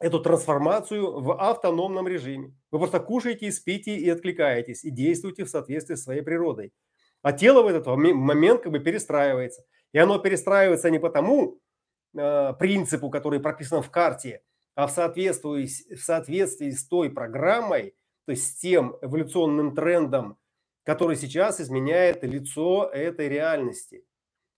эту 0.00 0.20
трансформацию 0.20 1.20
в 1.20 1.32
автономном 1.40 2.08
режиме. 2.08 2.54
Вы 2.70 2.78
просто 2.78 3.00
кушаете, 3.00 3.52
спите 3.52 3.96
и 3.96 4.08
откликаетесь, 4.08 4.84
и 4.84 4.90
действуете 4.90 5.44
в 5.44 5.50
соответствии 5.50 5.94
с 5.94 6.02
своей 6.02 6.22
природой. 6.22 6.72
А 7.22 7.32
тело 7.32 7.62
в 7.62 7.68
этот 7.68 7.86
момент 7.86 8.62
как 8.62 8.72
бы 8.72 8.80
перестраивается. 8.80 9.62
И 9.92 9.98
оно 9.98 10.18
перестраивается 10.18 10.90
не 10.90 10.98
потому, 10.98 11.60
Э, 12.16 12.52
принципу, 12.58 13.10
который 13.10 13.40
прописан 13.40 13.82
в 13.82 13.90
карте, 13.90 14.42
а 14.76 14.86
в 14.86 14.92
соответствии, 14.92 15.94
в 15.94 16.00
соответствии 16.00 16.70
с 16.70 16.86
той 16.86 17.10
программой, 17.10 17.96
то 18.24 18.30
есть 18.30 18.46
с 18.46 18.60
тем 18.60 18.96
эволюционным 19.02 19.74
трендом, 19.74 20.38
который 20.84 21.16
сейчас 21.16 21.60
изменяет 21.60 22.22
лицо 22.22 22.88
этой 22.92 23.28
реальности. 23.28 24.04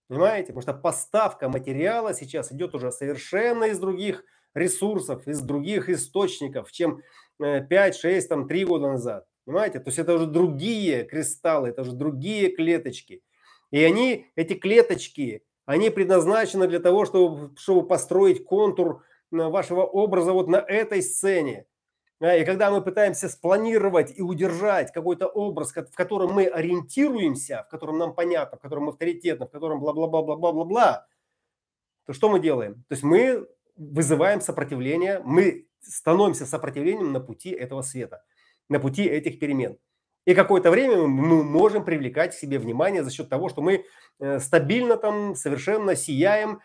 Понимаете? 0.08 0.48
Потому 0.48 0.62
что 0.62 0.74
поставка 0.74 1.48
материала 1.48 2.14
сейчас 2.14 2.52
идет 2.52 2.74
уже 2.74 2.92
совершенно 2.92 3.64
из 3.64 3.78
других 3.78 4.24
ресурсов, 4.54 5.26
из 5.26 5.40
других 5.40 5.88
источников, 5.88 6.70
чем 6.72 7.02
5, 7.38 7.96
6, 7.96 8.28
там, 8.28 8.48
3 8.48 8.64
года 8.64 8.88
назад. 8.88 9.26
Понимаете? 9.44 9.80
То 9.80 9.88
есть 9.88 9.98
это 9.98 10.14
уже 10.14 10.26
другие 10.26 11.04
кристаллы, 11.04 11.68
это 11.68 11.82
уже 11.82 11.92
другие 11.92 12.50
клеточки. 12.50 13.22
И 13.70 13.82
они, 13.82 14.26
эти 14.36 14.54
клеточки, 14.54 15.42
они 15.66 15.90
предназначены 15.90 16.68
для 16.68 16.78
того, 16.78 17.04
чтобы, 17.04 17.56
чтобы 17.56 17.86
построить 17.86 18.44
контур 18.44 19.02
э, 19.32 19.36
вашего 19.36 19.82
образа 19.82 20.32
вот 20.32 20.48
на 20.48 20.56
этой 20.56 21.02
сцене. 21.02 21.66
И 22.20 22.44
когда 22.44 22.70
мы 22.70 22.82
пытаемся 22.82 23.28
спланировать 23.28 24.16
и 24.16 24.22
удержать 24.22 24.90
какой-то 24.90 25.26
образ, 25.26 25.72
в 25.72 25.94
котором 25.94 26.32
мы 26.32 26.46
ориентируемся, 26.46 27.64
в 27.68 27.70
котором 27.70 27.98
нам 27.98 28.14
понятно, 28.14 28.56
в 28.56 28.60
котором 28.60 28.88
авторитетно, 28.88 29.46
в 29.46 29.50
котором 29.50 29.80
бла-бла-бла-бла-бла-бла, 29.80 31.06
то 32.06 32.12
что 32.14 32.30
мы 32.30 32.40
делаем? 32.40 32.84
То 32.88 32.92
есть 32.92 33.02
мы 33.02 33.46
вызываем 33.76 34.40
сопротивление, 34.40 35.20
мы 35.24 35.66
становимся 35.80 36.46
сопротивлением 36.46 37.12
на 37.12 37.20
пути 37.20 37.50
этого 37.50 37.82
света, 37.82 38.24
на 38.70 38.80
пути 38.80 39.04
этих 39.04 39.38
перемен. 39.38 39.78
И 40.24 40.34
какое-то 40.34 40.70
время 40.70 41.06
мы 41.06 41.44
можем 41.44 41.84
привлекать 41.84 42.34
к 42.34 42.38
себе 42.38 42.58
внимание 42.58 43.04
за 43.04 43.10
счет 43.10 43.28
того, 43.28 43.48
что 43.48 43.62
мы 43.62 43.84
э, 44.18 44.40
стабильно 44.40 44.96
там 44.96 45.34
совершенно 45.36 45.94
сияем, 45.94 46.60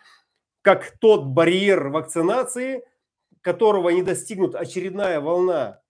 как 0.64 0.98
тот 1.00 1.26
барьер 1.26 1.90
вакцинации, 1.90 2.84
которого 3.42 3.90
не 3.90 4.04
достигнут 4.04 4.56
очередная 4.56 5.20
волна 5.20 5.82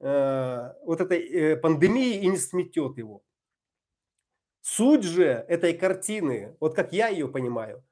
э, 0.00 0.72
вот 0.84 1.00
этой 1.00 1.18
э, 1.18 1.56
пандемии 1.56 2.20
и 2.20 2.28
не 2.28 2.36
сметет 2.36 2.98
его. 2.98 3.22
Суть 4.62 5.04
же 5.04 5.24
этой 5.24 5.72
картины, 5.72 6.56
вот 6.60 6.74
как 6.74 6.92
я 6.92 7.08
ее 7.08 7.28
понимаю, 7.28 7.84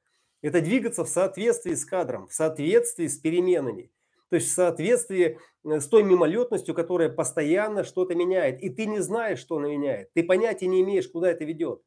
это 0.42 0.60
двигаться 0.60 1.04
в 1.04 1.08
соответствии 1.08 1.74
с 1.74 1.84
кадром, 1.84 2.28
в 2.28 2.34
соответствии 2.34 3.06
с 3.06 3.18
переменами 3.18 3.90
то 4.30 4.36
есть 4.36 4.48
в 4.48 4.54
соответствии 4.54 5.38
э, 5.64 5.80
с 5.80 5.88
той 5.88 6.02
мимолетностью, 6.02 6.74
которая 6.74 7.08
постоянно 7.08 7.84
что-то 7.84 8.14
меняет. 8.14 8.60
И 8.62 8.68
ты 8.68 8.86
не 8.86 9.00
знаешь, 9.00 9.38
что 9.38 9.56
она 9.56 9.68
меняет. 9.68 10.12
Ты 10.12 10.22
понятия 10.22 10.66
не 10.66 10.82
имеешь, 10.82 11.08
куда 11.08 11.30
это 11.30 11.44
ведет. 11.44 11.82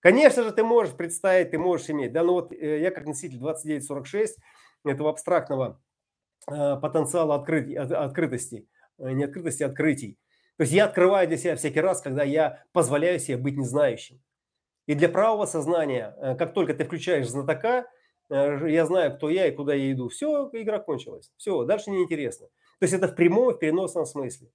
Конечно 0.00 0.42
же, 0.42 0.52
ты 0.52 0.62
можешь 0.62 0.94
представить, 0.94 1.50
ты 1.50 1.58
можешь 1.58 1.88
иметь. 1.88 2.12
Да, 2.12 2.22
ну 2.22 2.34
вот 2.34 2.52
э, 2.52 2.80
я 2.80 2.90
как 2.90 3.06
носитель 3.06 3.38
2946 3.38 4.38
этого 4.84 5.10
абстрактного 5.10 5.80
потенциала 6.46 7.36
открыть, 7.36 7.74
открытости, 7.74 8.66
э, 8.98 9.10
не 9.12 9.24
открытости, 9.24 9.62
а 9.62 9.66
открытий. 9.66 10.18
То 10.56 10.62
есть 10.62 10.72
я 10.72 10.84
открываю 10.84 11.26
для 11.26 11.36
себя 11.36 11.56
всякий 11.56 11.80
раз, 11.80 12.00
когда 12.00 12.22
я 12.22 12.64
позволяю 12.72 13.18
себе 13.18 13.36
быть 13.36 13.56
незнающим. 13.56 14.22
И 14.86 14.94
для 14.94 15.08
правого 15.08 15.46
сознания, 15.46 16.14
э, 16.18 16.36
как 16.36 16.54
только 16.54 16.74
ты 16.74 16.84
включаешь 16.84 17.28
знатока, 17.28 17.86
Э, 18.30 18.70
я 18.70 18.86
знаю, 18.86 19.16
кто 19.16 19.28
я 19.28 19.46
и 19.46 19.52
куда 19.52 19.74
я 19.74 19.92
иду. 19.92 20.08
Все, 20.08 20.48
игра 20.52 20.78
кончилась. 20.78 21.30
Все, 21.36 21.64
дальше 21.64 21.90
неинтересно. 21.90 22.46
То 22.78 22.84
есть 22.84 22.94
это 22.94 23.08
в 23.08 23.14
прямом 23.14 23.54
в 23.54 23.58
переносном 23.58 24.06
смысле. 24.06 24.48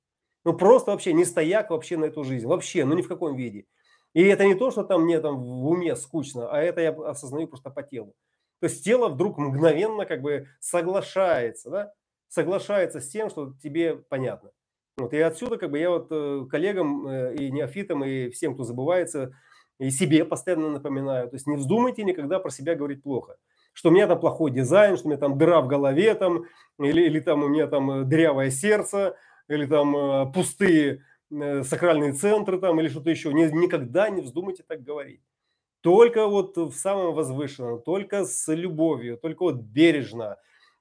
Ну 0.45 0.55
просто 0.57 0.91
вообще 0.91 1.13
не 1.13 1.25
стояк 1.25 1.69
вообще 1.69 1.97
на 1.97 2.05
эту 2.05 2.23
жизнь. 2.23 2.47
Вообще, 2.47 2.85
ну 2.85 2.95
ни 2.95 3.01
в 3.01 3.07
каком 3.07 3.35
виде. 3.35 3.65
И 4.13 4.23
это 4.23 4.45
не 4.45 4.55
то, 4.55 4.71
что 4.71 4.83
там 4.83 5.03
мне 5.03 5.19
там 5.19 5.37
в 5.37 5.67
уме 5.67 5.95
скучно, 5.95 6.49
а 6.51 6.59
это 6.59 6.81
я 6.81 6.89
осознаю 6.91 7.47
просто 7.47 7.69
по 7.69 7.83
телу. 7.83 8.15
То 8.60 8.68
есть 8.68 8.84
тело 8.84 9.10
вдруг 9.10 9.38
мгновенно 9.38 10.05
как 10.05 10.22
бы 10.22 10.47
соглашается, 10.60 11.70
да? 11.70 11.93
соглашается 12.30 13.01
с 13.01 13.10
тем, 13.10 13.30
что 13.30 13.53
тебе 13.62 13.95
понятно. 13.95 14.51
Вот, 14.97 15.14
и 15.14 15.20
отсюда 15.20 15.57
как 15.57 15.72
бы 15.72 15.80
я 15.80 15.89
вот 15.89 16.07
э, 16.12 16.45
коллегам 16.49 17.07
э, 17.07 17.36
и 17.36 17.51
неофитам, 17.51 18.03
и 18.03 18.30
всем, 18.30 18.53
кто 18.53 18.64
забывается, 18.64 19.32
и 19.80 19.89
себе 19.89 20.26
постоянно 20.26 20.70
напоминаю. 20.70 21.30
То 21.30 21.36
есть 21.36 21.47
не 21.47 21.55
вздумайте 21.55 22.03
никогда 22.03 22.39
про 22.39 22.49
себя 22.49 22.76
говорить 22.76 23.03
плохо 23.03 23.38
что 23.72 23.89
у 23.89 23.91
меня 23.93 24.07
там 24.07 24.20
плохой 24.20 24.51
дизайн, 24.51 24.97
что 24.97 25.07
у 25.07 25.10
меня 25.10 25.20
там 25.20 25.38
дыра 25.38 25.62
в 25.62 25.68
голове 25.68 26.14
там, 26.16 26.43
или, 26.80 27.03
или 27.03 27.20
там 27.22 27.43
у 27.43 27.47
меня 27.47 27.68
там 27.68 27.89
э, 27.91 28.03
дырявое 28.03 28.49
сердце, 28.49 29.16
или 29.47 29.66
там 29.66 30.32
пустые 30.34 31.03
сакральные 31.30 32.14
центры 32.14 32.60
там, 32.60 32.80
или 32.80 32.89
что-то 32.89 33.10
еще. 33.10 33.32
Никогда 33.32 34.10
не 34.10 34.22
вздумайте 34.22 34.64
так 34.68 34.84
говорить. 34.84 35.22
Только 35.82 36.27
вот 36.27 36.57
в 36.57 36.73
самом 36.73 37.13
возвышенном, 37.13 37.82
только 37.82 38.25
с 38.25 38.53
любовью, 38.53 39.17
только 39.17 39.43
вот 39.43 39.55
бережно, 39.55 40.38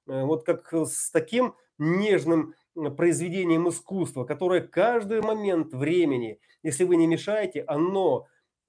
э, 0.06 0.24
вот 0.24 0.44
как 0.44 0.72
с 0.72 1.10
таким 1.10 1.54
нежным 1.78 2.54
произведением 2.96 3.68
искусства, 3.68 4.24
которое 4.24 4.60
каждый 4.60 5.20
момент 5.20 5.72
времени, 5.72 6.38
если 6.62 6.84
вы 6.84 6.96
не 6.96 7.06
мешаете, 7.06 7.62
оно 7.66 8.26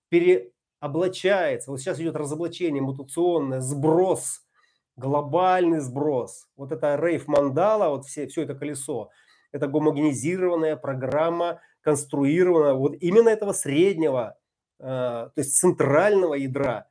переоблачается. 0.09 1.71
Вот 1.71 1.80
сейчас 1.80 1.99
идет 1.99 2.15
разоблачение 2.15 2.82
мутационное, 2.82 3.61
сброс, 3.61 4.41
глобальный 4.95 5.80
сброс. 5.80 6.47
Вот 6.55 6.71
это 6.71 6.95
рейф 6.95 7.27
мандала, 7.27 7.89
вот 7.89 8.05
все, 8.05 8.27
все 8.27 8.43
это 8.43 8.55
колесо, 8.55 9.09
это 9.51 9.67
гомогенизированная 9.67 10.75
программа, 10.75 11.61
конструированная 11.82 12.73
вот 12.73 12.95
именно 12.99 13.30
этого 13.30 13.53
среднего, 13.53 14.36
э, 14.36 14.38
то 14.80 15.34
есть 15.36 15.57
центрального 15.57 16.34
ядра, 16.36 16.89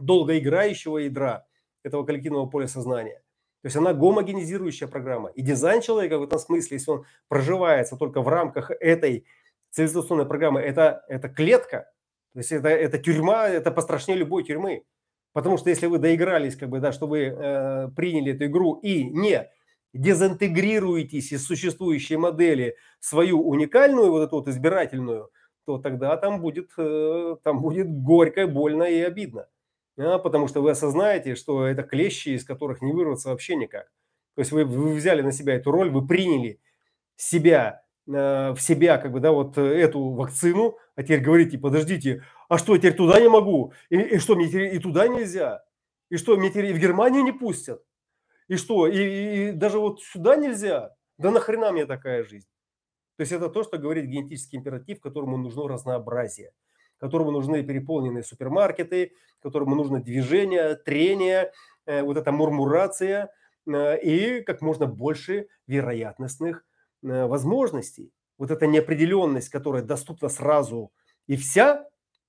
долгоиграющего 0.00 0.98
ядра 0.98 1.46
этого 1.82 2.04
коллективного 2.04 2.46
поля 2.46 2.66
сознания. 2.66 3.22
То 3.62 3.68
есть 3.68 3.76
она 3.76 3.94
гомогенизирующая 3.94 4.88
программа. 4.88 5.30
И 5.30 5.42
дизайн 5.42 5.80
человека 5.80 6.18
в 6.18 6.24
этом 6.24 6.38
смысле, 6.38 6.76
если 6.76 6.90
он 6.90 7.04
проживается 7.28 7.96
только 7.96 8.22
в 8.22 8.28
рамках 8.28 8.70
этой 8.70 9.26
цивилизационной 9.70 10.26
программы, 10.26 10.60
это, 10.60 11.04
это 11.08 11.28
клетка, 11.28 11.90
то 12.32 12.40
есть 12.40 12.52
это, 12.52 12.68
это 12.68 12.98
тюрьма, 12.98 13.48
это 13.48 13.70
пострашнее 13.70 14.18
любой 14.18 14.44
тюрьмы. 14.44 14.84
Потому 15.32 15.58
что 15.58 15.70
если 15.70 15.86
вы 15.86 15.98
доигрались, 15.98 16.56
как 16.56 16.68
бы, 16.68 16.80
да, 16.80 16.92
что 16.92 17.06
вы 17.06 17.24
э, 17.24 17.88
приняли 17.96 18.34
эту 18.34 18.46
игру 18.46 18.74
и 18.82 19.04
не 19.04 19.50
дезинтегрируетесь 19.92 21.32
из 21.32 21.46
существующей 21.46 22.16
модели 22.16 22.76
свою 23.00 23.46
уникальную, 23.46 24.10
вот 24.10 24.22
эту 24.22 24.36
вот 24.36 24.48
избирательную, 24.48 25.30
то 25.66 25.78
тогда 25.78 26.16
там 26.16 26.40
будет, 26.40 26.70
э, 26.78 27.36
там 27.42 27.60
будет 27.60 27.90
горько, 27.90 28.46
больно 28.46 28.84
и 28.84 29.00
обидно 29.00 29.48
а, 29.98 30.18
потому 30.18 30.48
что 30.48 30.60
вы 30.62 30.70
осознаете, 30.70 31.34
что 31.34 31.66
это 31.66 31.82
клещи, 31.82 32.30
из 32.30 32.44
которых 32.44 32.82
не 32.82 32.92
вырваться 32.92 33.30
вообще 33.30 33.56
никак. 33.56 33.90
То 34.34 34.40
есть 34.40 34.52
вы, 34.52 34.64
вы 34.64 34.94
взяли 34.94 35.22
на 35.22 35.32
себя 35.32 35.54
эту 35.54 35.70
роль, 35.70 35.90
вы 35.90 36.06
приняли 36.06 36.60
себя, 37.16 37.82
э, 38.06 38.52
в 38.52 38.58
себя, 38.60 38.98
как 38.98 39.12
бы, 39.12 39.20
да, 39.20 39.32
вот 39.32 39.56
эту 39.58 40.10
вакцину, 40.10 40.76
а 40.94 41.02
теперь 41.02 41.20
говорите, 41.20 41.58
подождите, 41.58 42.22
а 42.48 42.58
что, 42.58 42.76
теперь 42.76 42.94
туда 42.94 43.20
не 43.20 43.28
могу? 43.28 43.72
И, 43.88 43.96
и 43.96 44.18
что, 44.18 44.36
мне 44.36 44.48
теперь 44.48 44.74
и 44.74 44.78
туда 44.78 45.08
нельзя? 45.08 45.64
И 46.10 46.16
что, 46.16 46.36
мне 46.36 46.50
теперь 46.50 46.66
и 46.66 46.72
в 46.72 46.78
Германию 46.78 47.24
не 47.24 47.32
пустят? 47.32 47.82
И 48.48 48.56
что, 48.56 48.86
и, 48.86 49.48
и 49.48 49.52
даже 49.52 49.80
вот 49.80 50.02
сюда 50.02 50.36
нельзя? 50.36 50.94
Да 51.18 51.30
нахрена 51.30 51.72
мне 51.72 51.86
такая 51.86 52.22
жизнь? 52.22 52.48
То 53.16 53.22
есть 53.22 53.32
это 53.32 53.48
то, 53.48 53.62
что 53.62 53.78
говорит 53.78 54.06
генетический 54.06 54.58
императив, 54.58 55.00
которому 55.00 55.36
нужно 55.36 55.68
разнообразие 55.68 56.52
которому 56.98 57.30
нужны 57.30 57.62
переполненные 57.62 58.22
супермаркеты, 58.22 59.12
которому 59.40 59.74
нужно 59.74 60.00
движение, 60.00 60.76
трение, 60.76 61.52
э, 61.86 62.02
вот 62.02 62.16
эта 62.16 62.32
мурмурация 62.32 63.30
э, 63.66 64.00
и 64.00 64.42
как 64.42 64.62
можно 64.62 64.86
больше 64.86 65.48
вероятностных 65.66 66.64
э, 67.02 67.26
возможностей. 67.26 68.12
Вот 68.38 68.50
эта 68.50 68.66
неопределенность, 68.66 69.48
которая 69.48 69.82
доступна 69.82 70.28
сразу 70.28 70.92
и 71.26 71.36
вся, 71.36 71.84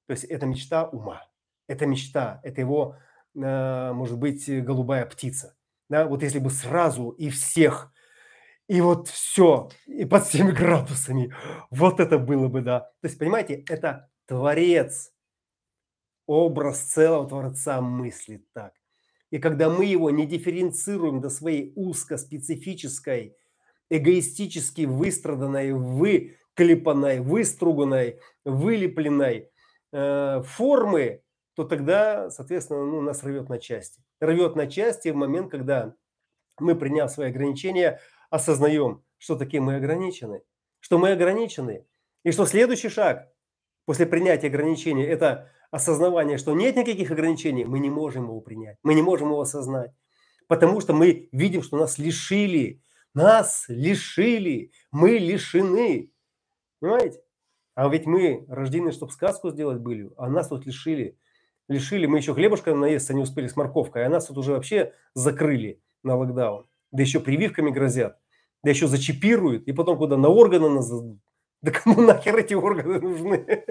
то 0.07 0.11
есть 0.11 0.23
это 0.23 0.45
мечта 0.45 0.87
ума, 0.87 1.27
это 1.67 1.85
мечта, 1.85 2.39
это 2.43 2.61
его, 2.61 2.95
может 3.33 4.17
быть, 4.17 4.49
голубая 4.63 5.05
птица. 5.05 5.57
Да, 5.89 6.07
вот 6.07 6.23
если 6.23 6.39
бы 6.39 6.49
сразу 6.49 7.09
и 7.09 7.29
всех, 7.29 7.91
и 8.67 8.81
вот 8.81 9.07
все, 9.07 9.69
и 9.85 10.05
под 10.05 10.25
всеми 10.25 10.51
градусами, 10.59 11.33
вот 11.69 11.99
это 11.99 12.17
было 12.17 12.47
бы, 12.47 12.61
да. 12.61 12.81
То 13.01 13.07
есть, 13.07 13.17
понимаете, 13.17 13.63
это 13.67 14.09
Творец, 14.25 15.11
образ 16.25 16.79
целого 16.79 17.27
Творца 17.27 17.81
мыслит 17.81 18.45
так. 18.53 18.73
И 19.31 19.39
когда 19.39 19.69
мы 19.69 19.85
его 19.85 20.09
не 20.09 20.25
дифференцируем 20.25 21.19
до 21.19 21.29
своей 21.29 21.73
узкоспецифической, 21.75 23.35
эгоистически 23.89 24.85
выстраданной, 24.85 25.73
выклепанной, 25.73 27.19
выструганной, 27.19 28.19
вылепленной 28.45 29.49
э, 29.91 30.41
формы, 30.45 31.21
то 31.55 31.63
тогда, 31.63 32.29
соответственно, 32.29 32.85
ну, 32.85 33.01
нас 33.01 33.23
рвет 33.23 33.49
на 33.49 33.59
части. 33.59 34.01
Рвет 34.19 34.55
на 34.55 34.67
части 34.67 35.09
в 35.09 35.15
момент, 35.15 35.49
когда 35.51 35.95
мы, 36.59 36.75
приняв 36.75 37.11
свои 37.11 37.29
ограничения, 37.29 37.99
осознаем, 38.29 39.03
что 39.17 39.35
такие 39.35 39.61
мы 39.61 39.75
ограничены, 39.75 40.41
что 40.79 40.97
мы 40.97 41.11
ограничены, 41.11 41.85
и 42.23 42.31
что 42.31 42.45
следующий 42.45 42.89
шаг 42.89 43.29
после 43.85 44.05
принятия 44.05 44.47
ограничений, 44.47 45.03
это 45.03 45.51
осознавание, 45.71 46.37
что 46.37 46.53
нет 46.53 46.75
никаких 46.75 47.11
ограничений, 47.11 47.65
мы 47.65 47.79
не 47.79 47.89
можем 47.89 48.25
его 48.25 48.41
принять, 48.41 48.77
мы 48.83 48.93
не 48.93 49.01
можем 49.01 49.29
его 49.29 49.41
осознать. 49.41 49.91
Потому 50.47 50.79
что 50.81 50.93
мы 50.93 51.29
видим, 51.31 51.61
что 51.61 51.77
нас 51.77 51.97
лишили, 51.97 52.81
нас 53.13 53.65
лишили, 53.67 54.71
мы 54.91 55.17
лишены. 55.17 56.11
Понимаете? 56.79 57.21
А 57.75 57.87
ведь 57.89 58.05
мы 58.05 58.45
рождены, 58.47 58.91
чтобы 58.91 59.11
сказку 59.11 59.49
сделать 59.49 59.79
были, 59.79 60.09
а 60.17 60.29
нас 60.29 60.47
тут 60.47 60.65
лишили. 60.65 61.17
Лишили, 61.67 62.05
мы 62.05 62.17
еще 62.17 62.33
хлебушка 62.33 62.73
наесться 62.73 63.13
не 63.13 63.21
успели 63.21 63.47
с 63.47 63.55
морковкой, 63.55 64.05
а 64.05 64.09
нас 64.09 64.27
тут 64.27 64.37
уже 64.37 64.53
вообще 64.53 64.93
закрыли 65.13 65.81
на 66.01 66.15
локдаун. 66.15 66.65
Да 66.91 67.03
еще 67.03 67.19
прививками 67.19 67.69
грозят, 67.69 68.17
да 68.63 68.69
еще 68.71 68.87
зачипируют, 68.87 69.67
и 69.67 69.73
потом 69.73 69.97
куда 69.97 70.17
на 70.17 70.29
органы 70.29 70.69
нас 70.69 70.91
да 71.61 71.71
кому 71.71 72.01
нахер 72.01 72.37
эти 72.37 72.53
органы 72.53 72.99
нужны? 72.99 73.65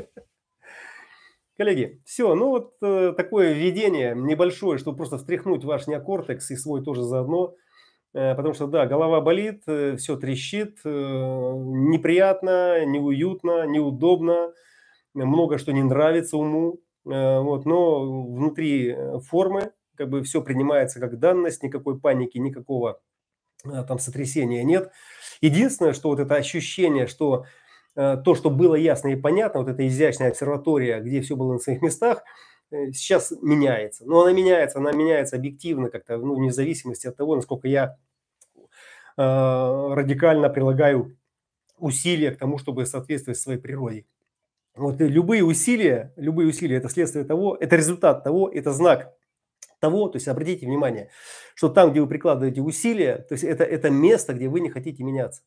Коллеги, 1.56 2.02
все, 2.04 2.34
ну 2.34 2.48
вот 2.50 2.74
э, 2.82 3.14
такое 3.16 3.54
введение 3.54 4.14
небольшое, 4.14 4.78
чтобы 4.78 4.98
просто 4.98 5.16
встряхнуть 5.16 5.64
ваш 5.64 5.86
неокортекс 5.86 6.50
и 6.50 6.56
свой 6.56 6.84
тоже 6.84 7.02
заодно. 7.02 7.54
Э, 8.12 8.34
потому 8.34 8.52
что, 8.52 8.66
да, 8.66 8.84
голова 8.84 9.22
болит, 9.22 9.62
э, 9.66 9.96
все 9.96 10.16
трещит, 10.16 10.80
э, 10.84 10.88
неприятно, 10.90 12.84
неуютно, 12.84 13.66
неудобно, 13.66 14.52
много 15.14 15.56
что 15.56 15.72
не 15.72 15.82
нравится 15.82 16.36
уму. 16.36 16.80
Э, 17.06 17.40
вот, 17.40 17.64
но 17.64 18.02
внутри 18.34 18.90
э, 18.90 19.18
формы 19.20 19.72
как 19.96 20.08
бы 20.08 20.22
все 20.22 20.42
принимается 20.42 21.00
как 21.00 21.18
данность, 21.18 21.62
никакой 21.62 21.98
паники, 21.98 22.38
никакого 22.38 23.00
э, 23.64 23.84
там 23.88 23.98
сотрясения 23.98 24.64
нет. 24.64 24.90
Единственное, 25.40 25.92
что 25.92 26.08
вот 26.08 26.20
это 26.20 26.34
ощущение, 26.36 27.06
что 27.06 27.46
Э, 27.96 28.18
то, 28.22 28.34
что 28.34 28.50
было 28.50 28.74
ясно 28.74 29.08
и 29.08 29.16
понятно, 29.16 29.60
вот 29.60 29.70
эта 29.70 29.86
изящная 29.86 30.28
обсерватория, 30.28 31.00
где 31.00 31.22
все 31.22 31.34
было 31.34 31.54
на 31.54 31.58
своих 31.58 31.80
местах, 31.82 32.22
э, 32.70 32.92
сейчас 32.92 33.32
меняется. 33.40 34.04
Но 34.06 34.20
она 34.20 34.32
меняется, 34.32 34.78
она 34.78 34.92
меняется 34.92 35.36
объективно 35.36 35.88
как-то, 35.88 36.18
ну, 36.18 36.34
вне 36.34 36.52
зависимости 36.52 37.06
от 37.06 37.16
того, 37.16 37.36
насколько 37.36 37.66
я 37.68 37.96
э, 39.16 39.22
радикально 39.22 40.50
прилагаю 40.50 41.16
усилия 41.78 42.32
к 42.32 42.38
тому, 42.38 42.58
чтобы 42.58 42.84
соответствовать 42.84 43.38
своей 43.38 43.58
природе. 43.58 44.04
Вот 44.74 45.00
любые 45.00 45.42
усилия, 45.42 46.12
любые 46.16 46.48
усилия– 46.50 46.76
это 46.78 46.90
следствие 46.90 47.24
того, 47.24 47.56
это 47.58 47.76
результат 47.76 48.22
того, 48.24 48.50
это 48.50 48.72
знак 48.72 49.14
того, 49.78 50.08
то 50.08 50.16
есть 50.16 50.28
обратите 50.28 50.66
внимание, 50.66 51.10
что 51.54 51.68
там, 51.68 51.90
где 51.90 52.00
вы 52.00 52.06
прикладываете 52.06 52.60
усилия, 52.60 53.18
то 53.18 53.34
есть 53.34 53.44
это, 53.44 53.64
это 53.64 53.90
место, 53.90 54.34
где 54.34 54.48
вы 54.48 54.60
не 54.60 54.70
хотите 54.70 55.02
меняться. 55.02 55.42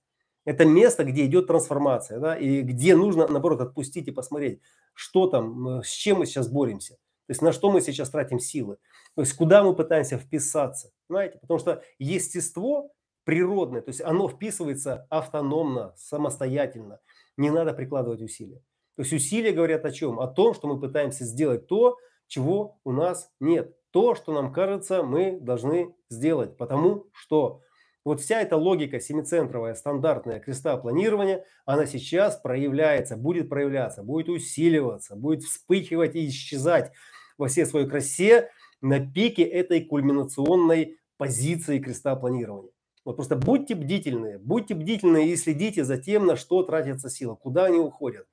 Это 0.46 0.66
место, 0.66 1.04
где 1.04 1.26
идет 1.26 1.48
трансформация, 1.48 2.20
да, 2.20 2.36
и 2.36 2.62
где 2.62 2.96
нужно, 2.96 3.28
наоборот, 3.28 3.62
отпустить 3.62 4.08
и 4.08 4.12
посмотреть, 4.12 4.62
что 4.94 5.28
там, 5.28 5.82
с 5.84 5.90
чем 5.90 6.20
мы 6.20 6.26
сейчас 6.26 6.50
боремся. 6.50 6.96
То 7.30 7.32
есть 7.32 7.42
на 7.44 7.52
что 7.52 7.70
мы 7.70 7.82
сейчас 7.82 8.10
тратим 8.10 8.40
силы. 8.40 8.78
То 9.16 9.22
есть 9.22 9.34
куда 9.34 9.64
мы 9.64 9.76
пытаемся 9.76 10.18
вписаться. 10.18 10.92
Понимаете? 11.08 11.38
Потому 11.38 11.60
что 11.60 11.84
естество 12.00 12.92
природное, 13.24 13.82
то 13.82 13.90
есть 13.90 14.02
оно 14.02 14.28
вписывается 14.28 15.06
автономно, 15.12 15.94
самостоятельно. 15.96 17.00
Не 17.38 17.52
надо 17.52 17.74
прикладывать 17.74 18.24
усилия. 18.24 18.64
То 18.96 19.04
есть 19.04 19.14
усилия 19.14 19.52
говорят 19.52 19.86
о 19.86 19.92
чем? 19.92 20.20
О 20.20 20.28
том, 20.28 20.56
что 20.56 20.68
мы 20.68 20.80
пытаемся 20.80 21.24
сделать 21.24 21.68
то, 21.68 21.98
чего 22.26 22.80
у 22.84 22.92
нас 22.92 23.30
нет. 23.40 23.76
То, 23.92 24.16
что 24.16 24.34
нам 24.34 24.54
кажется, 24.54 25.04
мы 25.04 25.40
должны 25.40 25.96
сделать. 26.10 26.58
Потому 26.58 27.08
что 27.14 27.62
вот 28.06 28.22
вся 28.22 28.42
эта 28.42 28.56
логика 28.56 29.00
семицентровая, 29.00 29.76
стандартная 29.76 30.40
креста 30.40 30.78
планирования, 30.78 31.46
она 31.66 31.86
сейчас 31.86 32.38
проявляется, 32.38 33.18
будет 33.18 33.50
проявляться, 33.50 34.04
будет 34.04 34.30
усиливаться, 34.30 35.16
будет 35.16 35.44
вспыхивать 35.44 36.16
и 36.16 36.28
исчезать 36.28 36.92
во 37.38 37.48
всей 37.48 37.66
своей 37.66 37.88
красе 37.88 38.50
на 38.82 39.00
пике 39.00 39.44
этой 39.44 39.84
кульминационной 39.84 40.98
позиции 41.18 41.80
креста 41.80 42.16
планирования. 42.16 42.72
Вот 43.06 43.16
просто 43.16 43.36
будьте 43.36 43.76
бдительны, 43.76 44.38
будьте 44.40 44.76
бдительны 44.76 45.30
и 45.30 45.36
следите 45.36 45.84
за 45.84 45.98
тем, 45.98 46.26
на 46.26 46.36
что 46.36 46.64
тратятся 46.64 47.10
силы, 47.10 47.36
куда 47.36 47.66
они 47.66 47.80
уходят, 47.80 48.28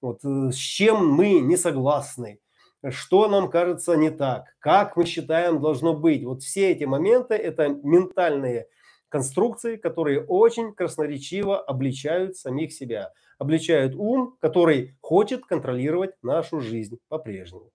вот, 0.00 0.24
э, 0.24 0.50
с 0.52 0.56
чем 0.56 1.06
мы 1.06 1.40
не 1.40 1.56
согласны, 1.56 2.40
что 2.88 3.28
нам 3.28 3.50
кажется 3.50 3.94
не 3.94 4.10
так, 4.10 4.44
как 4.58 4.96
мы 4.96 5.04
считаем 5.04 5.60
должно 5.60 5.94
быть. 5.94 6.24
Вот 6.24 6.42
все 6.42 6.70
эти 6.70 6.84
моменты– 6.84 7.34
это 7.36 7.68
ментальные 7.68 8.68
конструкции, 9.08 9.76
которые 9.76 10.24
очень 10.24 10.72
красноречиво 10.72 11.60
обличают 11.60 12.36
самих 12.36 12.72
себя, 12.72 13.12
обличают 13.38 13.94
ум, 13.96 14.36
который 14.40 14.96
хочет 15.00 15.44
контролировать 15.44 16.14
нашу 16.22 16.60
жизнь 16.60 16.98
по-прежнему. 17.08 17.70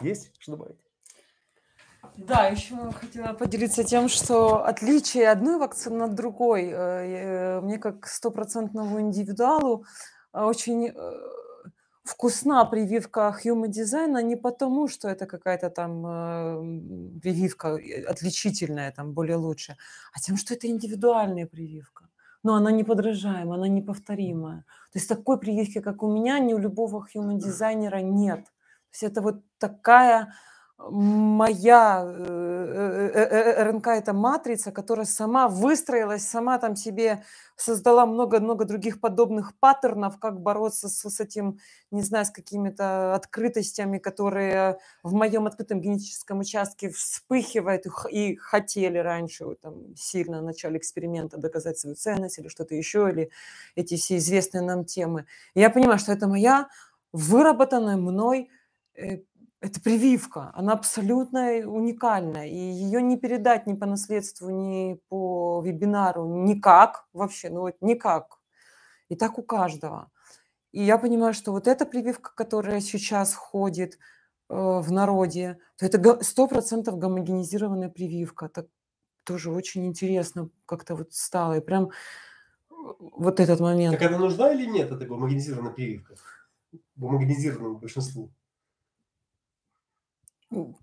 Есть 0.00 0.32
что 0.38 0.52
добавить? 0.52 0.78
Да, 2.16 2.46
еще 2.46 2.74
хотела 2.92 3.32
поделиться 3.32 3.84
тем, 3.84 4.08
что 4.08 4.64
отличие 4.64 5.28
одной 5.28 5.58
вакцины 5.58 6.04
от 6.04 6.14
другой, 6.14 6.66
э, 6.66 6.72
э, 6.72 7.60
мне 7.60 7.78
как 7.78 8.06
стопроцентному 8.06 9.00
индивидуалу 9.00 9.84
э, 10.32 10.40
очень 10.40 10.92
вкусна 12.08 12.64
прививка 12.64 13.36
Human 13.44 13.70
Design 13.70 14.22
не 14.22 14.36
потому, 14.36 14.88
что 14.88 15.08
это 15.08 15.26
какая-то 15.26 15.70
там 15.70 16.06
э, 16.06 17.20
прививка 17.20 17.68
э, 17.68 18.04
отличительная, 18.10 18.92
там 18.92 19.12
более 19.12 19.36
лучше, 19.36 19.76
а 20.12 20.20
тем, 20.20 20.36
что 20.36 20.54
это 20.54 20.66
индивидуальная 20.66 21.46
прививка. 21.46 22.08
Но 22.42 22.54
она 22.54 22.70
неподражаемая, 22.72 23.58
она 23.58 23.68
неповторимая. 23.68 24.64
То 24.92 24.98
есть 24.98 25.08
такой 25.08 25.38
прививки, 25.38 25.80
как 25.80 26.02
у 26.02 26.08
меня, 26.08 26.38
ни 26.38 26.54
у 26.54 26.58
любого 26.58 27.06
human 27.14 27.38
дизайнера 27.38 27.98
нет. 27.98 28.44
То 28.44 28.92
есть 28.92 29.02
это 29.02 29.20
вот 29.20 29.42
такая 29.58 30.32
моя 30.78 32.04
э, 32.06 33.10
э, 33.14 33.20
э, 33.20 33.64
РНК 33.64 33.88
это 33.88 34.12
матрица, 34.12 34.70
которая 34.70 35.06
сама 35.06 35.48
выстроилась, 35.48 36.26
сама 36.26 36.58
там 36.58 36.76
себе 36.76 37.24
создала 37.56 38.06
много-много 38.06 38.64
других 38.64 39.00
подобных 39.00 39.58
паттернов, 39.58 40.20
как 40.20 40.40
бороться 40.40 40.88
с, 40.88 41.10
с 41.10 41.20
этим, 41.20 41.58
не 41.90 42.02
знаю, 42.02 42.26
с 42.26 42.30
какими-то 42.30 43.14
открытостями, 43.16 43.98
которые 43.98 44.78
в 45.02 45.14
моем 45.14 45.48
открытом 45.48 45.80
генетическом 45.80 46.38
участке 46.38 46.90
вспыхивают 46.90 47.86
и, 47.86 47.90
и 48.10 48.36
хотели 48.36 48.98
раньше 48.98 49.56
там, 49.56 49.96
сильно 49.96 50.40
в 50.40 50.44
начале 50.44 50.78
эксперимента 50.78 51.38
доказать 51.38 51.78
свою 51.78 51.96
ценность 51.96 52.38
или 52.38 52.46
что-то 52.46 52.76
еще, 52.76 53.10
или 53.10 53.30
эти 53.74 53.96
все 53.96 54.18
известные 54.18 54.62
нам 54.62 54.84
темы. 54.84 55.26
Я 55.56 55.70
понимаю, 55.70 55.98
что 55.98 56.12
это 56.12 56.28
моя 56.28 56.68
выработанная 57.12 57.96
мной 57.96 58.48
это 59.60 59.80
прививка, 59.80 60.52
она 60.54 60.72
абсолютно 60.72 61.48
уникальна, 61.66 62.48
и 62.48 62.56
ее 62.56 63.02
не 63.02 63.16
передать 63.16 63.66
ни 63.66 63.74
по 63.74 63.86
наследству, 63.86 64.50
ни 64.50 65.00
по 65.08 65.60
вебинару, 65.64 66.26
никак 66.44 67.06
вообще, 67.12 67.50
ну 67.50 67.60
вот 67.62 67.76
никак. 67.80 68.38
И 69.08 69.16
так 69.16 69.38
у 69.38 69.42
каждого. 69.42 70.10
И 70.70 70.82
я 70.82 70.98
понимаю, 70.98 71.34
что 71.34 71.52
вот 71.52 71.66
эта 71.66 71.86
прививка, 71.86 72.30
которая 72.34 72.80
сейчас 72.80 73.34
ходит 73.34 73.94
э, 73.94 74.54
в 74.54 74.92
народе, 74.92 75.58
то 75.76 75.86
это 75.86 75.98
га- 75.98 76.22
сто 76.22 76.46
процентов 76.46 76.98
гомогенизированная 76.98 77.88
прививка. 77.88 78.48
Так 78.48 78.66
тоже 79.24 79.50
очень 79.50 79.86
интересно 79.86 80.50
как-то 80.66 80.94
вот 80.94 81.14
стало. 81.14 81.54
И 81.54 81.60
прям 81.60 81.86
э, 82.70 82.74
вот 83.00 83.40
этот 83.40 83.60
момент. 83.60 83.98
Так 83.98 84.08
она 84.08 84.18
нужна 84.18 84.52
или 84.52 84.66
нет, 84.66 84.92
эта 84.92 85.06
гомогенизированная 85.06 85.72
прививка? 85.72 86.14
Гомогенизированному 86.96 87.78
большинству. 87.78 88.30
Ты 90.50 90.74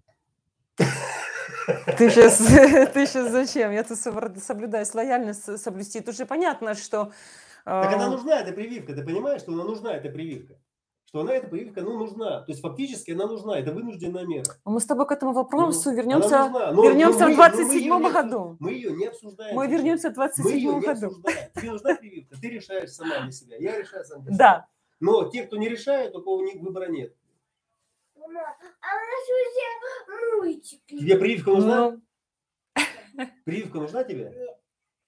сейчас, 2.09 2.37
ты 2.93 3.05
сейчас 3.07 3.31
зачем? 3.31 3.71
Я 3.71 3.83
тут 3.83 3.97
соблюдаю 3.97 4.85
лояльность 4.93 5.57
соблюсти. 5.59 6.01
Тут 6.01 6.15
же 6.15 6.25
понятно, 6.25 6.75
что... 6.75 7.11
Так 7.63 7.93
она 7.93 8.05
а, 8.05 8.09
нужна, 8.09 8.41
эта 8.41 8.53
прививка. 8.53 8.93
Ты 8.93 9.03
понимаешь, 9.03 9.41
что 9.41 9.53
она 9.53 9.63
нужна, 9.63 9.93
эта 9.93 10.09
прививка? 10.09 10.53
Что 11.05 11.21
она, 11.21 11.33
эта 11.33 11.47
прививка, 11.47 11.81
ну, 11.81 11.97
нужна. 11.97 12.41
То 12.41 12.51
есть 12.51 12.61
фактически 12.61 13.11
она 13.11 13.25
нужна. 13.25 13.57
Это 13.57 13.71
вынужденная 13.71 14.25
мера. 14.25 14.43
Мы 14.65 14.79
с 14.79 14.85
тобой 14.85 15.07
к 15.07 15.11
этому 15.11 15.31
Ну, 15.31 15.37
вопросу 15.37 15.89
она 15.89 15.97
вернемся. 15.97 16.49
Но- 16.49 16.83
вернемся 16.83 17.19
но 17.19 17.25
в 17.25 17.29
мы- 17.29 17.35
но 17.37 17.41
мы 17.41 17.41
её 17.41 17.45
27 17.55 17.83
не 17.83 17.89
обсу- 17.89 18.13
году. 18.13 18.57
Мы 18.59 18.71
ее 18.73 18.91
не 18.91 19.05
обсуждаем. 19.07 19.55
Мы 19.55 19.67
вернемся 19.67 20.11
в 20.11 20.17
Мы 20.17 20.23
ее 20.23 20.29
27 20.35 20.79
не 20.79 20.85
году. 20.85 21.07
обсуждаем. 21.07 21.49
Тебе 21.55 21.71
нужна 21.71 21.95
прививка, 21.95 22.35
ты 22.39 22.49
решаешь 22.49 22.91
сама 22.91 23.19
для 23.21 23.31
себя. 23.31 23.55
Я 23.57 23.79
решаю 23.79 24.05
сам 24.05 24.21
для 24.21 24.33
себя. 24.33 24.37
Да. 24.37 24.67
Но 24.99 25.29
те, 25.29 25.43
кто 25.43 25.57
не 25.57 25.69
решает, 25.69 26.13
такого 26.13 26.43
выбора 26.43 26.87
нет. 26.87 27.15
Мама, 28.27 28.41
а 28.81 28.95
у 28.95 28.99
нас 28.99 30.19
уже 30.19 30.37
мультики. 30.37 30.97
Тебе 30.97 31.17
прививка 31.17 31.51
нужна? 31.51 31.91
Ну, 31.91 32.01
Прививка 33.45 33.77
нужна 33.79 34.03
тебе? 34.03 34.31
Нет. 34.35 34.57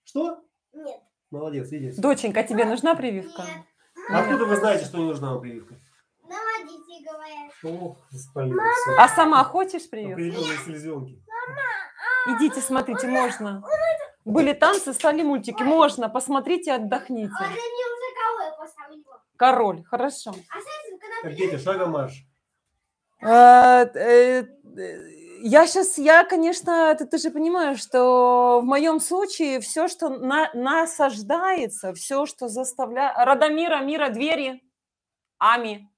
Что? 0.03 0.43
Нет. 0.73 1.01
Молодец, 1.31 1.69
видишь. 1.71 1.95
доченька, 1.95 2.43
тебе 2.43 2.65
нужна 2.65 2.95
прививка? 2.95 3.41
Нет. 3.41 3.65
А 4.09 4.19
Откуда 4.21 4.45
вы 4.45 4.55
знаете, 4.55 4.85
что 4.85 4.97
не 4.97 5.05
нужна 5.05 5.31
вам 5.31 5.41
прививка? 5.41 5.75
Нам 6.23 6.39
родители 6.57 7.03
говорят. 7.03 7.51
Ох. 7.63 8.07
А 8.97 9.07
сама 9.09 9.43
хочешь 9.43 9.89
прививку? 9.89 10.13
Определенные 10.13 10.57
селезенки. 10.59 11.23
Идите, 12.27 12.61
смотрите, 12.61 13.07
можно. 13.07 13.63
Были 14.25 14.53
танцы, 14.53 14.93
стали 14.93 15.23
мультики. 15.23 15.63
Можно, 15.63 16.09
посмотрите, 16.09 16.73
отдохните. 16.73 17.33
А. 17.39 17.47
Король, 19.37 19.83
хорошо. 19.85 20.33
А 21.23 21.29
дети, 21.31 21.57
шагом 21.57 21.91
марш. 21.91 22.25
А, 23.21 23.85
э, 23.95 24.43
Я 25.43 25.67
сейчас, 25.67 25.97
я, 25.97 26.23
конечно, 26.23 26.95
ты, 26.95 27.05
ты 27.05 27.17
же 27.19 27.29
понимаешь, 27.31 27.79
что 27.79 28.59
в 28.61 28.65
моем 28.65 28.99
случае 28.99 29.59
все, 29.59 29.87
что 29.87 30.09
на, 30.09 30.49
насаждается, 30.53 31.93
все, 31.93 32.25
что 32.25 32.47
заставляет... 32.47 33.15
Радомира, 33.17 33.79
мира, 33.81 34.09
двери, 34.09 34.61
Ами. 35.39 35.89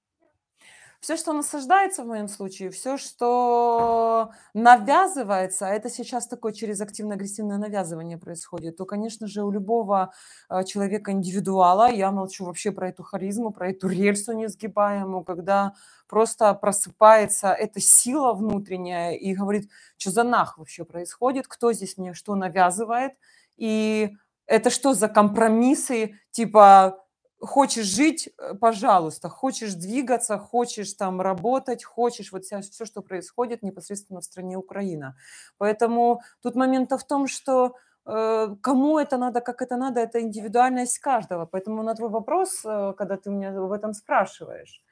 Все, 1.01 1.15
что 1.15 1.31
насаждается 1.31 2.03
в 2.03 2.07
моем 2.07 2.27
случае, 2.27 2.71
все, 2.71 2.97
что 2.97 4.31
навязывается, 4.53 5.67
а 5.67 5.69
это 5.69 5.89
сейчас 5.89 6.27
такое 6.27 6.51
через 6.51 6.81
активно-агрессивное 6.81 7.57
навязывание 7.57 8.17
происходит, 8.17 8.75
то, 8.75 8.85
конечно 8.85 9.25
же, 9.25 9.43
у 9.43 9.49
любого 9.49 10.11
э, 10.49 10.65
человека 10.65 11.13
индивидуала, 11.13 11.89
я 11.89 12.11
молчу 12.11 12.43
вообще 12.43 12.73
про 12.73 12.89
эту 12.89 13.03
харизму, 13.03 13.51
про 13.51 13.69
эту 13.69 13.87
рельсу 13.87 14.33
несгибаемую, 14.33 15.23
когда 15.23 15.73
просто 16.09 16.53
просыпается 16.53 17.53
эта 17.53 17.79
сила 17.79 18.33
внутренняя 18.33 19.13
и 19.13 19.33
говорит, 19.33 19.69
что 19.97 20.11
за 20.11 20.23
нах 20.23 20.57
вообще 20.57 20.83
происходит, 20.83 21.47
кто 21.47 21.71
здесь 21.71 21.97
мне 21.97 22.13
что 22.13 22.35
навязывает, 22.35 23.13
и 23.55 24.17
это 24.47 24.69
что 24.69 24.93
за 24.93 25.07
компромиссы, 25.07 26.15
типа 26.31 27.05
хочешь 27.41 27.85
жить, 27.85 28.29
э, 28.37 28.53
пожалуйста, 28.55 29.29
хочешь 29.29 29.73
двигаться, 29.73 30.37
хочешь 30.37 30.93
там 30.93 31.21
работать, 31.21 31.83
хочешь 31.83 32.31
вот 32.31 32.43
все, 32.43 32.85
что 32.85 33.01
происходит 33.01 33.63
непосредственно 33.63 34.19
в 34.19 34.23
стране 34.23 34.57
Украина. 34.57 35.15
Поэтому 35.57 36.21
тут 36.41 36.55
момент 36.55 36.91
в 36.91 37.03
том, 37.07 37.27
что 37.27 37.75
э, 38.05 38.55
кому 38.61 38.99
это 38.99 39.17
надо, 39.17 39.41
как 39.41 39.61
это 39.61 39.77
надо, 39.77 39.99
это 39.99 40.21
индивидуальность 40.21 40.99
каждого. 40.99 41.45
Поэтому 41.45 41.83
на 41.83 41.95
твой 41.95 42.09
вопрос, 42.09 42.65
э, 42.65 42.93
когда 42.97 43.17
ты 43.17 43.29
меня 43.29 43.49
об 43.57 43.71
этом 43.71 43.93
спрашиваешь, 43.93 44.83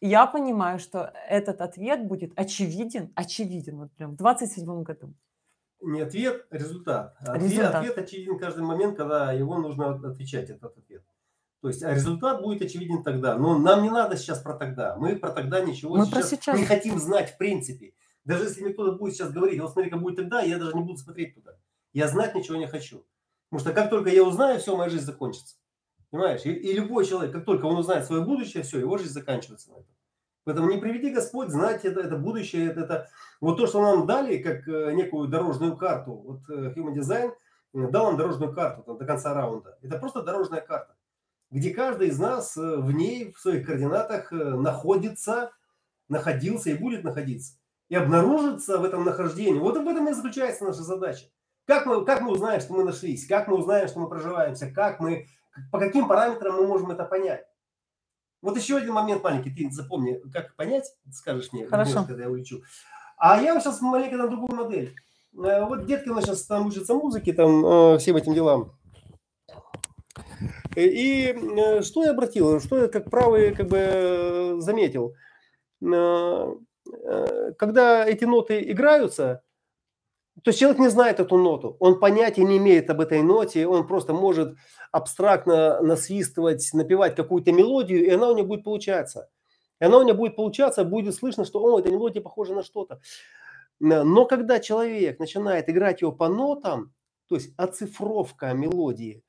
я 0.00 0.26
понимаю, 0.26 0.78
что 0.78 1.12
этот 1.28 1.60
ответ 1.60 2.06
будет 2.06 2.32
очевиден, 2.36 3.12
очевиден, 3.16 3.78
вот 3.78 3.92
прям 3.92 4.12
в 4.12 4.16
27 4.16 4.82
году. 4.82 5.14
Не 5.82 6.02
ответ, 6.02 6.46
а 6.50 6.56
результат. 6.56 7.16
Ответ, 7.20 7.42
Результат. 7.50 7.74
ответ 7.76 7.98
очевиден 7.98 8.38
каждый 8.38 8.62
момент, 8.64 8.96
когда 8.96 9.32
его 9.32 9.56
нужно 9.58 9.90
от- 9.94 10.04
отвечать, 10.04 10.50
этот 10.50 10.76
ответ. 10.76 11.02
То 11.62 11.68
есть 11.68 11.82
а 11.82 11.94
результат 11.94 12.42
будет 12.42 12.62
очевиден 12.62 13.02
тогда. 13.02 13.36
Но 13.36 13.58
нам 13.58 13.82
не 13.82 13.90
надо 13.90 14.16
сейчас 14.16 14.40
про 14.40 14.54
тогда. 14.54 14.96
Мы 14.96 15.16
про 15.16 15.30
тогда 15.30 15.60
ничего 15.60 15.96
Мы 15.96 16.06
про 16.06 16.22
сейчас. 16.22 16.58
не 16.58 16.64
хотим 16.64 16.98
знать 16.98 17.30
в 17.34 17.38
принципе. 17.38 17.94
Даже 18.24 18.44
если 18.44 18.62
мне 18.62 18.72
кто-то 18.72 18.92
будет 18.98 19.14
сейчас 19.14 19.30
говорить, 19.32 19.60
вот 19.60 19.72
смотри, 19.72 19.90
как 19.90 20.00
будет 20.00 20.16
тогда, 20.16 20.40
я 20.42 20.58
даже 20.58 20.74
не 20.76 20.82
буду 20.82 20.98
смотреть 20.98 21.34
туда. 21.34 21.52
Я 21.92 22.08
знать 22.08 22.34
ничего 22.34 22.56
не 22.56 22.66
хочу. 22.66 23.04
Потому 23.48 23.60
что 23.66 23.72
как 23.74 23.90
только 23.90 24.10
я 24.10 24.22
узнаю, 24.22 24.58
все, 24.60 24.76
моя 24.76 24.90
жизнь 24.90 25.04
закончится. 25.04 25.56
Понимаешь? 26.10 26.44
И, 26.44 26.50
и 26.52 26.72
любой 26.72 27.04
человек, 27.06 27.32
как 27.32 27.44
только 27.44 27.64
он 27.66 27.76
узнает 27.76 28.04
свое 28.04 28.22
будущее, 28.22 28.62
все, 28.62 28.78
его 28.78 28.96
жизнь 28.98 29.12
заканчивается 29.12 29.70
на 29.70 29.74
этом. 29.76 29.94
Поэтому 30.44 30.70
не 30.70 30.78
приведи 30.78 31.10
Господь 31.10 31.50
знать 31.50 31.84
это, 31.84 32.00
это 32.00 32.16
будущее, 32.16 32.70
это, 32.70 32.80
это 32.80 33.08
вот 33.40 33.58
то, 33.58 33.66
что 33.66 33.82
нам 33.82 34.06
дали, 34.06 34.38
как 34.38 34.66
э, 34.66 34.92
некую 34.92 35.28
дорожную 35.28 35.76
карту. 35.76 36.12
Вот 36.12 36.40
э, 36.48 36.72
Human 36.74 36.94
Design 36.94 37.32
э, 37.74 37.88
дал 37.88 38.06
нам 38.06 38.16
дорожную 38.16 38.54
карту 38.54 38.82
там, 38.82 38.98
до 38.98 39.04
конца 39.04 39.34
раунда. 39.34 39.78
Это 39.82 39.98
просто 39.98 40.22
дорожная 40.22 40.62
карта, 40.62 40.96
где 41.50 41.74
каждый 41.74 42.08
из 42.08 42.18
нас 42.18 42.56
в 42.56 42.90
ней, 42.90 43.32
в 43.32 43.38
своих 43.38 43.66
координатах 43.66 44.32
находится, 44.32 45.52
находился 46.08 46.70
и 46.70 46.74
будет 46.74 47.04
находиться. 47.04 47.58
И 47.88 47.94
обнаружится 47.96 48.78
в 48.78 48.84
этом 48.84 49.04
нахождении. 49.04 49.58
Вот 49.58 49.76
в 49.76 49.88
этом 49.88 50.08
и 50.08 50.12
заключается 50.12 50.64
наша 50.64 50.82
задача. 50.82 51.26
Как 51.66 51.86
мы, 51.86 52.04
как 52.04 52.20
мы 52.20 52.32
узнаем, 52.32 52.60
что 52.60 52.72
мы 52.72 52.84
нашлись? 52.84 53.26
Как 53.26 53.46
мы 53.46 53.56
узнаем, 53.56 53.88
что 53.88 54.00
мы 54.00 54.08
проживаемся? 54.08 54.70
Как 54.70 55.00
мы, 55.00 55.26
по 55.70 55.78
каким 55.78 56.08
параметрам 56.08 56.54
мы 56.56 56.66
можем 56.66 56.90
это 56.90 57.04
понять? 57.04 57.44
Вот 58.42 58.56
еще 58.56 58.76
один 58.78 58.92
момент 58.92 59.22
маленький, 59.22 59.50
ты 59.50 59.70
запомни, 59.70 60.20
как 60.32 60.54
понять, 60.56 60.94
скажешь 61.12 61.52
мне, 61.52 61.66
Хорошо. 61.66 62.04
Когда 62.06 62.24
я 62.24 62.30
улечу. 62.30 62.62
А 63.18 63.40
я 63.40 63.58
сейчас 63.60 63.80
маленько 63.82 64.16
на 64.16 64.28
другую 64.28 64.54
модель. 64.54 64.94
Э, 65.34 65.64
Вот 65.64 65.84
детки 65.86 66.08
у 66.08 66.14
нас 66.14 66.24
сейчас 66.24 66.44
там 66.44 66.66
учатся 66.66 66.94
музыке, 66.94 67.32
там 67.32 67.64
э, 67.66 67.98
всем 67.98 68.16
этим 68.16 68.34
делам. 68.34 68.72
Э, 70.74 70.82
И 70.82 71.82
что 71.82 72.04
я 72.04 72.12
обратил, 72.12 72.60
что 72.60 72.78
я 72.78 72.88
как 72.88 73.10
правый 73.10 73.54
как 73.54 73.68
бы 73.68 74.56
заметил. 74.60 75.14
Когда 77.58 78.06
эти 78.06 78.24
ноты 78.24 78.62
играются, 78.70 79.42
то 80.42 80.50
есть 80.50 80.60
человек 80.60 80.78
не 80.78 80.88
знает 80.88 81.20
эту 81.20 81.36
ноту, 81.36 81.76
он 81.80 81.98
понятия 82.00 82.44
не 82.44 82.56
имеет 82.58 82.88
об 82.90 83.00
этой 83.00 83.22
ноте, 83.22 83.66
он 83.66 83.86
просто 83.86 84.12
может 84.12 84.56
абстрактно 84.92 85.80
насвистывать, 85.80 86.68
напевать 86.72 87.14
какую-то 87.14 87.52
мелодию, 87.52 88.04
и 88.04 88.10
она 88.10 88.30
у 88.30 88.36
него 88.36 88.46
будет 88.46 88.64
получаться. 88.64 89.30
И 89.80 89.84
она 89.84 89.98
у 89.98 90.02
меня 90.02 90.14
будет 90.14 90.36
получаться, 90.36 90.84
будет 90.84 91.14
слышно, 91.14 91.44
что, 91.44 91.62
о, 91.62 91.78
эта 91.78 91.90
мелодия 91.90 92.22
похожа 92.22 92.54
на 92.54 92.62
что-то. 92.62 93.00
Но 93.78 94.26
когда 94.26 94.60
человек 94.60 95.18
начинает 95.18 95.70
играть 95.70 96.02
его 96.02 96.12
по 96.12 96.28
нотам, 96.28 96.92
то 97.28 97.36
есть 97.36 97.54
оцифровка 97.56 98.52
мелодии, 98.52 99.24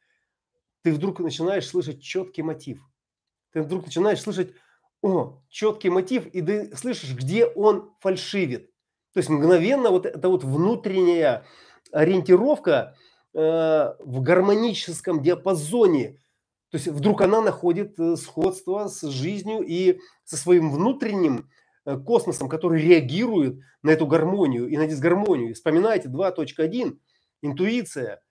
ты 0.82 0.92
вдруг 0.92 1.20
начинаешь 1.20 1.68
слышать 1.68 2.02
четкий 2.02 2.42
мотив. 2.42 2.82
Ты 3.52 3.62
вдруг 3.62 3.86
начинаешь 3.86 4.22
слышать, 4.22 4.54
о, 5.02 5.42
четкий 5.50 5.90
мотив, 5.90 6.28
и 6.28 6.42
ты 6.42 6.76
слышишь, 6.76 7.14
где 7.16 7.46
он 7.46 7.94
фальшивит. 8.00 8.71
То 9.14 9.18
есть 9.18 9.30
мгновенно 9.30 9.90
вот 9.90 10.06
эта 10.06 10.30
вот 10.30 10.44
внутренняя 10.44 11.46
ориентировка 11.92 12.96
э, 13.34 13.40
в 14.00 14.22
гармоническом 14.22 15.22
диапазоне. 15.22 16.20
То 16.70 16.78
есть 16.78 16.88
вдруг 16.88 17.22
она 17.22 17.42
находит 17.42 18.00
э, 18.00 18.16
сходство 18.16 18.88
с 18.88 19.02
жизнью 19.10 19.62
и 19.62 20.00
со 20.24 20.38
своим 20.38 20.72
внутренним 20.72 21.50
э, 21.86 21.98
космосом, 21.98 22.48
который 22.48 22.82
реагирует 22.82 23.60
на 23.84 23.90
эту 23.92 24.08
гармонию 24.08 24.68
и 24.70 24.78
на 24.78 24.88
дисгармонию. 24.88 25.54
Вспоминайте 25.54 26.08
2.1, 26.08 26.98
интуиция, 27.42 28.22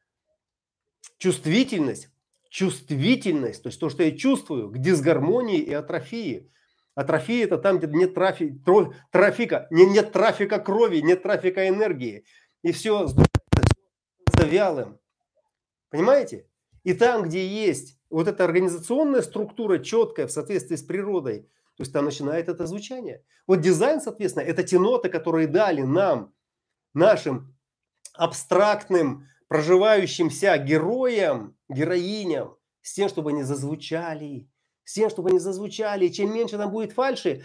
чувствительность, 1.18 2.08
чувствительность, 2.48 3.62
то 3.62 3.68
есть 3.68 3.78
то, 3.78 3.90
что 3.90 4.02
я 4.02 4.16
чувствую, 4.16 4.70
к 4.70 4.78
дисгармонии 4.78 5.58
и 5.58 5.72
атрофии. 5.74 6.50
Атрофия– 6.95 7.45
это 7.47 7.59
там, 7.59 7.78
где 7.78 7.86
нет 7.86 8.14
трафи, 8.14 8.61
трафика, 9.11 9.66
не, 9.70 9.86
нет 9.86 10.12
трафика 10.12 10.59
крови, 10.59 10.99
нет 10.99 11.22
трафика 11.22 11.68
энергии. 11.68 12.24
И 12.62 12.72
все 12.72 13.07
становится 13.09 14.45
вялым. 14.45 14.99
Понимаете? 15.91 16.47
И 16.82 16.95
там, 16.95 17.22
где 17.22 17.47
есть 17.47 17.99
вот 18.11 18.28
эта 18.28 18.45
организационная 18.45 19.22
структура 19.22 19.78
четкая 19.78 20.26
в 20.26 20.32
соответствии 20.32 20.76
с 20.76 20.82
природой, 20.82 21.43
то 21.76 21.82
есть 21.82 21.93
там 21.93 22.05
начинает 22.05 22.49
это 22.49 22.66
звучание. 22.66 23.24
Вот 23.47 23.61
дизайн, 23.61 24.01
соответственно, 24.01 24.45
это 24.45 24.62
те 24.62 24.78
ноты, 24.78 25.09
которые 25.09 25.47
дали 25.47 25.82
нам, 25.82 26.34
нашим 26.93 27.57
абстрактным, 28.14 29.26
проживающимся 29.49 30.59
героям, 30.59 31.57
героиням, 31.68 32.57
с 32.82 32.95
тем, 32.95 33.09
чтобы 33.09 33.30
они 33.30 33.43
зазвучали, 33.43 34.49
с 34.84 34.94
тем, 34.94 35.10
чтобы 35.10 35.30
они 35.30 35.38
зазвучали. 35.38 36.06
И 36.06 36.12
чем 36.12 36.32
меньше 36.32 36.56
там 36.56 36.70
будет 36.70 36.92
фальши, 36.92 37.42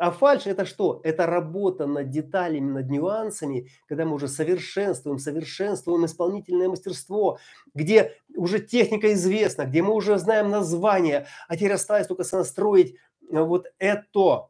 а 0.00 0.12
фальш 0.12 0.46
это 0.46 0.64
что? 0.64 1.02
Это 1.04 1.26
работа 1.26 1.86
над 1.86 2.08
деталями, 2.08 2.70
над 2.70 2.88
нюансами, 2.88 3.68
когда 3.86 4.06
мы 4.06 4.14
уже 4.14 4.28
совершенствуем, 4.28 5.18
совершенствуем 5.18 6.06
исполнительное 6.06 6.70
мастерство, 6.70 7.38
где 7.74 8.16
уже 8.34 8.60
техника 8.60 9.12
известна, 9.12 9.66
где 9.66 9.82
мы 9.82 9.92
уже 9.92 10.16
знаем 10.16 10.48
название, 10.48 11.26
а 11.48 11.56
теперь 11.56 11.74
осталось 11.74 12.06
только 12.06 12.24
сонастроить 12.24 12.94
э, 13.30 13.42
вот 13.42 13.66
это 13.78 14.48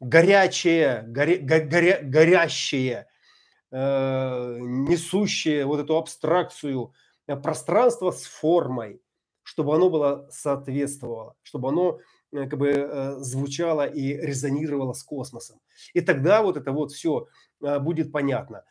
горячее, 0.00 1.04
горя, 1.06 1.38
горя, 1.38 2.00
горящее, 2.02 3.06
э, 3.70 4.58
несущее 4.58 5.66
вот 5.66 5.78
эту 5.78 5.98
абстракцию 5.98 6.92
э, 7.28 7.36
пространство 7.36 8.10
с 8.10 8.24
формой 8.24 9.00
чтобы 9.60 9.74
оно 9.74 9.90
было 9.90 10.26
соответствовало, 10.30 11.34
чтобы 11.42 11.68
оно 11.68 11.98
э, 12.32 12.48
как 12.48 12.58
бы 12.58 12.70
э, 12.70 13.16
звучало 13.18 13.86
и 13.86 14.14
резонировало 14.14 14.94
с 14.94 15.02
космосом. 15.02 15.60
И 15.92 16.00
тогда 16.00 16.42
вот 16.42 16.56
это 16.56 16.72
вот 16.72 16.92
все 16.92 17.28
э, 17.62 17.78
будет 17.78 18.10
понятно. 18.10 18.64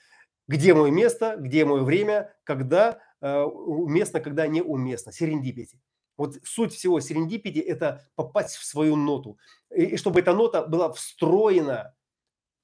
Где 0.48 0.74
мое 0.74 0.90
место, 0.90 1.36
где 1.38 1.64
мое 1.64 1.84
время, 1.84 2.34
когда 2.44 3.00
уместно, 3.22 4.22
когда 4.22 4.48
неуместно. 4.48 5.12
Серендипити. 5.12 5.80
Вот 6.18 6.38
суть 6.44 6.74
всего 6.74 7.02
серендипити– 7.02 7.60
это 7.74 8.08
попасть 8.16 8.56
в 8.56 8.64
свою 8.64 8.96
ноту. 8.96 9.38
И 9.76 9.98
чтобы 9.98 10.22
эта 10.22 10.34
нота 10.34 10.66
была 10.66 10.92
встроена 10.92 11.94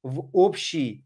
в 0.01 0.30
общий 0.34 1.05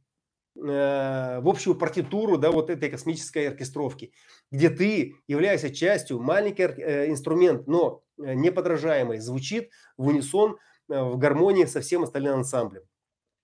в 0.55 1.47
общую 1.47 1.75
партитуру 1.75 2.37
да, 2.37 2.51
вот 2.51 2.69
этой 2.69 2.89
космической 2.89 3.47
оркестровки 3.47 4.11
где 4.51 4.69
ты, 4.69 5.15
являешься 5.27 5.73
частью, 5.73 6.19
маленький 6.19 6.63
э, 6.63 7.09
инструмент, 7.09 7.67
но 7.67 8.01
э, 8.17 8.33
неподражаемый, 8.33 9.19
звучит 9.19 9.69
в 9.97 10.07
унисон, 10.07 10.57
э, 10.89 11.01
в 11.01 11.17
гармонии 11.17 11.65
со 11.65 11.81
всем 11.81 12.03
остальным 12.03 12.35
ансамблем. 12.35 12.83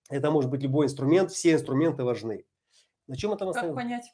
Это 0.08 0.30
может 0.30 0.50
быть 0.50 0.62
любой 0.62 0.86
инструмент, 0.86 1.30
все 1.30 1.52
инструменты 1.52 2.04
важны. 2.04 2.44
На 3.06 3.16
чем 3.16 3.32
это 3.32 3.50
Как 3.52 3.74
понять? 3.74 4.12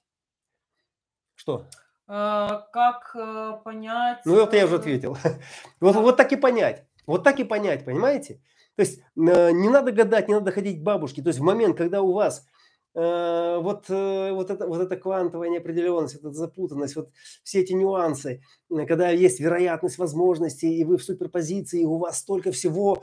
Что? 1.34 1.66
А, 2.06 2.68
как 2.72 3.62
понять? 3.64 4.20
Ну, 4.24 4.38
это 4.38 4.56
я 4.56 4.66
уже 4.66 4.76
ответил. 4.76 5.16
Вот, 5.80 5.96
вот 5.96 6.16
так 6.16 6.32
и 6.32 6.36
понять. 6.36 6.84
Вот 7.06 7.24
так 7.24 7.40
и 7.40 7.44
понять, 7.44 7.84
понимаете? 7.84 8.40
То 8.76 8.82
есть 8.82 9.02
не 9.14 9.68
надо 9.68 9.92
гадать, 9.92 10.28
не 10.28 10.34
надо 10.34 10.50
ходить 10.52 10.80
к 10.80 10.82
бабушке. 10.82 11.22
То 11.22 11.28
есть 11.28 11.40
в 11.40 11.42
момент, 11.42 11.76
когда 11.76 12.00
у 12.00 12.12
вас 12.12 12.46
Э, 12.46 12.51
вот, 12.94 13.86
э, 13.88 14.32
вот, 14.32 14.50
это, 14.50 14.66
вот 14.66 14.80
эта 14.82 14.96
квантовая 14.96 15.48
неопределенность, 15.48 16.16
эта 16.16 16.30
запутанность, 16.30 16.94
вот 16.96 17.10
все 17.42 17.60
эти 17.60 17.72
нюансы, 17.72 18.42
когда 18.86 19.08
есть 19.08 19.40
вероятность 19.40 19.96
возможностей, 19.96 20.76
и 20.76 20.84
вы 20.84 20.98
в 20.98 21.02
суперпозиции, 21.02 21.82
и 21.82 21.86
у 21.86 21.96
вас 21.96 22.18
столько 22.18 22.52
всего, 22.52 23.02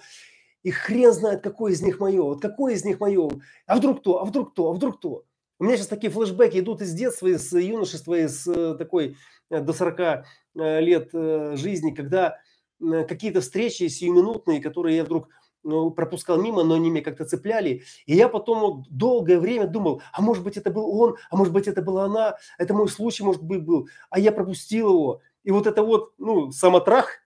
и 0.61 0.69
хрен 0.69 1.11
знает, 1.11 1.41
какой 1.41 1.71
из 1.71 1.81
них 1.81 1.99
мое, 1.99 2.21
вот 2.21 2.41
какой 2.41 2.75
из 2.75 2.85
них 2.85 2.99
мое, 2.99 3.29
а 3.65 3.77
вдруг 3.77 4.03
то, 4.03 4.21
а 4.21 4.25
вдруг 4.25 4.53
то, 4.53 4.69
а 4.69 4.73
вдруг 4.73 4.99
то. 4.99 5.23
У 5.57 5.63
меня 5.63 5.75
сейчас 5.75 5.87
такие 5.87 6.11
флешбеки 6.11 6.59
идут 6.59 6.81
из 6.81 6.93
детства, 6.93 7.27
из 7.27 7.51
юношества, 7.51 8.13
из 8.13 8.47
э, 8.47 8.75
такой 8.75 9.17
до 9.49 9.73
40 9.73 10.25
лет 10.53 11.09
жизни, 11.57 11.91
когда 11.91 12.37
какие-то 12.79 13.41
встречи 13.41 13.87
сиюминутные, 13.87 14.61
которые 14.61 14.97
я 14.97 15.03
вдруг 15.03 15.29
ну, 15.63 15.91
пропускал 15.91 16.41
мимо, 16.41 16.63
но 16.63 16.75
они 16.75 16.89
меня 16.89 17.03
как-то 17.03 17.25
цепляли. 17.25 17.83
И 18.05 18.15
я 18.15 18.29
потом 18.29 18.59
вот 18.59 18.89
долгое 18.89 19.39
время 19.39 19.67
думал, 19.67 20.01
а 20.13 20.21
может 20.21 20.43
быть 20.43 20.57
это 20.57 20.71
был 20.71 20.89
он, 20.89 21.15
а 21.29 21.35
может 21.35 21.53
быть 21.53 21.67
это 21.67 21.81
была 21.81 22.05
она, 22.05 22.37
это 22.57 22.73
мой 22.73 22.87
случай, 22.87 23.23
может 23.23 23.43
быть, 23.43 23.63
был, 23.63 23.87
а 24.09 24.19
я 24.19 24.31
пропустил 24.31 24.89
его. 24.89 25.21
И 25.43 25.51
вот 25.51 25.67
это 25.67 25.83
вот, 25.83 26.13
ну, 26.17 26.51
самотрах, 26.51 27.19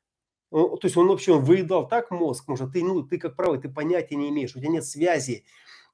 то 0.51 0.79
есть 0.83 0.95
он 0.97 1.07
вообще 1.07 1.33
он 1.33 1.43
выедал 1.43 1.87
так 1.87 2.11
мозг, 2.11 2.47
может, 2.47 2.73
ты, 2.73 2.83
ну, 2.83 3.01
ты 3.01 3.17
как 3.17 3.35
правый, 3.35 3.59
ты 3.59 3.69
понятия 3.69 4.15
не 4.15 4.29
имеешь, 4.29 4.55
у 4.55 4.59
тебя 4.59 4.69
нет 4.69 4.85
связи, 4.85 5.45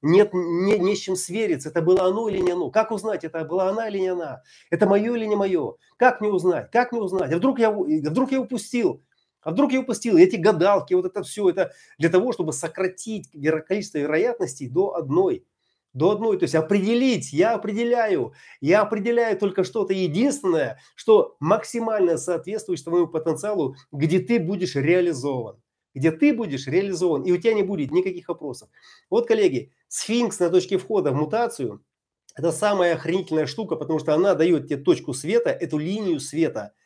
нет, 0.02 0.32
не, 0.32 0.78
не 0.78 0.96
с 0.96 0.98
чем 0.98 1.16
свериться, 1.16 1.68
это 1.68 1.82
было 1.82 2.04
оно 2.04 2.28
или 2.28 2.38
не 2.38 2.52
оно. 2.52 2.70
Как 2.70 2.90
узнать, 2.90 3.24
это 3.24 3.44
была 3.44 3.68
она 3.68 3.88
или 3.88 3.98
не 3.98 4.08
она? 4.08 4.42
Это 4.70 4.86
мое 4.86 5.14
или 5.14 5.26
не 5.26 5.36
мое? 5.36 5.74
Как 5.96 6.20
не 6.20 6.28
узнать? 6.28 6.70
Как 6.70 6.92
не 6.92 7.00
узнать? 7.00 7.32
А 7.32 7.36
вдруг 7.36 7.58
я, 7.58 7.70
вдруг 7.70 8.32
я 8.32 8.40
упустил? 8.40 9.02
А 9.42 9.50
вдруг 9.50 9.72
я 9.72 9.80
упустил? 9.80 10.16
Эти 10.16 10.36
гадалки, 10.36 10.94
вот 10.94 11.06
это 11.06 11.22
все, 11.22 11.48
это 11.48 11.72
для 11.98 12.08
того, 12.08 12.32
чтобы 12.32 12.52
сократить 12.52 13.30
количество 13.66 13.98
вероятностей 13.98 14.68
до 14.68 14.94
одной. 14.94 15.46
До 15.92 16.12
одной, 16.12 16.38
то 16.38 16.44
есть 16.44 16.54
определить, 16.54 17.32
я 17.32 17.54
определяю, 17.54 18.32
я 18.60 18.82
определяю 18.82 19.36
только 19.36 19.64
что-то 19.64 19.92
единственное, 19.92 20.78
что 20.94 21.36
максимально 21.40 22.16
соответствует 22.16 22.84
твоему 22.84 23.08
потенциалу, 23.08 23.74
где 23.90 24.20
ты 24.20 24.38
будешь 24.38 24.76
реализован. 24.76 25.60
Где 25.92 26.12
ты 26.12 26.32
будешь 26.32 26.68
реализован, 26.68 27.24
и 27.24 27.32
у 27.32 27.36
тебя 27.38 27.54
не 27.54 27.64
будет 27.64 27.90
никаких 27.90 28.28
вопросов. 28.28 28.68
Вот, 29.08 29.26
коллеги, 29.26 29.72
сфинкс 29.88 30.38
на 30.38 30.48
точке 30.48 30.78
входа 30.78 31.10
в 31.10 31.16
мутацию– 31.16 31.84
это 32.36 32.52
самая 32.52 32.94
охренительная 32.94 33.46
штука, 33.46 33.74
потому 33.74 33.98
что 33.98 34.14
она 34.14 34.36
дает 34.36 34.68
тебе 34.68 34.76
точку 34.76 35.12
света, 35.12 35.50
эту 35.50 35.78
линию 35.78 36.20
света– 36.20 36.72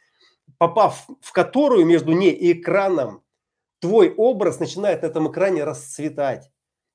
попав 0.59 1.07
в 1.21 1.33
которую 1.33 1.87
между 1.87 2.13
ней 2.13 2.33
и 2.33 2.53
экраном, 2.53 3.23
твой 3.81 4.15
образ 4.15 4.61
начинает 4.61 5.03
на 5.03 5.07
этом 5.07 5.31
экране 5.31 5.65
расцветать. 5.65 6.51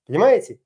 Понимаете? 0.07 0.59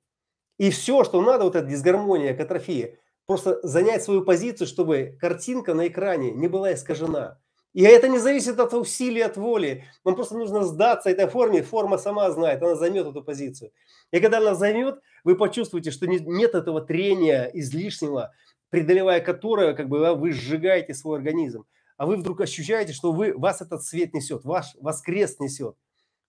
И 0.58 0.70
все, 0.70 1.04
что 1.04 1.20
надо, 1.20 1.44
вот 1.44 1.56
эта 1.56 1.66
дисгармония, 1.66 2.34
катрофия, 2.34 2.98
просто 3.26 3.58
занять 3.66 4.02
свою 4.02 4.22
позицию, 4.24 4.66
чтобы 4.66 5.18
картинка 5.20 5.74
на 5.74 5.88
экране 5.88 6.30
не 6.30 6.48
была 6.48 6.72
искажена. 6.74 7.38
И 7.72 7.82
это 7.82 8.08
не 8.08 8.18
зависит 8.18 8.60
от 8.60 8.72
усилий, 8.72 9.20
от 9.20 9.36
воли. 9.36 9.84
Вам 10.04 10.14
просто 10.14 10.36
нужно 10.36 10.64
сдаться 10.64 11.10
этой 11.10 11.26
форме. 11.26 11.62
Форма 11.62 11.98
сама 11.98 12.30
знает, 12.30 12.62
она 12.62 12.76
займет 12.76 13.06
эту 13.06 13.22
позицию. 13.22 13.72
И 14.12 14.20
когда 14.20 14.38
она 14.38 14.54
займет, 14.54 15.00
вы 15.24 15.36
почувствуете, 15.36 15.90
что 15.90 16.06
нет 16.06 16.54
этого 16.54 16.80
трения 16.80 17.50
излишнего, 17.52 18.32
преодолевая 18.70 19.20
которое 19.20 19.74
как 19.74 19.88
бы, 19.88 20.14
вы 20.14 20.32
сжигаете 20.32 20.94
свой 20.94 21.18
организм 21.18 21.66
а 21.96 22.06
вы 22.06 22.16
вдруг 22.16 22.40
ощущаете, 22.40 22.92
что 22.92 23.12
вы, 23.12 23.36
вас 23.36 23.60
этот 23.62 23.82
свет 23.84 24.14
несет, 24.14 24.44
ваш, 24.44 24.74
вас 24.76 25.00
крест 25.00 25.40
несет. 25.40 25.76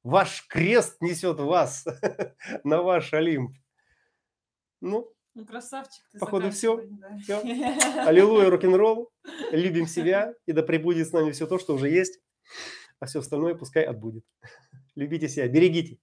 Ваш 0.04 0.46
крест 0.48 0.98
несет 1.02 1.40
вас 1.40 1.86
на 2.64 2.84
ваш 2.84 3.14
Олимп. 3.14 3.58
Ну, 4.80 5.12
ну 5.34 5.46
красавчик. 5.46 6.04
Ты 6.12 6.20
походу 6.20 6.52
все. 6.52 6.80
Да. 6.88 7.18
все. 7.18 7.40
Аллилуйя, 8.06 8.52
рок-н-ролл. 8.52 9.10
Любим 9.52 9.88
себя, 9.88 10.36
и 10.46 10.52
да 10.52 10.62
пребудет 10.62 11.08
с 11.08 11.12
нами 11.12 11.32
все 11.32 11.48
то, 11.48 11.58
что 11.58 11.74
уже 11.74 11.90
есть. 11.90 12.20
А 13.00 13.08
все 13.08 13.20
остальное 13.20 13.56
пускай 13.56 13.84
отбудет. 13.84 14.24
Любите 14.94 15.28
себя, 15.28 15.48
берегите. 15.48 15.98